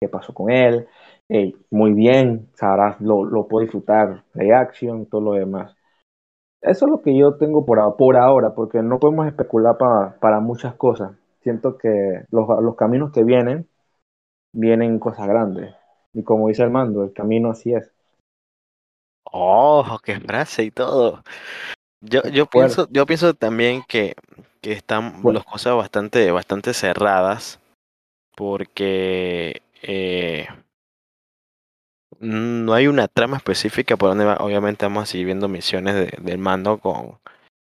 ¿qué 0.00 0.08
pasó 0.08 0.32
con 0.32 0.50
él? 0.50 0.86
Hey, 1.28 1.54
muy 1.70 1.92
bien, 1.92 2.48
sabrás, 2.54 3.00
lo, 3.00 3.24
lo 3.24 3.48
puedo 3.48 3.62
disfrutar, 3.64 4.24
reaction 4.34 5.06
todo 5.06 5.20
lo 5.20 5.32
demás. 5.32 5.76
Eso 6.62 6.86
es 6.86 6.90
lo 6.92 7.02
que 7.02 7.16
yo 7.18 7.36
tengo 7.38 7.66
por, 7.66 7.96
por 7.96 8.16
ahora, 8.18 8.54
porque 8.54 8.82
no 8.82 9.00
podemos 9.00 9.26
especular 9.28 9.78
para, 9.78 10.18
para 10.20 10.40
muchas 10.40 10.74
cosas. 10.76 11.12
Siento 11.42 11.78
que 11.78 12.24
los, 12.30 12.48
los 12.62 12.76
caminos 12.76 13.12
que 13.12 13.24
vienen, 13.24 13.68
vienen 14.52 14.98
cosas 15.00 15.28
grandes. 15.28 15.74
Y 16.14 16.22
como 16.22 16.48
dice 16.48 16.62
Armando, 16.62 17.04
el 17.04 17.12
camino 17.12 17.50
así 17.50 17.74
es. 17.74 17.90
Oh, 19.30 19.98
qué 20.02 20.20
frase 20.20 20.64
y 20.64 20.70
todo. 20.70 21.22
Yo, 22.00 22.22
yo 22.22 22.46
Bueno. 22.46 22.50
pienso, 22.50 22.88
yo 22.90 23.04
pienso 23.06 23.34
también 23.34 23.82
que, 23.88 24.14
que 24.60 24.72
están 24.72 25.22
Bueno. 25.22 25.38
las 25.40 25.46
cosas 25.46 25.74
bastante, 25.76 26.30
bastante 26.30 26.72
cerradas. 26.72 27.60
Porque 28.36 29.62
eh, 29.82 30.46
no 32.20 32.72
hay 32.74 32.86
una 32.86 33.08
trama 33.08 33.36
específica 33.36 33.96
por 33.96 34.08
donde 34.10 34.24
va. 34.24 34.36
Obviamente 34.36 34.86
vamos 34.86 35.04
a 35.04 35.06
seguir 35.06 35.26
viendo 35.26 35.48
misiones 35.48 35.94
de- 35.94 36.18
del 36.20 36.38
mando 36.38 36.78
con, 36.78 37.18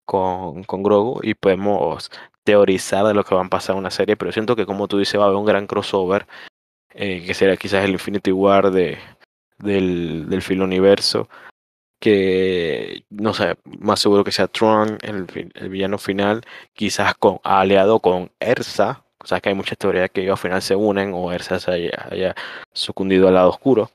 con, 0.06 0.64
con 0.64 0.82
Grogu 0.82 1.20
y 1.22 1.34
podemos 1.34 2.10
teorizar 2.44 3.04
de 3.06 3.14
lo 3.14 3.24
que 3.24 3.34
va 3.34 3.44
a 3.44 3.48
pasar 3.48 3.74
en 3.74 3.80
una 3.80 3.90
serie, 3.90 4.16
pero 4.16 4.32
siento 4.32 4.56
que 4.56 4.66
como 4.66 4.88
tú 4.88 4.98
dices 4.98 5.18
va 5.18 5.24
a 5.24 5.26
haber 5.26 5.38
un 5.38 5.46
gran 5.46 5.66
crossover, 5.66 6.26
eh, 6.96 7.22
que 7.26 7.34
será 7.34 7.56
quizás 7.56 7.84
el 7.84 7.92
Infinity 7.92 8.32
War 8.32 8.70
de, 8.70 8.98
del, 9.58 10.28
del 10.28 10.42
filo 10.42 10.64
universo, 10.64 11.28
que 12.00 13.04
no 13.10 13.34
sé, 13.34 13.56
más 13.78 14.00
seguro 14.00 14.24
que 14.24 14.32
sea 14.32 14.48
Tron, 14.48 14.98
el, 15.02 15.26
el 15.54 15.68
villano 15.68 15.98
final, 15.98 16.42
quizás 16.72 17.14
con 17.14 17.38
aliado 17.44 18.00
con 18.00 18.30
Ersa, 18.40 19.04
o 19.22 19.26
sea 19.26 19.40
que 19.40 19.50
hay 19.50 19.54
muchas 19.54 19.78
teorías 19.78 20.10
que 20.10 20.22
ellos 20.22 20.32
al 20.32 20.42
final 20.42 20.62
se 20.62 20.74
unen 20.76 21.12
o 21.14 21.32
Ersa 21.32 21.60
se 21.60 21.70
haya, 21.70 22.08
haya 22.10 22.34
sucundido 22.72 23.28
al 23.28 23.34
lado 23.34 23.50
oscuro. 23.50 23.90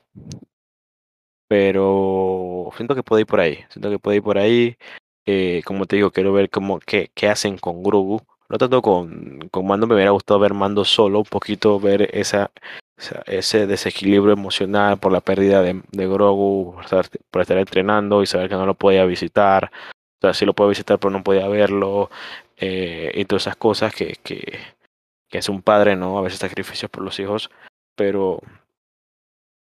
Pero 1.48 2.70
siento 2.76 2.94
que 2.94 3.02
puede 3.02 3.22
ir 3.22 3.26
por 3.26 3.40
ahí, 3.40 3.64
siento 3.68 3.90
que 3.90 3.98
puede 3.98 4.18
ir 4.18 4.22
por 4.22 4.38
ahí. 4.38 4.76
Eh, 5.26 5.62
como 5.64 5.86
te 5.86 5.96
digo, 5.96 6.10
quiero 6.10 6.32
ver 6.32 6.50
cómo, 6.50 6.78
qué, 6.80 7.10
qué 7.14 7.28
hacen 7.28 7.58
con 7.58 7.82
Grogu. 7.82 8.20
No 8.48 8.58
tanto 8.58 8.82
con, 8.82 9.48
con 9.50 9.66
Mando, 9.66 9.86
me 9.86 9.94
hubiera 9.94 10.10
gustado 10.10 10.40
ver 10.40 10.54
Mando 10.54 10.84
solo, 10.84 11.20
un 11.20 11.24
poquito 11.24 11.80
ver 11.80 12.10
esa, 12.14 12.50
ese 13.26 13.66
desequilibrio 13.66 14.32
emocional 14.32 14.98
por 14.98 15.12
la 15.12 15.20
pérdida 15.20 15.62
de, 15.62 15.82
Grogu, 15.92 16.76
por 17.30 17.42
estar, 17.42 17.58
entrenando 17.58 18.22
y 18.22 18.26
saber 18.26 18.48
que 18.48 18.54
no 18.56 18.66
lo 18.66 18.74
podía 18.74 19.04
visitar. 19.04 19.70
O 20.20 20.20
sea, 20.22 20.34
sí 20.34 20.44
lo 20.46 20.54
puede 20.54 20.70
visitar, 20.70 20.98
pero 20.98 21.10
no 21.10 21.22
podía 21.24 21.48
verlo. 21.48 22.10
eh, 22.56 23.12
y 23.14 23.24
todas 23.24 23.44
esas 23.44 23.56
cosas 23.56 23.94
que, 23.94 24.16
que, 24.22 24.58
que 25.28 25.38
es 25.38 25.48
un 25.48 25.62
padre, 25.62 25.96
¿no? 25.96 26.18
A 26.18 26.22
veces 26.22 26.38
sacrificios 26.40 26.90
por 26.90 27.02
los 27.02 27.18
hijos, 27.18 27.50
pero 27.96 28.40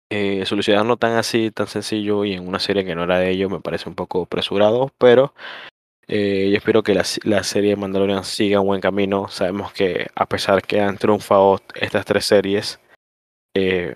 eh, 0.10 0.46
solucionarlo 0.46 0.98
tan 0.98 1.14
así, 1.14 1.52
tan 1.52 1.68
sencillo 1.68 2.26
y 2.26 2.34
en 2.34 2.46
una 2.46 2.60
serie 2.60 2.84
que 2.84 2.96
no 2.96 3.04
era 3.06 3.18
de 3.20 3.30
ellos 3.30 3.50
me 3.50 3.62
parece 3.62 3.88
un 3.88 3.96
poco 3.96 4.24
apresurado, 4.24 4.92
pero 4.98 5.34
eh, 6.08 6.50
yo 6.52 6.58
espero 6.58 6.84
que 6.84 6.94
la, 6.94 7.04
la 7.24 7.44
serie 7.44 7.70
de 7.72 7.76
Mandalorian 7.78 8.26
siga 8.26 8.60
un 8.60 8.68
buen 8.68 8.82
camino. 8.82 9.30
Sabemos 9.30 9.72
que 9.72 10.08
a 10.14 10.26
pesar 10.26 10.62
que 10.64 10.82
han 10.82 10.98
triunfado 10.98 11.62
estas 11.76 12.04
tres 12.06 12.26
series, 12.26 12.82
eh, 13.54 13.96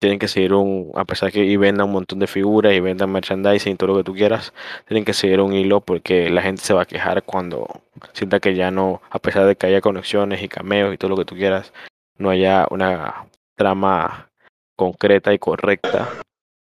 tienen 0.00 0.18
que 0.18 0.28
seguir 0.28 0.54
un, 0.54 0.90
a 0.94 1.04
pesar 1.04 1.30
que 1.30 1.44
y 1.44 1.56
vendan 1.56 1.86
un 1.86 1.92
montón 1.92 2.18
de 2.20 2.26
figuras 2.26 2.72
y 2.72 2.80
vendan 2.80 3.12
merchandising 3.12 3.74
y 3.74 3.76
todo 3.76 3.88
lo 3.88 3.96
que 3.98 4.04
tú 4.04 4.14
quieras, 4.14 4.54
tienen 4.86 5.04
que 5.04 5.12
seguir 5.12 5.40
un 5.40 5.52
hilo 5.52 5.82
porque 5.82 6.30
la 6.30 6.42
gente 6.42 6.62
se 6.62 6.72
va 6.72 6.82
a 6.82 6.86
quejar 6.86 7.22
cuando 7.22 7.68
sienta 8.14 8.40
que 8.40 8.54
ya 8.54 8.70
no, 8.70 9.02
a 9.10 9.18
pesar 9.18 9.46
de 9.46 9.56
que 9.56 9.66
haya 9.66 9.82
conexiones 9.82 10.42
y 10.42 10.48
cameos 10.48 10.94
y 10.94 10.98
todo 10.98 11.10
lo 11.10 11.16
que 11.16 11.26
tú 11.26 11.34
quieras, 11.34 11.72
no 12.16 12.30
haya 12.30 12.66
una 12.70 13.26
trama 13.56 14.30
concreta 14.76 15.34
y 15.34 15.38
correcta 15.38 16.08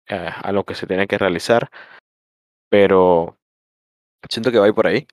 eh, 0.07 0.29
a 0.41 0.51
lo 0.53 0.63
que 0.63 0.75
se 0.75 0.87
tiene 0.87 1.07
que 1.07 1.17
realizar. 1.17 1.69
Pero 2.69 3.37
siento 4.29 4.51
que 4.51 4.59
va 4.59 4.65
a 4.65 4.69
ir 4.69 4.73
por 4.73 4.87
ahí. 4.87 5.05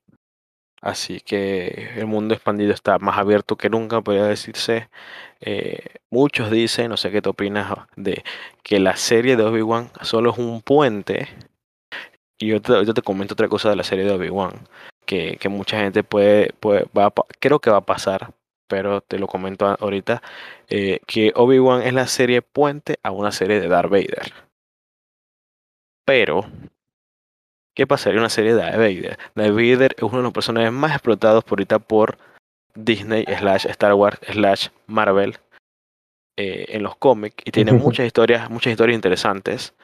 Así 0.82 1.20
que 1.20 1.90
el 1.96 2.06
mundo 2.06 2.34
expandido 2.34 2.72
está 2.74 2.98
más 2.98 3.16
abierto 3.16 3.56
que 3.56 3.70
nunca, 3.70 4.02
podría 4.02 4.24
decirse. 4.24 4.90
Eh, 5.40 6.00
muchos 6.10 6.50
dicen, 6.50 6.90
no 6.90 6.96
sé 6.96 7.10
qué 7.12 7.22
te 7.22 7.28
opinas, 7.30 7.72
de 7.96 8.24
que 8.64 8.80
la 8.80 8.96
serie 8.96 9.36
de 9.36 9.44
Obi-Wan 9.44 9.90
solo 10.02 10.32
es 10.32 10.38
un 10.38 10.60
puente. 10.60 11.28
Y 12.38 12.48
yo 12.48 12.60
te, 12.60 13.02
comento 13.02 13.34
otra 13.34 13.48
cosa 13.48 13.70
de 13.70 13.76
la 13.76 13.84
serie 13.84 14.04
de 14.04 14.12
Obi-Wan, 14.12 14.52
que, 15.06 15.36
que 15.38 15.48
mucha 15.48 15.78
gente 15.78 16.02
puede, 16.04 16.52
puede 16.54 16.86
va 16.96 17.12
creo 17.40 17.60
que 17.60 17.70
va 17.70 17.78
a 17.78 17.86
pasar, 17.86 18.34
pero 18.68 19.00
te 19.02 19.18
lo 19.18 19.28
comento 19.28 19.66
ahorita, 19.66 20.22
eh, 20.68 21.00
que 21.06 21.32
Obi-Wan 21.36 21.82
es 21.82 21.94
la 21.94 22.08
serie 22.08 22.42
puente 22.42 22.98
a 23.04 23.12
una 23.12 23.32
serie 23.32 23.60
de 23.60 23.68
Darth 23.68 23.90
Vader. 23.90 24.32
Pero 26.04 26.46
¿Qué 27.74 27.86
pasaría 27.86 28.16
en 28.16 28.20
una 28.20 28.28
serie 28.28 28.54
de 28.54 28.60
Darth 28.60 28.76
Vader? 28.76 29.18
Darth 29.34 29.54
Vader 29.54 29.94
es 29.96 30.02
uno 30.02 30.18
de 30.18 30.22
los 30.24 30.32
personajes 30.32 30.72
más 30.72 30.92
explotados 30.92 31.42
por 31.44 31.58
ahorita 31.58 31.78
por 31.78 32.18
Disney, 32.74 33.24
slash 33.38 33.66
Star 33.66 33.94
Wars, 33.94 34.18
slash 34.30 34.68
Marvel 34.86 35.38
eh, 36.36 36.66
en 36.68 36.82
los 36.82 36.96
cómics 36.96 37.36
y 37.44 37.50
tiene 37.50 37.72
muchas 37.72 38.06
historias, 38.06 38.50
muchas 38.50 38.72
historias 38.72 38.96
interesantes. 38.96 39.74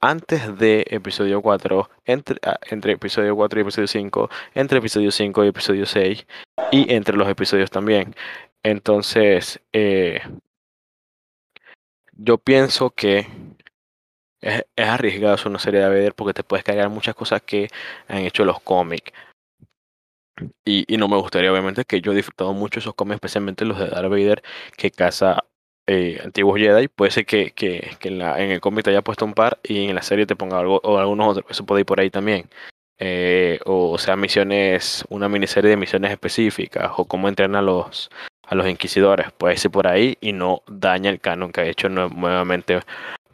Antes 0.00 0.58
de 0.58 0.84
episodio 0.90 1.40
4, 1.40 1.88
entre, 2.04 2.36
ah, 2.42 2.58
entre 2.68 2.92
episodio 2.92 3.34
4 3.34 3.60
y 3.60 3.62
episodio 3.62 3.88
5, 3.88 4.30
entre 4.54 4.78
episodio 4.78 5.10
5 5.10 5.44
y 5.44 5.48
episodio 5.48 5.86
6 5.86 6.26
y 6.70 6.92
entre 6.92 7.16
los 7.16 7.28
episodios 7.28 7.70
también. 7.70 8.14
Entonces, 8.62 9.60
eh, 9.72 10.20
yo 12.12 12.38
pienso 12.38 12.90
que 12.90 13.26
es, 14.46 14.64
es 14.76 14.86
arriesgado 14.88 15.34
hacer 15.34 15.48
una 15.48 15.58
serie 15.58 15.80
de 15.80 15.88
Vader 15.88 16.14
porque 16.14 16.34
te 16.34 16.44
puedes 16.44 16.64
cargar 16.64 16.88
muchas 16.88 17.14
cosas 17.14 17.42
que 17.42 17.68
han 18.08 18.18
hecho 18.18 18.44
los 18.44 18.60
cómics. 18.60 19.12
Y, 20.64 20.84
y 20.92 20.98
no 20.98 21.08
me 21.08 21.16
gustaría, 21.16 21.50
obviamente, 21.50 21.84
que 21.84 22.02
yo 22.02 22.12
he 22.12 22.14
disfrutado 22.14 22.52
mucho 22.52 22.78
esos 22.78 22.94
cómics, 22.94 23.16
especialmente 23.16 23.64
los 23.64 23.78
de 23.78 23.88
Darth 23.88 24.10
Vader, 24.10 24.42
que 24.76 24.90
caza 24.90 25.38
eh, 25.86 26.20
antiguos 26.22 26.60
Jedi. 26.60 26.88
Puede 26.88 27.10
ser 27.10 27.24
que, 27.24 27.52
que, 27.52 27.96
que 27.98 28.08
en, 28.08 28.20
el 28.22 28.60
cómic 28.60 28.84
te 28.84 28.90
haya 28.90 29.00
puesto 29.02 29.24
un 29.24 29.32
par 29.32 29.58
y 29.62 29.88
en 29.88 29.94
la 29.94 30.02
serie 30.02 30.26
te 30.26 30.36
ponga 30.36 30.58
algo 30.58 30.80
o 30.84 30.98
algunos 30.98 31.28
otros. 31.28 31.50
Eso 31.50 31.64
puede 31.64 31.80
ir 31.80 31.86
por 31.86 32.00
ahí 32.00 32.10
también. 32.10 32.50
Eh, 32.98 33.60
o 33.64 33.96
sea, 33.98 34.16
misiones, 34.16 35.04
una 35.08 35.28
miniserie 35.28 35.70
de 35.70 35.76
misiones 35.76 36.10
específicas, 36.10 36.92
o 36.96 37.06
cómo 37.06 37.28
entrenan 37.28 37.56
a 37.56 37.62
los, 37.62 38.10
a 38.42 38.54
los 38.54 38.68
inquisidores. 38.68 39.32
Puede 39.32 39.56
ser 39.56 39.70
por 39.70 39.86
ahí 39.86 40.18
y 40.20 40.32
no 40.32 40.62
daña 40.66 41.08
el 41.08 41.20
canon 41.20 41.50
que 41.50 41.62
ha 41.62 41.66
hecho 41.66 41.88
nue- 41.88 42.14
nuevamente 42.14 42.80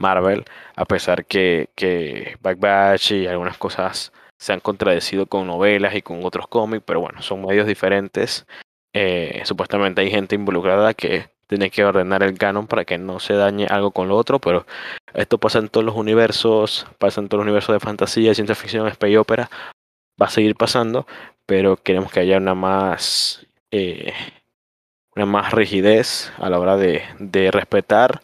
Marvel, 0.03 0.45
a 0.77 0.85
pesar 0.85 1.25
que, 1.25 1.71
que 1.75 2.37
Back 2.43 2.59
Batch 2.59 3.13
y 3.13 3.27
algunas 3.27 3.57
cosas 3.57 4.13
se 4.37 4.53
han 4.53 4.61
contradecido 4.61 5.27
con 5.27 5.47
novelas 5.47 5.95
y 5.95 6.03
con 6.03 6.25
otros 6.25 6.49
cómics, 6.49 6.83
pero 6.85 7.01
bueno, 7.01 7.23
son 7.23 7.47
medios 7.47 7.67
diferentes. 7.67 8.45
Eh, 8.93 9.41
supuestamente 9.45 10.01
hay 10.03 10.11
gente 10.11 10.35
involucrada 10.35 10.95
que 10.95 11.31
tiene 11.47 11.71
que 11.71 11.85
ordenar 11.85 12.23
el 12.23 12.37
canon 12.37 12.67
para 12.67 12.85
que 12.85 12.99
no 12.99 13.21
se 13.21 13.35
dañe 13.35 13.67
algo 13.67 13.93
con 13.93 14.09
lo 14.09 14.17
otro, 14.17 14.41
pero 14.41 14.67
esto 15.15 15.39
pasa 15.39 15.61
en 15.61 15.69
todos 15.69 15.87
los 15.87 15.95
universos, 15.95 16.87
pasa 16.99 17.21
en 17.21 17.29
todos 17.29 17.39
los 17.39 17.45
universos 17.45 17.75
de 17.75 17.81
fantasía, 17.81 18.35
ciencia 18.35 18.55
ficción, 18.57 18.89
space 18.89 19.19
opera, 19.19 19.51
va 20.21 20.27
a 20.27 20.31
seguir 20.31 20.57
pasando, 20.57 21.07
pero 21.47 21.77
queremos 21.77 22.11
que 22.11 22.21
haya 22.21 22.39
una 22.39 22.55
más, 22.55 23.47
eh, 23.71 24.13
una 25.15 25.27
más 25.27 25.53
rigidez 25.53 26.33
a 26.39 26.51
la 26.51 26.59
hora 26.59 26.77
de, 26.77 27.03
de 27.19 27.51
respetar 27.51 28.23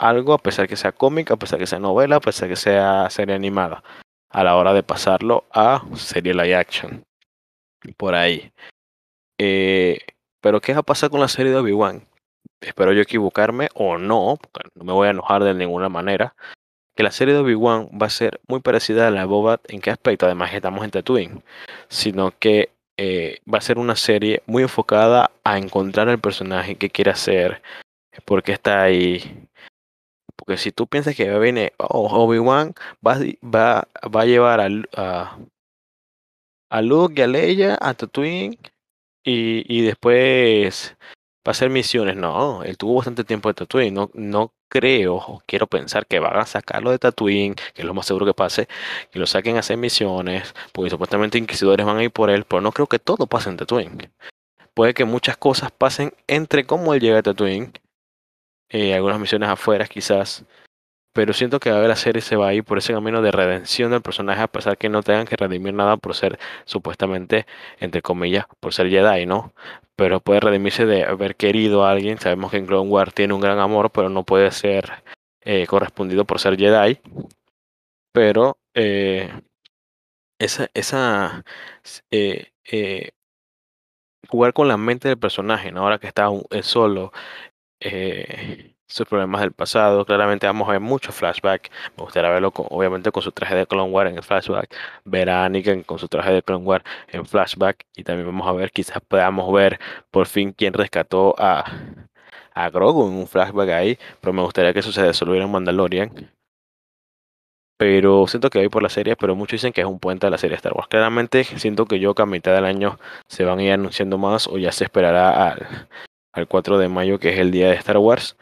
algo, 0.00 0.32
a 0.32 0.38
pesar 0.38 0.66
que 0.66 0.76
sea 0.76 0.92
cómic, 0.92 1.30
a 1.30 1.36
pesar 1.36 1.58
que 1.58 1.66
sea 1.66 1.78
novela, 1.78 2.16
a 2.16 2.20
pesar 2.20 2.48
que 2.48 2.56
sea 2.56 3.08
serie 3.10 3.34
animada, 3.34 3.84
a 4.30 4.42
la 4.42 4.56
hora 4.56 4.72
de 4.72 4.82
pasarlo 4.82 5.44
a 5.52 5.84
serie 5.94 6.34
live 6.34 6.56
action. 6.56 7.04
Por 7.96 8.14
ahí. 8.14 8.52
Eh, 9.38 10.00
pero 10.40 10.60
¿qué 10.60 10.72
va 10.72 10.80
a 10.80 10.82
pasar 10.82 11.10
con 11.10 11.20
la 11.20 11.28
serie 11.28 11.52
de 11.52 11.58
Obi-Wan? 11.58 12.06
Espero 12.60 12.92
yo 12.92 13.02
equivocarme 13.02 13.68
o 13.74 13.98
no, 13.98 14.38
porque 14.40 14.70
no 14.74 14.84
me 14.84 14.92
voy 14.92 15.08
a 15.08 15.10
enojar 15.10 15.44
de 15.44 15.54
ninguna 15.54 15.88
manera. 15.88 16.34
Que 16.96 17.02
la 17.02 17.10
serie 17.10 17.34
de 17.34 17.40
Obi-Wan 17.40 17.90
va 18.00 18.06
a 18.06 18.10
ser 18.10 18.40
muy 18.48 18.60
parecida 18.60 19.06
a 19.06 19.10
la 19.10 19.26
Boba. 19.26 19.60
¿En 19.68 19.80
qué 19.80 19.90
aspecto? 19.90 20.26
Además 20.26 20.52
estamos 20.52 20.84
en 20.84 20.90
Tatooine. 20.90 21.42
Sino 21.88 22.32
que 22.38 22.70
eh, 22.96 23.40
va 23.52 23.58
a 23.58 23.62
ser 23.62 23.78
una 23.78 23.96
serie 23.96 24.42
muy 24.46 24.62
enfocada 24.62 25.30
a 25.44 25.58
encontrar 25.58 26.08
el 26.08 26.18
personaje 26.18 26.76
que 26.76 26.90
quiere 26.90 27.10
hacer, 27.10 27.62
por 28.26 28.42
qué 28.42 28.52
está 28.52 28.82
ahí. 28.82 29.48
Porque 30.40 30.56
si 30.56 30.72
tú 30.72 30.86
piensas 30.86 31.14
que 31.14 31.38
viene 31.38 31.74
oh, 31.76 32.24
Obi-Wan, 32.24 32.74
va, 33.06 33.18
va, 33.44 33.86
va, 34.14 34.20
a 34.22 34.24
llevar 34.24 34.60
a, 34.60 34.68
a, 34.96 35.38
a 36.70 36.82
Luke 36.82 37.14
y 37.16 37.22
a 37.22 37.26
Leia 37.26 37.78
a 37.80 37.92
Tatooine 37.94 38.58
y, 39.22 39.64
y 39.68 39.82
después 39.82 40.96
va 41.46 41.50
a 41.50 41.50
hacer 41.50 41.68
misiones. 41.68 42.16
No, 42.16 42.62
él 42.62 42.78
tuvo 42.78 42.96
bastante 42.96 43.22
tiempo 43.24 43.50
de 43.50 43.54
Tatooine. 43.54 43.92
No, 43.92 44.10
no 44.14 44.54
creo, 44.70 45.42
quiero 45.46 45.66
pensar 45.66 46.06
que 46.06 46.20
van 46.20 46.38
a 46.38 46.46
sacarlo 46.46 46.90
de 46.90 46.98
Tatooine, 46.98 47.54
que 47.74 47.82
es 47.82 47.84
lo 47.84 47.92
más 47.92 48.06
seguro 48.06 48.24
que 48.24 48.34
pase, 48.34 48.66
que 49.10 49.18
lo 49.18 49.26
saquen 49.26 49.56
a 49.56 49.60
hacer 49.60 49.76
misiones, 49.76 50.54
porque 50.72 50.90
supuestamente 50.90 51.36
inquisidores 51.36 51.84
van 51.84 51.98
a 51.98 52.04
ir 52.04 52.12
por 52.12 52.30
él, 52.30 52.44
pero 52.44 52.62
no 52.62 52.72
creo 52.72 52.86
que 52.86 52.98
todo 52.98 53.26
pase 53.26 53.50
en 53.50 53.58
Tatooine. 53.58 54.10
Puede 54.72 54.94
que 54.94 55.04
muchas 55.04 55.36
cosas 55.36 55.70
pasen 55.70 56.14
entre 56.28 56.64
cómo 56.64 56.94
él 56.94 57.00
llega 57.00 57.18
a 57.18 57.22
Tatooine, 57.22 57.72
eh, 58.70 58.94
algunas 58.94 59.20
misiones 59.20 59.48
afuera 59.48 59.86
quizás, 59.86 60.44
pero 61.12 61.32
siento 61.32 61.60
que 61.60 61.70
a 61.70 61.78
ver 61.78 61.88
la 61.88 61.96
serie 61.96 62.22
se 62.22 62.36
va 62.36 62.48
a 62.48 62.54
ir 62.54 62.64
por 62.64 62.78
ese 62.78 62.92
camino 62.92 63.20
de 63.22 63.32
redención 63.32 63.90
del 63.90 64.02
personaje 64.02 64.42
a 64.42 64.48
pesar 64.48 64.78
que 64.78 64.88
no 64.88 65.02
tengan 65.02 65.26
que 65.26 65.36
redimir 65.36 65.74
nada 65.74 65.96
por 65.96 66.14
ser 66.14 66.38
supuestamente 66.64 67.46
entre 67.80 68.00
comillas 68.02 68.46
por 68.60 68.72
ser 68.72 68.88
Jedi 68.90 69.26
no 69.26 69.52
pero 70.00 70.20
puede 70.20 70.40
redimirse 70.40 70.86
de 70.86 71.04
haber 71.04 71.36
querido 71.36 71.84
a 71.84 71.90
alguien. 71.90 72.18
Sabemos 72.18 72.50
que 72.50 72.56
en 72.56 72.64
Clone 72.66 72.88
Wars 72.88 73.12
tiene 73.12 73.34
un 73.34 73.40
gran 73.42 73.58
amor 73.58 73.90
pero 73.90 74.08
no 74.08 74.24
puede 74.24 74.50
ser 74.50 75.02
eh, 75.42 75.66
correspondido 75.66 76.24
por 76.24 76.40
ser 76.40 76.56
Jedi. 76.56 77.00
Pero 78.12 78.56
eh, 78.74 79.30
esa 80.38 80.70
esa 80.72 81.44
jugar 84.28 84.54
con 84.54 84.68
la 84.68 84.78
mente 84.78 85.08
del 85.08 85.18
personaje 85.18 85.70
¿no? 85.70 85.82
ahora 85.82 85.98
que 85.98 86.06
está 86.06 86.28
solo 86.62 87.12
eh, 87.80 88.74
sus 88.90 89.06
problemas 89.06 89.40
del 89.40 89.52
pasado. 89.52 90.04
Claramente 90.04 90.46
vamos 90.46 90.68
a 90.68 90.72
ver 90.72 90.80
mucho 90.80 91.12
flashback. 91.12 91.70
Me 91.96 92.04
gustaría 92.04 92.30
verlo 92.30 92.50
con, 92.52 92.66
obviamente 92.70 93.10
con 93.12 93.22
su 93.22 93.32
traje 93.32 93.54
de 93.54 93.66
Clone 93.66 93.90
War 93.90 94.06
en 94.08 94.16
el 94.16 94.22
flashback. 94.22 94.74
Ver 95.04 95.30
a 95.30 95.44
Anakin 95.44 95.82
con 95.84 95.98
su 95.98 96.08
traje 96.08 96.32
de 96.32 96.42
Clone 96.42 96.64
War 96.64 96.84
en 97.08 97.24
flashback. 97.26 97.86
Y 97.96 98.04
también 98.04 98.26
vamos 98.26 98.46
a 98.46 98.52
ver, 98.52 98.72
quizás 98.72 99.00
podamos 99.06 99.52
ver 99.52 99.78
por 100.10 100.26
fin 100.26 100.52
quién 100.52 100.74
rescató 100.74 101.34
a, 101.38 101.64
a 102.54 102.70
Grogu 102.70 103.06
en 103.08 103.14
un 103.14 103.26
flashback 103.28 103.70
ahí. 103.70 103.98
Pero 104.20 104.32
me 104.32 104.42
gustaría 104.42 104.72
que 104.72 104.80
eso 104.80 104.92
se 104.92 105.06
resolviera 105.06 105.44
en 105.44 105.52
Mandalorian. 105.52 106.30
Pero 107.78 108.26
siento 108.26 108.50
que 108.50 108.58
voy 108.58 108.68
por 108.68 108.82
la 108.82 108.90
serie, 108.90 109.16
pero 109.16 109.34
muchos 109.34 109.52
dicen 109.52 109.72
que 109.72 109.80
es 109.80 109.86
un 109.86 109.98
puente 109.98 110.26
de 110.26 110.30
la 110.30 110.36
serie 110.36 110.56
Star 110.56 110.74
Wars. 110.74 110.88
Claramente 110.88 111.44
siento 111.44 111.86
que 111.86 111.98
yo 111.98 112.14
que 112.14 112.20
a 112.20 112.26
mitad 112.26 112.54
del 112.54 112.66
año 112.66 112.98
se 113.26 113.44
van 113.44 113.58
a 113.58 113.62
ir 113.62 113.72
anunciando 113.72 114.18
más 114.18 114.48
o 114.48 114.58
ya 114.58 114.70
se 114.70 114.84
esperará 114.84 115.52
al, 115.52 115.88
al 116.32 116.48
4 116.48 116.78
de 116.78 116.88
mayo, 116.88 117.18
que 117.18 117.30
es 117.30 117.38
el 117.38 117.50
día 117.50 117.68
de 117.68 117.76
Star 117.76 117.98
Wars, 117.98 118.36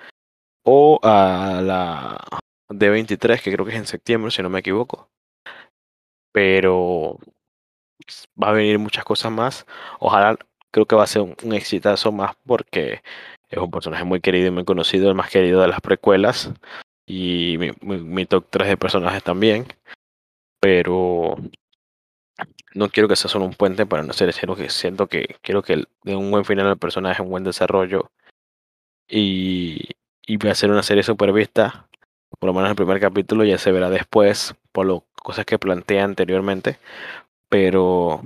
o 0.64 1.00
a 1.02 1.60
la 1.62 2.24
D23, 2.68 3.42
que 3.42 3.52
creo 3.52 3.64
que 3.64 3.72
es 3.72 3.78
en 3.78 3.86
septiembre, 3.86 4.30
si 4.30 4.42
no 4.42 4.50
me 4.50 4.60
equivoco. 4.60 5.10
Pero 6.32 7.18
va 8.42 8.50
a 8.50 8.52
venir 8.52 8.78
muchas 8.78 9.04
cosas 9.04 9.32
más. 9.32 9.66
Ojalá, 10.00 10.36
creo 10.70 10.86
que 10.86 10.96
va 10.96 11.04
a 11.04 11.06
ser 11.06 11.22
un, 11.22 11.36
un 11.42 11.52
exitazo 11.54 12.12
más 12.12 12.36
porque 12.46 13.02
es 13.48 13.58
un 13.58 13.70
personaje 13.70 14.04
muy 14.04 14.20
querido 14.20 14.48
y 14.48 14.50
muy 14.50 14.64
conocido, 14.64 15.08
el 15.08 15.14
más 15.14 15.30
querido 15.30 15.60
de 15.60 15.68
las 15.68 15.80
precuelas. 15.80 16.52
Y 17.06 17.56
mi, 17.58 17.70
mi, 17.80 17.98
mi 18.02 18.26
top 18.26 18.46
3 18.50 18.68
de 18.68 18.76
personajes 18.76 19.22
también. 19.22 19.66
Pero 20.60 21.36
no 22.74 22.88
quiero 22.90 23.08
que 23.08 23.16
sea 23.16 23.30
solo 23.30 23.44
un 23.44 23.54
puente 23.54 23.86
para 23.86 24.02
no 24.02 24.12
ser 24.12 24.32
que 24.56 24.70
siento 24.70 25.06
que 25.06 25.36
quiero 25.42 25.62
que 25.62 25.84
de 26.04 26.16
un 26.16 26.30
buen 26.30 26.44
final 26.44 26.66
al 26.66 26.78
personaje, 26.78 27.22
un 27.22 27.30
buen 27.30 27.44
desarrollo 27.44 28.10
y, 29.08 29.90
y 30.26 30.38
ser 30.54 30.70
una 30.70 30.82
serie 30.82 31.02
super 31.02 31.32
vista, 31.32 31.88
por 32.38 32.48
lo 32.48 32.54
menos 32.54 32.70
el 32.70 32.76
primer 32.76 33.00
capítulo 33.00 33.44
ya 33.44 33.58
se 33.58 33.72
verá 33.72 33.90
después 33.90 34.54
por 34.72 34.86
las 34.86 35.00
cosas 35.22 35.44
que 35.46 35.58
plantea 35.58 36.04
anteriormente, 36.04 36.78
pero 37.48 38.22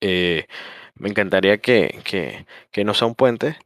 eh, 0.00 0.46
me 0.94 1.08
encantaría 1.08 1.58
que, 1.58 2.00
que, 2.04 2.46
que 2.70 2.84
no 2.84 2.94
sea 2.94 3.08
un 3.08 3.14
puente 3.14 3.58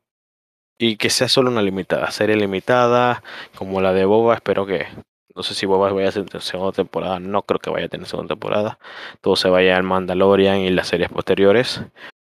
y 0.79 0.97
que 0.97 1.11
sea 1.11 1.29
solo 1.29 1.51
una 1.51 1.63
limitada, 1.63 2.11
serie 2.11 2.37
limitada 2.37 3.23
como 3.57 3.81
la 3.81 3.93
de 3.93 4.07
Boba, 4.07 4.37
espero 4.37 4.65
que 4.67 4.87
no 5.35 5.43
sé 5.43 5.55
si 5.55 5.67
Boba 5.67 5.93
vaya 5.93 6.09
a 6.09 6.13
tener 6.13 6.43
segunda 6.43 6.73
temporada, 6.73 7.21
no 7.21 7.43
creo 7.43 7.61
que 7.61 7.71
vaya 7.71 7.87
a 7.87 7.89
tener 7.89 8.07
segunda 8.07 8.35
temporada. 8.35 8.79
Todo 9.21 9.37
se 9.37 9.49
vaya 9.49 9.77
al 9.77 9.83
Mandalorian 9.83 10.59
y 10.59 10.71
las 10.71 10.89
series 10.89 11.11
posteriores. 11.11 11.83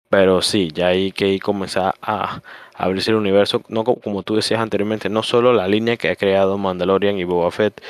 Pero 0.10 0.42
sí, 0.42 0.72
ya 0.74 0.88
hay 0.88 1.12
que 1.12 1.40
comenzar 1.40 1.96
a, 2.02 2.42
abrirse 2.74 3.12
el 3.12 3.18
universo, 3.18 3.64
no 3.70 3.84
como 3.84 4.24
tú 4.24 4.36
decías 4.36 4.60
anteriormente, 4.62 5.10
no 5.10 5.24
solo 5.24 5.52
la 5.52 5.68
línea 5.68 5.98
que 5.98 6.10
ha 6.10 6.16
creado 6.16 6.58
Mandalorian 6.58 7.18
y 7.18 7.24
Boba 7.24 7.52
Fett, 7.52 7.82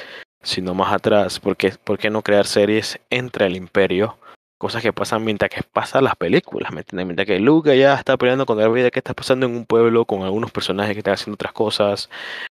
sino 0.41 0.73
más 0.73 0.93
atrás, 0.93 1.39
porque 1.39 1.73
¿por 1.83 1.97
qué 1.97 2.09
no 2.09 2.21
crear 2.21 2.45
series 2.47 2.99
entre 3.09 3.47
el 3.47 3.55
imperio? 3.57 4.17
Cosas 4.57 4.81
que 4.81 4.93
pasan 4.93 5.23
mientras 5.23 5.51
que 5.51 5.61
pasan 5.61 6.05
las 6.05 6.15
películas, 6.15 6.71
¿me 6.71 6.79
entiendes? 6.79 7.05
Mientras 7.05 7.27
que 7.27 7.39
Luke 7.39 7.77
ya 7.77 7.95
está 7.95 8.17
peleando 8.17 8.45
con 8.45 8.57
la 8.57 8.67
vida 8.69 8.89
que 8.89 8.99
está 8.99 9.13
pasando 9.13 9.45
en 9.45 9.55
un 9.55 9.65
pueblo 9.65 10.05
con 10.05 10.23
algunos 10.23 10.51
personajes 10.51 10.93
que 10.93 10.99
están 10.99 11.13
haciendo 11.13 11.35
otras 11.35 11.53
cosas. 11.53 12.09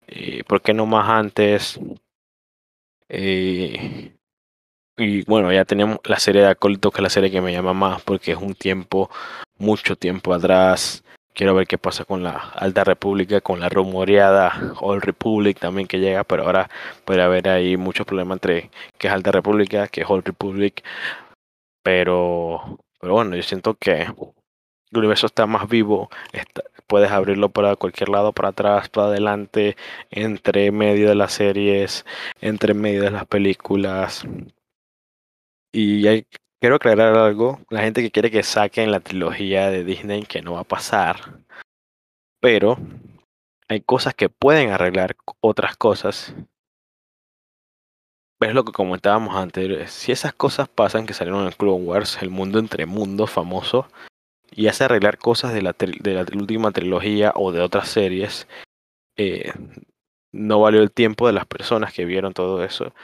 Eh, 0.09 0.43
¿Por 0.45 0.63
qué 0.63 0.75
no 0.75 0.87
más 0.87 1.09
antes? 1.09 1.79
Eh, 3.15 4.17
y 4.97 5.23
bueno, 5.25 5.53
ya 5.53 5.67
tenemos 5.67 5.99
la 6.05 6.19
serie 6.19 6.41
de 6.43 6.49
Acólitos, 6.49 6.93
que 6.93 6.99
es 6.99 7.03
la 7.03 7.11
serie 7.11 7.31
que 7.31 7.43
me 7.43 7.53
llama 7.53 7.75
más, 7.75 8.03
porque 8.03 8.33
es 8.33 8.39
un 8.39 8.55
tiempo, 8.55 9.11
mucho 9.59 9.97
tiempo 9.97 10.33
atrás. 10.33 11.05
Quiero 11.35 11.55
ver 11.55 11.67
qué 11.67 11.79
pasa 11.79 12.05
con 12.05 12.23
la 12.23 12.33
Alta 12.33 12.85
República, 12.85 13.41
con 13.43 13.61
la 13.61 13.69
rumoreada 13.69 14.75
Old 14.81 15.05
Republic 15.05 15.59
también 15.59 15.89
que 15.89 15.99
llega, 15.99 16.25
pero 16.25 16.45
ahora 16.45 16.71
puede 17.05 17.23
haber 17.23 17.49
ahí 17.49 17.77
muchos 17.77 18.07
problemas 18.07 18.37
entre 18.37 18.71
que 18.99 19.09
es 19.09 19.13
Alta 19.13 19.33
República, 19.33 19.89
que 19.89 20.03
es 20.03 20.11
Old 20.11 20.27
Republic. 20.27 20.83
Pero, 21.83 22.79
pero 23.01 23.15
bueno, 23.15 23.37
yo 23.37 23.43
siento 23.43 23.75
que 23.75 24.07
el 24.93 24.99
universo 24.99 25.27
está 25.27 25.47
más 25.47 25.69
vivo, 25.69 26.11
puedes 26.87 27.11
abrirlo 27.11 27.49
para 27.49 27.77
cualquier 27.77 28.11
lado, 28.11 28.33
para 28.33 28.51
atrás, 28.51 28.91
para 28.91 29.07
adelante, 29.09 29.77
entre 30.11 30.71
medio 30.71 31.09
de 31.09 31.15
las 31.15 31.33
series, 31.33 32.05
entre 32.41 32.75
medio 32.75 33.03
de 33.03 33.11
las 33.11 33.27
películas. 33.27 34.25
Y 35.73 36.03
quiero 36.61 36.77
aclarar 36.77 37.17
algo, 37.17 37.61
la 37.71 37.81
gente 37.81 38.03
que 38.03 38.11
quiere 38.11 38.31
que 38.31 38.43
saquen 38.43 38.91
la 38.91 39.01
trilogía 39.01 39.71
de 39.71 39.85
Disney, 39.85 40.25
que 40.25 40.43
no 40.43 40.53
va 40.53 40.61
a 40.61 40.65
pasar, 40.65 41.41
pero 42.41 42.77
hay 43.69 43.81
cosas 43.81 44.15
que 44.15 44.29
pueden 44.29 44.71
arreglar 44.71 45.17
otras 45.41 45.77
cosas. 45.77 46.35
Es 48.41 48.55
lo 48.55 48.65
que 48.65 48.73
comentábamos 48.73 49.37
antes, 49.37 49.91
si 49.93 50.13
esas 50.13 50.35
cosas 50.35 50.69
pasan 50.69 51.07
que 51.07 51.15
salieron 51.15 51.47
en 51.47 51.53
Clone 51.53 51.85
Wars, 51.85 52.19
el 52.21 52.29
mundo 52.29 52.59
entre 52.59 52.85
mundos 52.85 53.31
famoso, 53.31 53.87
y 54.55 54.69
hace 54.69 54.85
arreglar 54.85 55.19
cosas 55.19 55.53
de 55.53 55.63
la, 55.63 55.75
de 55.79 56.15
la 56.15 56.27
última 56.35 56.71
trilogía 56.73 57.33
o 57.35 57.53
de 57.53 57.61
otras 57.61 57.89
series, 57.89 58.47
eh, 59.17 59.53
no 60.33 60.61
valió 60.61 60.81
el 60.81 60.91
tiempo 60.91 61.27
de 61.27 61.33
las 61.35 61.47
personas 61.47 61.93
que 61.93 62.05
vieron 62.05 62.33
todo 62.33 62.65
eso, 62.65 62.95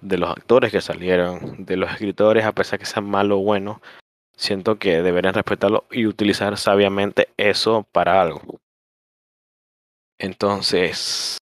de 0.00 0.18
los 0.18 0.30
actores 0.30 0.72
que 0.72 0.80
salieron, 0.80 1.64
de 1.64 1.76
los 1.76 1.90
escritores, 1.90 2.44
a 2.44 2.52
pesar 2.52 2.78
que 2.78 2.86
sean 2.86 3.08
malo 3.08 3.38
o 3.38 3.42
bueno, 3.42 3.82
siento 4.36 4.78
que 4.78 5.02
deberían 5.02 5.34
respetarlo 5.34 5.84
y 5.90 6.06
utilizar 6.06 6.56
sabiamente 6.56 7.28
eso 7.36 7.86
para 7.92 8.20
algo. 8.22 8.58
Entonces, 10.18 11.38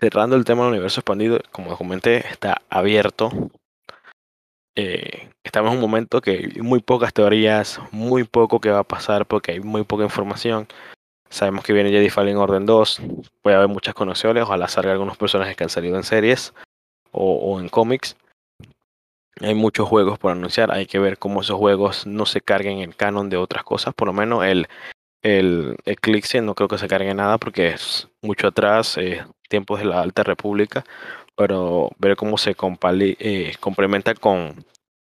cerrando 0.00 0.36
el 0.36 0.44
tema 0.44 0.62
del 0.62 0.72
universo 0.72 1.00
expandido, 1.00 1.40
como 1.50 1.76
comenté, 1.76 2.26
está 2.28 2.62
abierto 2.70 3.30
eh, 4.74 5.28
estamos 5.44 5.70
en 5.70 5.76
un 5.76 5.82
momento 5.82 6.20
que 6.20 6.30
hay 6.30 6.62
muy 6.62 6.80
pocas 6.80 7.12
teorías, 7.12 7.80
muy 7.90 8.24
poco 8.24 8.60
que 8.60 8.70
va 8.70 8.80
a 8.80 8.84
pasar 8.84 9.26
porque 9.26 9.52
hay 9.52 9.60
muy 9.60 9.84
poca 9.84 10.04
información. 10.04 10.66
Sabemos 11.28 11.64
que 11.64 11.72
viene 11.72 11.90
Jedi 11.90 12.10
Fallen 12.10 12.36
Order 12.36 12.64
2, 12.64 13.02
puede 13.42 13.56
haber 13.56 13.68
muchas 13.68 13.94
conexiones, 13.94 14.44
ojalá 14.44 14.68
salga 14.68 14.92
algunos 14.92 15.16
personajes 15.16 15.56
que 15.56 15.64
han 15.64 15.70
salido 15.70 15.96
en 15.96 16.04
series 16.04 16.52
o, 17.10 17.58
en 17.58 17.68
cómics. 17.68 18.16
Hay 19.40 19.54
muchos 19.54 19.88
juegos 19.88 20.18
por 20.18 20.32
anunciar, 20.32 20.70
hay 20.72 20.86
que 20.86 20.98
ver 20.98 21.18
cómo 21.18 21.40
esos 21.40 21.56
juegos 21.56 22.06
no 22.06 22.26
se 22.26 22.42
carguen 22.42 22.78
en 22.80 22.92
canon 22.92 23.30
de 23.30 23.38
otras 23.38 23.64
cosas, 23.64 23.94
por 23.94 24.08
lo 24.08 24.12
menos 24.12 24.44
el, 24.44 24.68
el 25.22 25.76
Eclipse 25.86 26.42
no 26.42 26.54
creo 26.54 26.68
que 26.68 26.78
se 26.78 26.88
cargue 26.88 27.14
nada 27.14 27.38
porque 27.38 27.68
es 27.68 28.08
mucho 28.20 28.48
atrás, 28.48 28.98
eh, 28.98 29.24
tiempos 29.48 29.80
de 29.80 29.86
la 29.86 30.02
Alta 30.02 30.22
República, 30.22 30.84
pero 31.36 31.90
ver 31.98 32.16
cómo 32.16 32.38
se 32.38 32.54
eh, 32.54 33.54
complementa 33.60 34.14
con, 34.14 34.64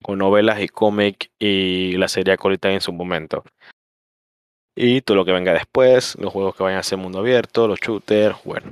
novelas 0.08 0.62
y 0.62 0.68
cómic 0.68 1.32
y 1.40 1.96
la 1.98 2.08
serie 2.08 2.34
Acolita 2.34 2.72
en 2.72 2.82
su 2.82 2.94
momento. 2.94 3.44
Y 4.76 5.02
todo 5.02 5.18
lo 5.18 5.26
que 5.26 5.32
venga 5.32 5.54
después, 5.54 6.16
los 6.20 6.34
juegos 6.34 6.56
que 6.56 6.64
vayan 6.64 6.80
a 6.80 6.84
ser 6.84 6.98
mundo 6.98 7.20
abierto, 7.20 7.68
los 7.68 7.80
shooters, 7.80 8.38
bueno, 8.44 8.72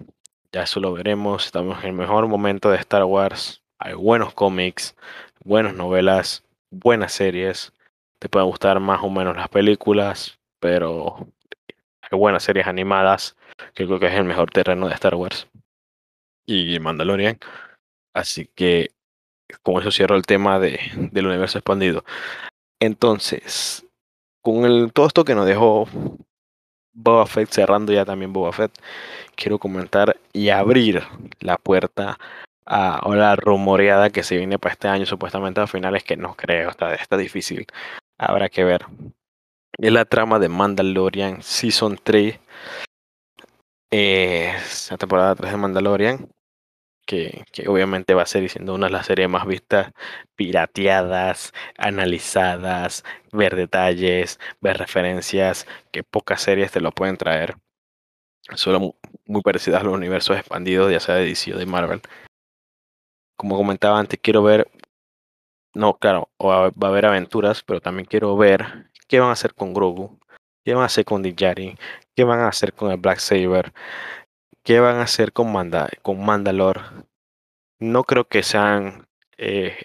ya 0.52 0.64
eso 0.64 0.80
lo 0.80 0.94
veremos. 0.94 1.46
Estamos 1.46 1.80
en 1.84 1.92
el 1.92 1.96
mejor 1.96 2.28
momento 2.28 2.72
de 2.72 2.78
Star 2.78 3.04
Wars. 3.04 3.62
Hay 3.78 3.94
buenos 3.94 4.34
cómics, 4.34 4.96
buenas 5.44 5.76
novelas, 5.76 6.44
buenas 6.72 7.14
series. 7.14 7.72
Te 8.20 8.30
pueden 8.30 8.50
gustar 8.50 8.80
más 8.80 9.02
o 9.04 9.10
menos 9.10 9.36
las 9.36 9.50
películas, 9.50 10.40
pero 10.60 11.28
hay 12.02 12.18
buenas 12.18 12.44
series 12.44 12.68
animadas, 12.68 13.36
que 13.74 13.86
creo 13.86 14.00
que 14.00 14.08
es 14.08 14.14
el 14.14 14.24
mejor 14.24 14.50
terreno 14.52 14.88
de 14.88 14.94
Star 14.96 15.16
Wars. 15.16 15.48
Y 16.52 16.80
Mandalorian. 16.80 17.40
Así 18.14 18.48
que 18.56 18.92
con 19.64 19.82
eso 19.82 19.92
cierro 19.92 20.16
el 20.16 20.24
tema 20.24 20.60
de, 20.60 20.80
del 21.12 21.28
universo 21.28 21.58
expandido. 21.58 22.04
Entonces, 22.80 23.86
con 24.42 24.66
el, 24.66 24.92
todo 24.92 25.08
esto 25.08 25.24
que 25.24 25.36
nos 25.36 25.46
dejó 25.46 25.88
Boba 26.94 27.26
Fett, 27.26 27.50
cerrando 27.50 27.94
ya 27.94 28.06
también 28.06 28.34
Boba 28.34 28.52
Fett, 28.52 28.72
quiero 29.36 29.60
comentar 29.60 30.18
y 30.34 30.50
abrir 30.50 31.04
la 31.40 31.58
puerta 31.58 32.18
a, 32.66 33.08
la 33.16 33.36
rumoreada 33.36 34.10
que 34.10 34.24
se 34.24 34.38
viene 34.38 34.60
para 34.60 34.74
este 34.74 34.88
año, 34.88 35.06
supuestamente 35.06 35.62
a 35.62 35.68
finales, 35.68 36.04
que 36.04 36.18
no 36.18 36.36
creo, 36.36 36.70
está, 36.70 36.94
está 36.96 37.18
difícil. 37.18 37.66
Habrá 38.18 38.50
que 38.50 38.64
ver. 38.64 38.86
Es 39.78 39.92
la 39.92 40.06
trama 40.06 40.40
de 40.40 40.50
Mandalorian 40.50 41.42
Season 41.42 42.00
3. 42.02 42.40
Eh, 43.94 44.54
la 44.90 44.98
temporada 44.98 45.36
3 45.36 45.52
de 45.52 45.58
Mandalorian 45.58 46.30
que, 47.06 47.46
obviamente 47.68 48.14
va 48.14 48.24
a 48.24 48.26
ser 48.26 48.48
siendo 48.50 48.74
una 48.76 48.88
de 48.88 48.94
las 48.94 49.06
series 49.08 49.30
más 49.30 49.46
vistas, 49.46 49.92
pirateadas, 50.36 51.54
analizadas, 51.78 53.04
ver 53.32 53.56
detalles, 53.56 54.40
ver 54.62 54.78
referencias, 54.78 55.68
que 55.92 56.04
pocas 56.04 56.42
series 56.42 56.72
te 56.72 56.82
lo 56.82 56.92
pueden 56.92 57.18
traer. 57.18 57.56
Solo 58.56 58.96
muy, 59.26 59.42
parecidas 59.42 59.82
a 59.82 59.84
los 59.86 59.94
universos 59.94 60.38
expandidos, 60.38 60.92
ya 60.92 61.00
sea 61.00 61.16
de 61.16 61.26
DC 61.26 61.54
o 61.54 61.58
de 61.58 61.66
Marvel. 61.66 62.02
Como 63.36 63.58
comentaba 63.58 64.00
antes, 64.00 64.20
quiero 64.22 64.44
ver, 64.44 64.70
no, 65.74 65.98
claro, 65.98 66.30
va 66.42 66.66
a 66.66 66.88
haber 66.88 67.06
aventuras, 67.06 67.64
pero 67.64 67.82
también 67.82 68.06
quiero 68.06 68.36
ver 68.38 68.92
qué 69.08 69.20
van 69.20 69.30
a 69.30 69.34
hacer 69.34 69.54
con 69.54 69.74
Grogu, 69.74 70.20
qué 70.64 70.74
van 70.74 70.84
a 70.84 70.88
hacer 70.88 71.06
con 71.06 71.24
Din 71.24 71.36
qué 71.36 72.24
van 72.24 72.40
a 72.40 72.48
hacer 72.50 72.74
con 72.74 72.92
el 72.92 72.98
Black 72.98 73.20
Saber, 73.20 73.74
¿Qué 74.64 74.80
van 74.80 74.98
a 74.98 75.04
hacer 75.04 75.34
con, 75.34 75.52
Manda 75.52 75.90
Mandalore? 76.06 76.82
No 77.80 78.04
creo 78.04 78.26
que 78.28 78.44
sean 78.44 79.08
eh, 79.38 79.76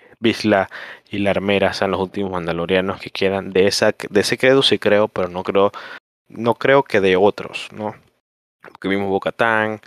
y 1.10 1.18
la 1.18 1.30
Armera 1.30 1.72
sean 1.72 1.92
los 1.92 2.00
últimos 2.00 2.32
mandalorianos 2.32 3.00
que 3.00 3.10
quedan. 3.10 3.52
De, 3.52 3.66
esa, 3.66 3.94
de 4.10 4.20
ese 4.20 4.38
credo 4.38 4.62
sí 4.62 4.78
creo, 4.78 5.08
pero 5.08 5.28
no 5.28 5.42
creo, 5.42 5.72
no 6.28 6.54
creo 6.54 6.82
que 6.82 7.00
de 7.00 7.16
otros, 7.16 7.68
¿no? 7.72 7.94
Porque 8.60 8.88
vimos 8.88 9.08
Bocatán 9.08 9.80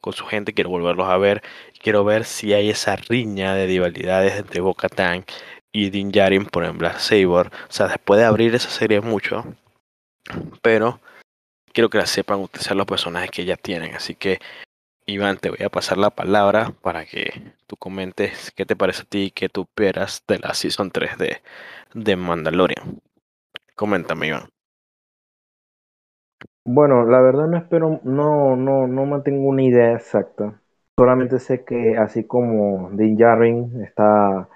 con 0.00 0.12
su 0.12 0.24
gente, 0.26 0.54
quiero 0.54 0.70
volverlos 0.70 1.08
a 1.08 1.18
ver. 1.18 1.42
Quiero 1.80 2.04
ver 2.04 2.24
si 2.24 2.52
hay 2.54 2.70
esa 2.70 2.96
riña 2.96 3.54
de 3.54 3.66
rivalidades 3.66 4.34
entre 4.34 4.60
Bocatán 4.60 5.24
y 5.72 5.90
Din 5.90 6.10
Djarin 6.10 6.46
por 6.46 6.64
ejemplo 6.64 6.90
Saber. 6.98 7.48
O 7.48 7.72
sea, 7.72 7.88
después 7.88 8.18
de 8.20 8.26
abrir 8.26 8.54
esa 8.54 8.70
serie 8.70 9.00
mucho, 9.00 9.44
pero 10.62 11.00
quiero 11.72 11.90
que 11.90 11.98
la 11.98 12.06
sepan 12.06 12.40
utilizar 12.40 12.76
los 12.76 12.86
personajes 12.86 13.30
que 13.30 13.44
ya 13.44 13.56
tienen. 13.56 13.94
Así 13.94 14.14
que, 14.14 14.38
Iván, 15.06 15.38
te 15.38 15.50
voy 15.50 15.62
a 15.64 15.70
pasar 15.70 15.98
la 15.98 16.10
palabra 16.10 16.72
para 16.82 17.04
que 17.04 17.54
tú 17.66 17.76
comentes 17.76 18.52
qué 18.52 18.64
te 18.66 18.76
parece 18.76 19.02
a 19.02 19.06
ti 19.06 19.24
y 19.24 19.30
qué 19.30 19.48
tú 19.48 19.62
esperas 19.62 20.22
de 20.28 20.38
la 20.38 20.54
Season 20.54 20.90
3 20.90 21.18
de, 21.18 21.42
de 21.94 22.16
Mandalorian. 22.16 23.00
Coméntame, 23.74 24.28
Iván. 24.28 24.48
Bueno, 26.64 27.04
la 27.06 27.20
verdad 27.20 27.48
no 27.48 27.56
espero, 27.58 28.00
no, 28.04 28.54
no, 28.54 28.86
no 28.86 29.06
mantengo 29.06 29.48
una 29.48 29.64
idea 29.64 29.94
exacta. 29.94 30.60
Solamente 30.96 31.40
sé 31.40 31.64
que 31.64 31.96
así 31.96 32.24
como 32.24 32.90
Din 32.92 33.16
Djarin 33.16 33.82
está 33.82 34.48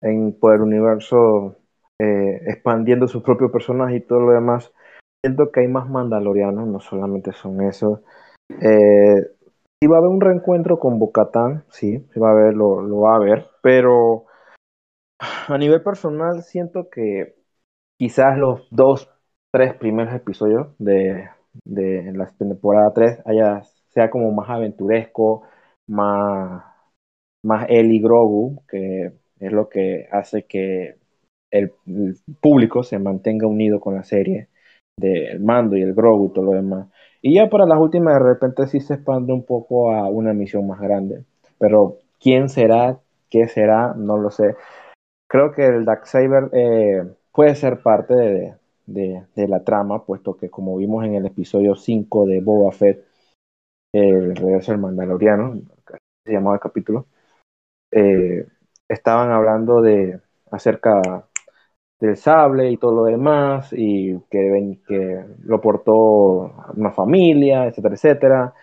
en 0.00 0.32
por 0.38 0.54
el 0.54 0.62
universo 0.62 1.58
eh, 1.98 2.40
expandiendo 2.46 3.06
su 3.06 3.22
propio 3.22 3.52
personaje 3.52 3.96
y 3.96 4.00
todo 4.00 4.20
lo 4.20 4.32
demás, 4.32 4.72
siento 5.24 5.52
que 5.52 5.60
hay 5.60 5.68
más 5.68 5.88
mandalorianos, 5.88 6.66
no 6.66 6.80
solamente 6.80 7.32
son 7.32 7.62
esos. 7.62 8.00
Eh, 8.60 9.24
si 9.80 9.86
va 9.88 9.96
a 9.96 9.98
haber 10.00 10.10
un 10.10 10.20
reencuentro 10.20 10.78
con 10.78 10.98
Bocatán, 10.98 11.64
sí, 11.70 12.06
sí 12.12 12.20
va 12.20 12.30
a 12.30 12.32
haber, 12.32 12.54
lo, 12.54 12.82
lo 12.82 13.00
va 13.00 13.12
a 13.12 13.16
haber, 13.16 13.46
pero 13.62 14.26
a 15.48 15.58
nivel 15.58 15.82
personal 15.82 16.42
siento 16.42 16.88
que 16.90 17.36
quizás 17.98 18.36
los 18.36 18.66
dos, 18.70 19.08
tres 19.52 19.74
primeros 19.74 20.14
episodios 20.14 20.68
de, 20.78 21.28
de 21.64 22.12
la 22.14 22.26
temporada 22.36 22.92
3 22.92 23.20
haya, 23.24 23.62
sea 23.90 24.10
como 24.10 24.32
más 24.32 24.50
aventuresco, 24.50 25.42
más, 25.86 26.64
más 27.44 27.66
Eli 27.68 28.00
Grogu, 28.00 28.64
que 28.66 29.12
es 29.38 29.52
lo 29.52 29.68
que 29.68 30.08
hace 30.10 30.46
que 30.46 30.96
el 31.50 31.72
público 32.40 32.82
se 32.82 32.98
mantenga 32.98 33.46
unido 33.46 33.78
con 33.80 33.94
la 33.94 34.04
serie 34.04 34.48
del 34.96 35.40
mando 35.40 35.76
y 35.76 35.82
el 35.82 35.94
Grogu 35.94 36.26
y 36.26 36.32
todo 36.32 36.46
lo 36.46 36.52
demás. 36.52 36.88
Y 37.20 37.34
ya 37.34 37.48
para 37.48 37.66
las 37.66 37.78
últimas 37.78 38.14
de 38.14 38.20
repente 38.20 38.66
sí 38.66 38.80
se 38.80 38.94
expande 38.94 39.32
un 39.32 39.44
poco 39.44 39.92
a 39.92 40.08
una 40.08 40.32
misión 40.32 40.66
más 40.66 40.80
grande. 40.80 41.24
Pero 41.58 41.98
quién 42.20 42.48
será, 42.48 42.98
qué 43.30 43.48
será, 43.48 43.94
no 43.94 44.18
lo 44.18 44.30
sé. 44.30 44.56
Creo 45.28 45.52
que 45.52 45.66
el 45.66 45.84
Darksaber 45.84 46.50
eh, 46.52 47.02
puede 47.32 47.54
ser 47.54 47.80
parte 47.82 48.14
de, 48.14 48.54
de, 48.86 49.48
la 49.48 49.64
trama, 49.64 50.04
puesto 50.04 50.36
que 50.36 50.50
como 50.50 50.76
vimos 50.76 51.04
en 51.04 51.14
el 51.14 51.26
episodio 51.26 51.74
5 51.74 52.26
de 52.26 52.40
Boba 52.40 52.72
Fett, 52.72 53.04
el 53.92 54.36
regreso 54.36 54.72
del 54.72 54.80
Mandaloriano, 54.80 55.60
se 56.24 56.32
llamaba 56.32 56.56
el 56.56 56.60
capítulo, 56.60 57.06
eh, 57.90 58.46
estaban 58.88 59.30
hablando 59.30 59.82
de 59.82 60.20
acerca 60.50 61.26
del 62.02 62.16
sable 62.16 62.68
y 62.68 62.78
todo 62.78 62.92
lo 62.92 63.04
demás, 63.04 63.72
y 63.72 64.18
que, 64.28 65.24
lo 65.44 65.60
portó 65.60 66.52
una 66.76 66.90
familia, 66.90 67.66
etcétera, 67.66 67.94
etcétera. 67.94 68.54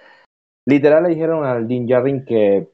Literal 0.68 1.04
le 1.04 1.10
dijeron 1.10 1.46
al 1.46 1.66
Din 1.66 1.88
Djarin 1.88 2.26
que 2.26 2.68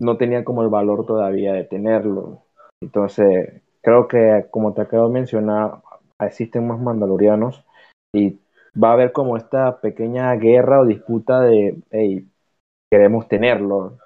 no 0.00 0.16
tenía 0.16 0.44
como 0.44 0.62
el 0.62 0.70
valor 0.70 1.04
todavía 1.04 1.52
de 1.52 1.64
tenerlo. 1.64 2.44
Entonces, 2.80 3.62
creo 3.82 4.08
que, 4.08 4.46
como 4.50 4.72
te 4.72 4.80
acabo 4.80 5.08
de 5.08 5.12
mencionar, 5.12 5.82
existen 6.18 6.66
más 6.66 6.80
mandalorianos 6.80 7.66
y 8.14 8.38
va 8.82 8.90
a 8.90 8.92
haber 8.94 9.12
como 9.12 9.36
esta 9.36 9.78
pequeña 9.82 10.34
guerra 10.36 10.80
o 10.80 10.86
disputa 10.86 11.42
de, 11.42 11.82
hey, 11.90 12.26
queremos 12.90 13.28
tenerlo. 13.28 13.98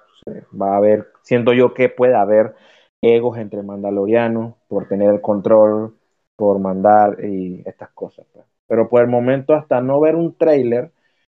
Va 0.51 0.73
a 0.73 0.77
haber, 0.77 1.07
siento 1.21 1.53
yo 1.53 1.73
que 1.73 1.87
puede 1.87 2.15
haber 2.15 2.55
egos 3.03 3.37
entre 3.37 3.61
mandalorianos 3.63 4.55
por 4.67 4.87
tener 4.87 5.09
el 5.09 5.21
control, 5.21 5.95
por 6.37 6.59
mandar 6.59 7.23
y 7.23 7.61
estas 7.65 7.89
cosas. 7.89 8.25
Pues. 8.33 8.45
Pero 8.67 8.89
por 8.89 9.01
el 9.01 9.09
momento, 9.09 9.53
hasta 9.53 9.81
no 9.81 9.99
ver 9.99 10.15
un 10.15 10.35
trailer 10.35 10.91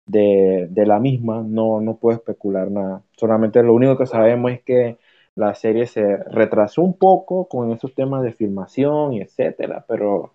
de, 0.06 0.68
de, 0.70 0.86
la 0.86 1.00
misma, 1.00 1.42
no, 1.42 1.80
no 1.80 1.96
puedo 1.96 2.18
especular 2.18 2.70
nada. 2.70 3.02
Solamente 3.14 3.64
lo 3.64 3.74
único 3.74 3.98
que 3.98 4.06
sabemos 4.06 4.52
es 4.52 4.62
que 4.64 4.98
la 5.36 5.56
serie 5.56 5.86
se 5.88 6.18
retrasó 6.18 6.82
un 6.82 6.98
poco 6.98 7.48
con 7.48 7.72
esos 7.72 7.96
temas 7.96 8.24
de 8.24 8.34
filmación 8.34 9.14
y 9.14 9.22
etcétera, 9.22 9.86
pero 9.88 10.32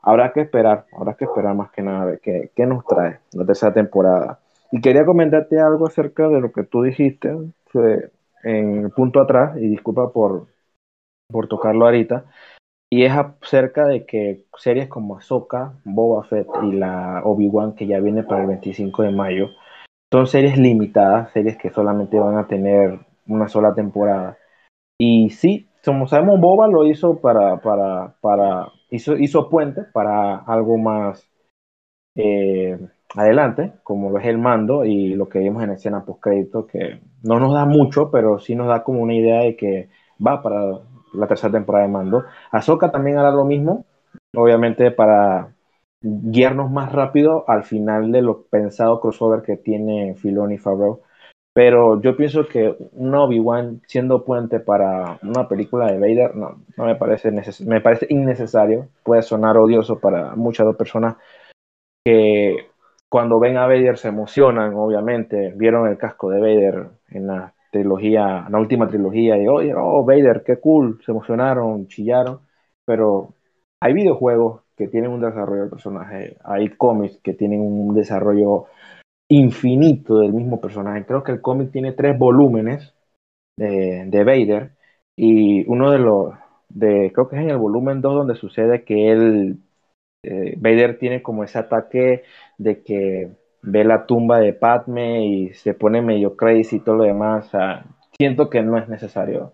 habrá 0.00 0.32
que 0.32 0.42
esperar, 0.42 0.86
habrá 0.96 1.14
que 1.14 1.24
esperar 1.24 1.54
más 1.54 1.70
que 1.72 1.82
nada 1.82 2.02
a 2.02 2.04
ver 2.06 2.20
qué, 2.20 2.50
qué 2.54 2.66
nos 2.66 2.86
trae 2.86 3.18
la 3.32 3.44
tercera 3.44 3.74
temporada. 3.74 4.38
Y 4.70 4.80
quería 4.80 5.04
comentarte 5.04 5.58
algo 5.58 5.86
acerca 5.86 6.28
de 6.28 6.40
lo 6.40 6.52
que 6.52 6.62
tú 6.62 6.82
dijiste 6.82 7.36
en 8.44 8.84
el 8.84 8.90
punto 8.90 9.20
atrás, 9.20 9.56
y 9.56 9.68
disculpa 9.68 10.12
por, 10.12 10.46
por 11.30 11.48
tocarlo 11.48 11.84
ahorita, 11.84 12.24
y 12.90 13.04
es 13.04 13.12
acerca 13.12 13.86
de 13.86 14.06
que 14.06 14.46
series 14.56 14.88
como 14.88 15.16
Ahsoka, 15.16 15.74
Boba 15.84 16.24
Fett 16.24 16.48
y 16.62 16.72
la 16.72 17.22
Obi-Wan 17.24 17.74
que 17.74 17.86
ya 17.86 18.00
viene 18.00 18.22
para 18.22 18.42
el 18.42 18.48
25 18.48 19.02
de 19.02 19.10
mayo, 19.10 19.50
son 20.10 20.26
series 20.26 20.56
limitadas, 20.58 21.30
series 21.32 21.58
que 21.58 21.70
solamente 21.70 22.18
van 22.18 22.38
a 22.38 22.46
tener 22.46 23.00
una 23.26 23.48
sola 23.48 23.74
temporada. 23.74 24.38
Y 24.98 25.30
sí, 25.30 25.68
como 25.84 26.08
sabemos, 26.08 26.40
Boba 26.40 26.66
lo 26.66 26.86
hizo 26.86 27.20
para, 27.20 27.60
para, 27.60 28.14
para, 28.20 28.72
hizo, 28.90 29.16
hizo 29.16 29.50
puente 29.50 29.82
para 29.92 30.36
algo 30.36 30.78
más 30.78 31.28
eh, 32.16 32.78
adelante, 33.14 33.74
como 33.82 34.18
es 34.18 34.26
el 34.26 34.38
mando 34.38 34.84
y 34.84 35.14
lo 35.14 35.28
que 35.28 35.40
vimos 35.40 35.62
en 35.62 35.70
escena 35.70 36.04
post 36.04 36.20
crédito, 36.22 36.66
que 36.66 37.00
no 37.22 37.38
nos 37.38 37.52
da 37.52 37.66
mucho, 37.66 38.10
pero 38.10 38.38
sí 38.38 38.54
nos 38.54 38.68
da 38.68 38.82
como 38.82 39.02
una 39.02 39.14
idea 39.14 39.42
de 39.42 39.56
que 39.56 39.90
va 40.24 40.42
para 40.42 40.80
la 41.14 41.26
tercera 41.26 41.52
temporada 41.52 41.86
de 41.86 41.92
Mando. 41.92 42.24
Ahsoka 42.50 42.90
también 42.90 43.18
hará 43.18 43.30
lo 43.30 43.44
mismo, 43.44 43.84
obviamente 44.34 44.90
para 44.90 45.52
guiarnos 46.00 46.70
más 46.70 46.92
rápido 46.92 47.44
al 47.48 47.64
final 47.64 48.12
de 48.12 48.22
lo 48.22 48.42
pensado 48.44 49.00
crossover 49.00 49.42
que 49.42 49.56
tiene 49.56 50.14
Filoni 50.14 50.54
y 50.54 50.58
Favreau. 50.58 51.02
Pero 51.52 52.00
yo 52.00 52.16
pienso 52.16 52.46
que 52.46 52.76
un 52.92 53.14
Obi-Wan 53.14 53.82
siendo 53.86 54.24
puente 54.24 54.60
para 54.60 55.18
una 55.22 55.48
película 55.48 55.90
de 55.90 55.98
Vader, 55.98 56.36
no, 56.36 56.62
no 56.76 56.84
me 56.84 56.94
parece 56.94 57.32
me 57.64 57.80
parece 57.80 58.06
innecesario. 58.10 58.88
Puede 59.02 59.22
sonar 59.22 59.56
odioso 59.56 59.98
para 59.98 60.36
muchas 60.36 60.76
personas 60.76 61.16
que 62.04 62.68
cuando 63.08 63.40
ven 63.40 63.56
a 63.56 63.66
Vader 63.66 63.98
se 63.98 64.08
emocionan, 64.08 64.74
obviamente. 64.74 65.52
Vieron 65.56 65.88
el 65.88 65.98
casco 65.98 66.30
de 66.30 66.40
Vader 66.40 66.90
en 67.10 67.26
la 67.26 67.54
trilogía, 67.70 68.46
la 68.50 68.58
última 68.58 68.88
trilogía, 68.88 69.36
y 69.36 69.46
oye, 69.48 69.74
oh, 69.76 70.04
Vader, 70.04 70.42
qué 70.44 70.58
cool, 70.60 71.00
se 71.04 71.12
emocionaron, 71.12 71.86
chillaron. 71.88 72.40
Pero 72.84 73.34
hay 73.80 73.92
videojuegos 73.94 74.62
que 74.76 74.88
tienen 74.88 75.10
un 75.10 75.20
desarrollo 75.20 75.62
del 75.62 75.70
personaje, 75.70 76.38
hay 76.44 76.70
cómics 76.70 77.20
que 77.22 77.34
tienen 77.34 77.60
un 77.60 77.94
desarrollo 77.94 78.66
infinito 79.28 80.18
del 80.20 80.32
mismo 80.32 80.60
personaje. 80.60 81.06
Creo 81.06 81.22
que 81.24 81.32
el 81.32 81.40
cómic 81.42 81.72
tiene 81.72 81.92
tres 81.92 82.18
volúmenes 82.18 82.94
de, 83.56 84.04
de, 84.06 84.24
Vader 84.24 84.76
y 85.16 85.66
uno 85.68 85.90
de 85.92 85.98
los, 85.98 86.34
de, 86.68 87.12
creo 87.14 87.28
que 87.28 87.36
es 87.36 87.42
en 87.42 87.50
el 87.50 87.58
volumen 87.58 88.00
2 88.00 88.14
donde 88.14 88.34
sucede 88.36 88.84
que 88.84 89.10
él, 89.12 89.58
eh, 90.22 90.54
Vader 90.58 90.98
tiene 90.98 91.22
como 91.22 91.44
ese 91.44 91.58
ataque 91.58 92.24
de 92.58 92.82
que 92.82 93.36
ve 93.62 93.84
la 93.84 94.06
tumba 94.06 94.38
de 94.38 94.52
Padme 94.52 95.26
y 95.26 95.54
se 95.54 95.74
pone 95.74 96.02
medio 96.02 96.36
crazy 96.36 96.76
y 96.76 96.80
todo 96.80 96.96
lo 96.96 97.04
demás. 97.04 97.50
Siento 98.16 98.50
que 98.50 98.62
no 98.62 98.78
es 98.78 98.88
necesario 98.88 99.52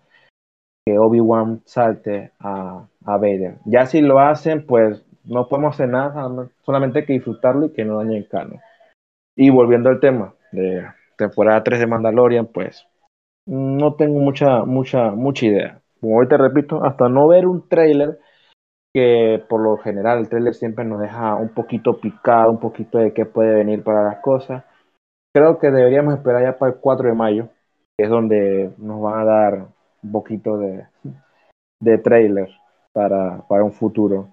que 0.85 0.99
Obi-Wan 0.99 1.61
salte 1.65 2.31
a, 2.39 2.87
a 3.05 3.17
Vader. 3.17 3.57
Ya 3.65 3.85
si 3.87 4.01
lo 4.01 4.19
hacen, 4.19 4.65
pues 4.65 5.03
no 5.23 5.47
podemos 5.47 5.73
hacer 5.73 5.89
nada, 5.89 6.29
solamente 6.61 6.99
hay 6.99 7.05
que 7.05 7.13
disfrutarlo 7.13 7.65
y 7.65 7.73
que 7.73 7.85
no 7.85 7.97
dañe 7.97 8.17
el 8.17 8.27
canon. 8.27 8.59
Y 9.35 9.49
volviendo 9.49 9.89
al 9.89 9.99
tema 9.99 10.35
de 10.51 10.85
temporada 11.17 11.63
3 11.63 11.79
de 11.79 11.87
Mandalorian, 11.87 12.47
pues 12.47 12.87
no 13.45 13.95
tengo 13.95 14.19
mucha, 14.19 14.63
mucha, 14.65 15.11
mucha 15.11 15.45
idea. 15.45 15.81
Como 15.99 16.17
hoy 16.17 16.27
te 16.27 16.37
repito, 16.37 16.83
hasta 16.83 17.09
no 17.09 17.27
ver 17.27 17.47
un 17.47 17.67
trailer, 17.67 18.19
que 18.95 19.43
por 19.49 19.59
lo 19.59 19.75
general 19.75 20.19
el 20.19 20.29
trailer 20.29 20.55
siempre 20.55 20.85
nos 20.85 21.01
deja 21.01 21.35
un 21.35 21.49
poquito 21.49 21.99
picado, 21.99 22.49
un 22.49 22.61
poquito 22.61 22.97
de 22.97 23.13
qué 23.13 23.25
puede 23.25 23.53
venir 23.53 23.83
para 23.83 24.03
las 24.03 24.19
cosas. 24.19 24.63
Creo 25.33 25.59
que 25.59 25.69
deberíamos 25.69 26.13
esperar 26.13 26.43
ya 26.43 26.57
para 26.57 26.71
el 26.71 26.79
4 26.79 27.09
de 27.09 27.13
mayo, 27.13 27.49
es 27.99 28.09
donde 28.09 28.73
nos 28.77 29.01
van 29.01 29.19
a 29.19 29.25
dar 29.25 29.67
un 30.01 30.11
poquito 30.13 30.57
de, 30.57 30.87
de 31.81 31.97
trailer 31.97 32.49
para, 32.93 33.45
para 33.49 33.65
un 33.65 33.73
futuro. 33.73 34.29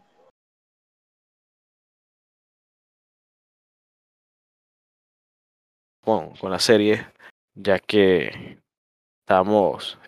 con, 6.05 6.35
con 6.37 6.53
la 6.53 6.61
serie, 6.61 7.07
ya 7.55 7.81
que 7.81 8.61
estamos 9.25 9.99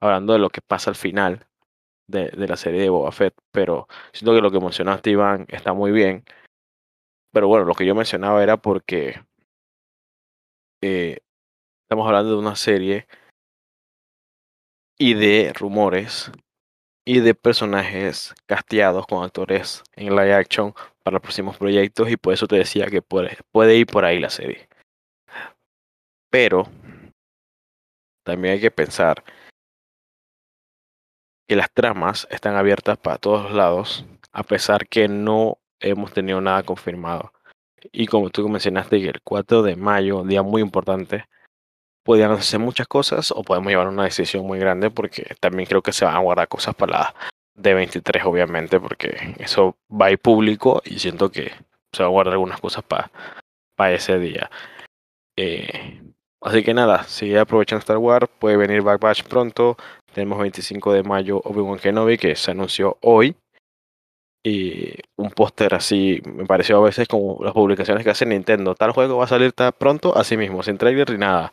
hablando 0.00 0.32
de 0.32 0.38
lo 0.40 0.50
que 0.50 0.60
pasa 0.60 0.90
al 0.90 0.96
final 0.96 1.46
de, 2.10 2.30
la 2.48 2.56
serie 2.56 2.80
de 2.80 2.90
Boba 2.90 3.12
Fett, 3.12 3.34
pero 3.52 3.86
siento 4.12 4.34
que 4.34 4.40
lo 4.40 4.50
que 4.50 4.60
mencionaste, 4.60 5.10
Iván, 5.10 5.46
está 5.48 5.72
muy 5.72 5.92
bien. 5.92 6.24
Pero 7.32 7.48
bueno, 7.48 7.64
lo 7.64 7.74
que 7.74 7.86
yo 7.86 7.94
mencionaba 7.94 8.42
era 8.42 8.56
porque 8.56 9.22
eh, 10.82 11.18
estamos 11.84 12.06
hablando 12.06 12.32
de 12.32 12.38
una 12.38 12.56
serie 12.56 13.06
y 14.98 15.14
de 15.14 15.52
rumores 15.54 16.30
y 17.06 17.20
de 17.20 17.34
personajes 17.34 18.34
casteados 18.46 19.06
con 19.06 19.24
actores 19.24 19.82
en 19.94 20.10
live 20.10 20.34
action 20.34 20.74
para 21.02 21.14
los 21.14 21.22
próximos 21.22 21.56
proyectos 21.56 22.10
y 22.10 22.16
por 22.16 22.34
eso 22.34 22.46
te 22.46 22.56
decía 22.56 22.86
que 22.86 23.02
puede, 23.02 23.38
puede 23.52 23.76
ir 23.76 23.86
por 23.86 24.04
ahí 24.04 24.20
la 24.20 24.30
serie. 24.30 24.68
Pero 26.30 26.68
también 28.24 28.54
hay 28.54 28.60
que 28.60 28.70
pensar 28.70 29.24
que 31.50 31.56
las 31.56 31.72
tramas 31.72 32.28
están 32.30 32.54
abiertas 32.54 32.96
para 32.96 33.18
todos 33.18 33.50
lados, 33.50 34.04
a 34.30 34.44
pesar 34.44 34.86
que 34.86 35.08
no 35.08 35.58
hemos 35.80 36.12
tenido 36.12 36.40
nada 36.40 36.62
confirmado. 36.62 37.32
Y 37.90 38.06
como 38.06 38.30
tú 38.30 38.48
mencionaste, 38.48 39.00
que 39.00 39.08
el 39.08 39.20
4 39.20 39.62
de 39.62 39.74
mayo, 39.74 40.22
día 40.22 40.44
muy 40.44 40.62
importante, 40.62 41.24
podrían 42.04 42.30
hacer 42.30 42.60
muchas 42.60 42.86
cosas 42.86 43.32
o 43.32 43.42
podemos 43.42 43.68
llevar 43.68 43.88
una 43.88 44.04
decisión 44.04 44.46
muy 44.46 44.60
grande 44.60 44.92
porque 44.92 45.34
también 45.40 45.66
creo 45.68 45.82
que 45.82 45.92
se 45.92 46.04
van 46.04 46.14
a 46.14 46.20
guardar 46.20 46.46
cosas 46.46 46.76
para 46.76 46.92
la 46.92 47.14
D23, 47.56 48.24
obviamente, 48.26 48.78
porque 48.78 49.34
eso 49.40 49.76
va 49.90 50.06
a 50.06 50.12
ir 50.12 50.20
público 50.20 50.80
y 50.84 51.00
siento 51.00 51.32
que 51.32 51.50
se 51.92 52.04
van 52.04 52.10
a 52.10 52.12
guardar 52.12 52.34
algunas 52.34 52.60
cosas 52.60 52.84
para 52.84 53.10
para 53.74 53.94
ese 53.94 54.20
día. 54.20 54.48
Eh, 55.34 56.00
así 56.40 56.62
que 56.62 56.74
nada, 56.74 57.04
si 57.04 57.36
aprovechan 57.36 57.78
Star 57.78 57.98
Wars, 57.98 58.28
puede 58.38 58.56
venir 58.56 58.82
Back 58.82 59.00
Batch 59.00 59.24
pronto. 59.24 59.76
Tenemos 60.14 60.38
25 60.38 60.92
de 60.92 61.02
mayo 61.02 61.40
Obi-Wan 61.44 61.78
Kenobi 61.78 62.18
que 62.18 62.34
se 62.36 62.50
anunció 62.50 62.98
hoy. 63.02 63.36
Y 64.42 64.94
un 65.16 65.30
póster 65.30 65.74
así, 65.74 66.22
me 66.24 66.46
pareció 66.46 66.78
a 66.78 66.84
veces 66.84 67.06
como 67.06 67.38
las 67.44 67.52
publicaciones 67.52 68.04
que 68.04 68.10
hace 68.10 68.24
Nintendo. 68.24 68.74
Tal 68.74 68.92
juego 68.92 69.18
va 69.18 69.24
a 69.24 69.28
salir 69.28 69.52
tan 69.52 69.72
pronto, 69.72 70.16
así 70.16 70.36
mismo, 70.36 70.62
sin 70.62 70.78
trailer 70.78 71.10
ni 71.10 71.18
nada. 71.18 71.52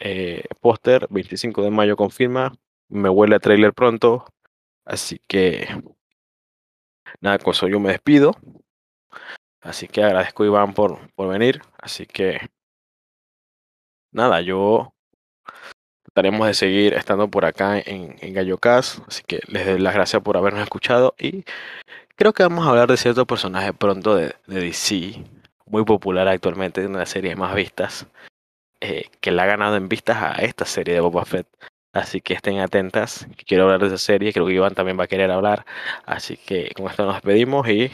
Eh, 0.00 0.44
póster, 0.60 1.06
25 1.10 1.62
de 1.62 1.70
mayo 1.70 1.96
confirma. 1.96 2.52
Me 2.88 3.08
huele 3.08 3.36
a 3.36 3.40
trailer 3.40 3.72
pronto. 3.72 4.24
Así 4.84 5.20
que 5.28 5.68
nada, 7.20 7.38
con 7.38 7.52
eso 7.52 7.68
yo 7.68 7.80
me 7.80 7.90
despido. 7.90 8.32
Así 9.60 9.88
que 9.88 10.02
agradezco 10.02 10.44
Iván 10.44 10.74
por, 10.74 10.98
por 11.14 11.28
venir. 11.28 11.62
Así 11.78 12.06
que 12.06 12.40
nada, 14.16 14.40
yo 14.40 14.92
trataremos 16.02 16.46
de 16.46 16.54
seguir 16.54 16.94
estando 16.94 17.28
por 17.28 17.44
acá 17.44 17.78
en, 17.78 18.16
en 18.20 18.34
GalloCast. 18.34 19.00
Así 19.06 19.22
que 19.26 19.40
les 19.48 19.66
doy 19.66 19.78
las 19.78 19.94
gracias 19.94 20.22
por 20.22 20.36
habernos 20.36 20.62
escuchado. 20.62 21.14
Y 21.18 21.44
creo 22.16 22.32
que 22.32 22.42
vamos 22.42 22.66
a 22.66 22.70
hablar 22.70 22.88
de 22.88 22.96
cierto 22.96 23.26
personaje 23.26 23.72
pronto 23.72 24.16
de, 24.16 24.34
DC. 24.46 25.22
Muy 25.66 25.84
popular 25.84 26.28
actualmente, 26.28 26.80
una 26.80 26.98
de 26.98 26.98
las 27.00 27.10
series 27.10 27.36
más 27.36 27.54
vistas. 27.54 28.06
Eh, 28.80 29.10
que 29.20 29.30
la 29.30 29.44
ha 29.44 29.46
ganado 29.46 29.76
en 29.76 29.88
vistas 29.88 30.18
a 30.22 30.32
esta 30.42 30.64
serie 30.64 30.94
de 30.94 31.00
Boba 31.00 31.24
Fett. 31.24 31.46
Así 31.92 32.20
que 32.20 32.34
estén 32.34 32.60
atentas. 32.60 33.26
Quiero 33.46 33.64
hablar 33.64 33.80
de 33.80 33.88
esa 33.88 33.98
serie. 33.98 34.32
Creo 34.32 34.46
que 34.46 34.52
Iván 34.54 34.74
también 34.74 34.98
va 34.98 35.04
a 35.04 35.08
querer 35.08 35.30
hablar. 35.30 35.64
Así 36.04 36.36
que 36.36 36.70
con 36.76 36.88
esto 36.88 37.04
nos 37.04 37.14
despedimos 37.14 37.68
y 37.68 37.90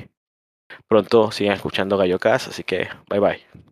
pronto 0.88 1.30
sigan 1.32 1.54
escuchando 1.54 1.96
Gallo 1.96 2.18
Así 2.22 2.64
que 2.64 2.88
bye 3.08 3.20
bye. 3.20 3.71